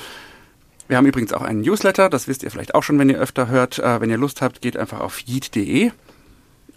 Wir 0.88 0.96
haben 0.96 1.06
übrigens 1.06 1.34
auch 1.34 1.42
einen 1.42 1.60
Newsletter, 1.60 2.08
das 2.08 2.26
wisst 2.26 2.42
ihr 2.42 2.50
vielleicht 2.50 2.74
auch 2.74 2.82
schon, 2.82 2.98
wenn 2.98 3.10
ihr 3.10 3.18
öfter 3.18 3.48
hört. 3.48 3.78
Äh, 3.80 4.00
wenn 4.00 4.08
ihr 4.08 4.18
Lust 4.18 4.40
habt, 4.40 4.62
geht 4.62 4.78
einfach 4.78 5.00
auf 5.00 5.18
jid.de 5.20 5.92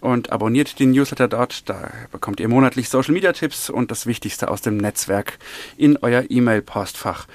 und 0.00 0.30
abonniert 0.30 0.78
den 0.78 0.92
Newsletter 0.92 1.28
dort. 1.28 1.68
Da 1.68 1.90
bekommt 2.12 2.40
ihr 2.40 2.48
monatlich 2.48 2.88
Social 2.88 3.14
Media 3.14 3.32
Tipps 3.32 3.70
und 3.70 3.90
das 3.90 4.06
Wichtigste 4.06 4.50
aus 4.50 4.62
dem 4.62 4.76
Netzwerk 4.76 5.38
in 5.76 5.96
euer 5.96 6.24
E-Mail-Postfach. 6.28 7.26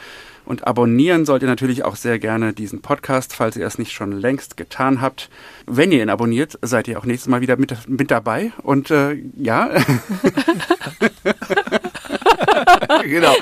Und 0.46 0.68
abonnieren 0.68 1.26
sollt 1.26 1.42
ihr 1.42 1.48
natürlich 1.48 1.86
auch 1.86 1.96
sehr 1.96 2.20
gerne 2.20 2.54
diesen 2.54 2.82
Podcast, 2.82 3.34
falls 3.34 3.56
ihr 3.56 3.66
es 3.66 3.78
nicht 3.78 3.94
schon 3.94 4.12
längst 4.12 4.58
getan 4.58 5.00
habt. 5.00 5.30
Wenn 5.66 5.92
ihr 5.92 6.02
ihn 6.02 6.10
abonniert, 6.10 6.60
seid 6.62 6.88
ihr 6.88 7.00
auch 7.00 7.06
nächstes 7.06 7.30
Mal 7.30 7.42
wieder 7.42 7.56
mit, 7.56 7.88
mit 7.88 8.12
dabei. 8.12 8.52
Und 8.62 8.92
äh, 8.92 9.22
ja. 9.38 9.70
genau. 13.04 13.34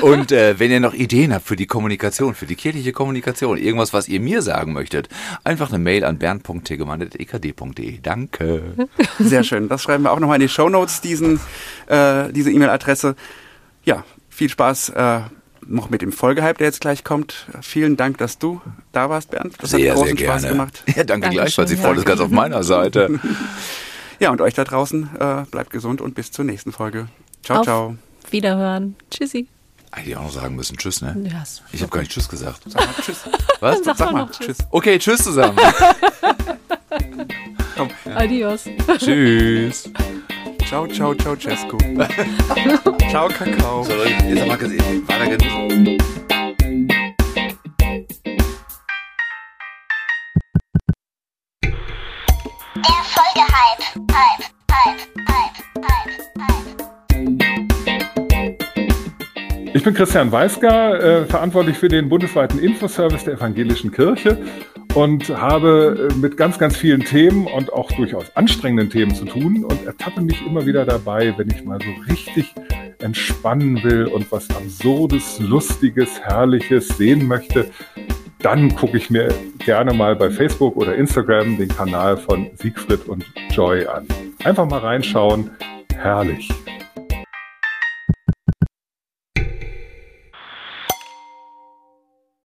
Und 0.00 0.32
äh, 0.32 0.58
wenn 0.58 0.70
ihr 0.70 0.80
noch 0.80 0.94
Ideen 0.94 1.34
habt 1.34 1.46
für 1.46 1.56
die 1.56 1.66
Kommunikation, 1.66 2.34
für 2.34 2.46
die 2.46 2.56
kirchliche 2.56 2.92
Kommunikation, 2.92 3.58
irgendwas, 3.58 3.92
was 3.92 4.08
ihr 4.08 4.20
mir 4.20 4.42
sagen 4.42 4.72
möchtet, 4.72 5.08
einfach 5.44 5.70
eine 5.70 5.78
Mail 5.78 6.04
an 6.04 6.18
bernd.tegemann.ekd.de. 6.18 7.98
Danke. 8.02 8.74
Sehr 9.18 9.44
schön. 9.44 9.68
Das 9.68 9.82
schreiben 9.82 10.04
wir 10.04 10.12
auch 10.12 10.20
nochmal 10.20 10.36
in 10.36 10.42
die 10.42 10.48
Show 10.48 10.68
Notes, 10.68 11.00
diesen, 11.00 11.40
äh, 11.86 12.32
diese 12.32 12.50
E-Mail-Adresse. 12.50 13.16
Ja, 13.84 14.04
viel 14.28 14.48
Spaß 14.48 14.90
äh, 14.90 15.20
noch 15.66 15.90
mit 15.90 16.02
dem 16.02 16.12
Folgehype, 16.12 16.58
der 16.58 16.68
jetzt 16.68 16.80
gleich 16.80 17.04
kommt. 17.04 17.46
Vielen 17.60 17.96
Dank, 17.96 18.18
dass 18.18 18.38
du 18.38 18.60
da 18.92 19.10
warst, 19.10 19.30
Bernd. 19.30 19.54
Das 19.60 19.70
sehr, 19.70 19.90
hat 19.90 19.96
großen 19.96 20.16
sehr 20.16 20.26
gerne. 20.26 20.40
Spaß 20.40 20.50
gemacht. 20.50 20.82
Ja, 20.86 20.92
danke 20.94 21.06
Dankeschön, 21.06 21.32
gleichfalls. 21.32 21.70
Die 21.70 21.76
Freude 21.76 21.98
ist 22.00 22.06
ganz 22.06 22.20
auf 22.20 22.30
meiner 22.30 22.62
Seite. 22.62 23.20
ja, 24.20 24.30
und 24.30 24.40
euch 24.40 24.54
da 24.54 24.64
draußen 24.64 25.10
äh, 25.18 25.42
bleibt 25.50 25.70
gesund 25.70 26.00
und 26.00 26.14
bis 26.14 26.30
zur 26.32 26.44
nächsten 26.44 26.72
Folge. 26.72 27.08
Ciao, 27.42 27.60
auf 27.60 27.64
ciao. 27.64 27.96
Wiederhören. 28.32 28.96
Tschüssi. 29.10 29.46
Eigentlich 29.90 30.16
auch 30.16 30.22
noch 30.24 30.32
sagen 30.32 30.56
müssen 30.56 30.76
Tschüss, 30.76 31.00
ne? 31.00 31.16
Ja, 31.30 31.42
ich 31.72 31.80
habe 31.80 31.90
gar 31.90 32.00
nicht 32.00 32.12
Tschüss 32.12 32.28
gesagt. 32.28 32.60
Sag 32.66 32.86
mal 32.86 32.94
Tschüss. 33.02 33.20
Was? 33.60 33.82
Sag, 33.84 33.96
Sag 33.96 34.12
mal 34.12 34.28
Tschüss. 34.30 34.58
Okay, 34.70 34.98
Tschüss 34.98 35.22
zusammen. 35.22 35.58
Komm. 37.76 37.88
Adios. 38.14 38.64
Tschüss. 38.98 39.90
Ciao, 40.66 40.86
ciao, 40.88 41.14
ciao, 41.14 41.36
Cesco. 41.36 41.78
ciao, 43.10 43.28
Kakao. 43.28 43.84
So, 43.84 43.92
jetzt 43.92 44.40
haben 44.40 44.48
wir 44.48 44.56
gesehen. 44.56 45.06
War 45.08 45.18
da 45.18 45.24
genug? 45.26 45.40
Der 52.74 53.02
Folgehype. 53.14 53.84
Hype, 54.12 54.44
Hype, 54.72 55.02
Hype, 55.28 55.52
Hype, 55.78 56.10
Hype. 57.30 57.55
Ich 59.76 59.82
bin 59.82 59.92
Christian 59.92 60.32
Weisgar, 60.32 60.98
äh, 61.02 61.26
verantwortlich 61.26 61.76
für 61.76 61.88
den 61.88 62.08
bundesweiten 62.08 62.58
Infoservice 62.58 63.24
der 63.24 63.34
Evangelischen 63.34 63.92
Kirche 63.92 64.38
und 64.94 65.28
habe 65.28 66.08
äh, 66.10 66.14
mit 66.14 66.38
ganz, 66.38 66.58
ganz 66.58 66.78
vielen 66.78 67.02
Themen 67.02 67.46
und 67.46 67.70
auch 67.74 67.92
durchaus 67.92 68.34
anstrengenden 68.34 68.88
Themen 68.88 69.14
zu 69.14 69.26
tun 69.26 69.66
und 69.66 69.84
ertappe 69.84 70.22
mich 70.22 70.40
immer 70.46 70.64
wieder 70.64 70.86
dabei, 70.86 71.34
wenn 71.36 71.50
ich 71.50 71.62
mal 71.62 71.78
so 71.78 71.90
richtig 72.10 72.54
entspannen 73.00 73.84
will 73.84 74.06
und 74.06 74.32
was 74.32 74.48
Absurdes, 74.48 75.40
Lustiges, 75.40 76.22
Herrliches 76.22 76.88
sehen 76.88 77.28
möchte, 77.28 77.66
dann 78.38 78.74
gucke 78.74 78.96
ich 78.96 79.10
mir 79.10 79.28
gerne 79.58 79.92
mal 79.92 80.16
bei 80.16 80.30
Facebook 80.30 80.74
oder 80.76 80.94
Instagram 80.94 81.58
den 81.58 81.68
Kanal 81.68 82.16
von 82.16 82.46
Siegfried 82.54 83.06
und 83.08 83.26
Joy 83.50 83.86
an. 83.86 84.06
Einfach 84.42 84.64
mal 84.66 84.80
reinschauen. 84.80 85.50
Herrlich. 85.94 86.48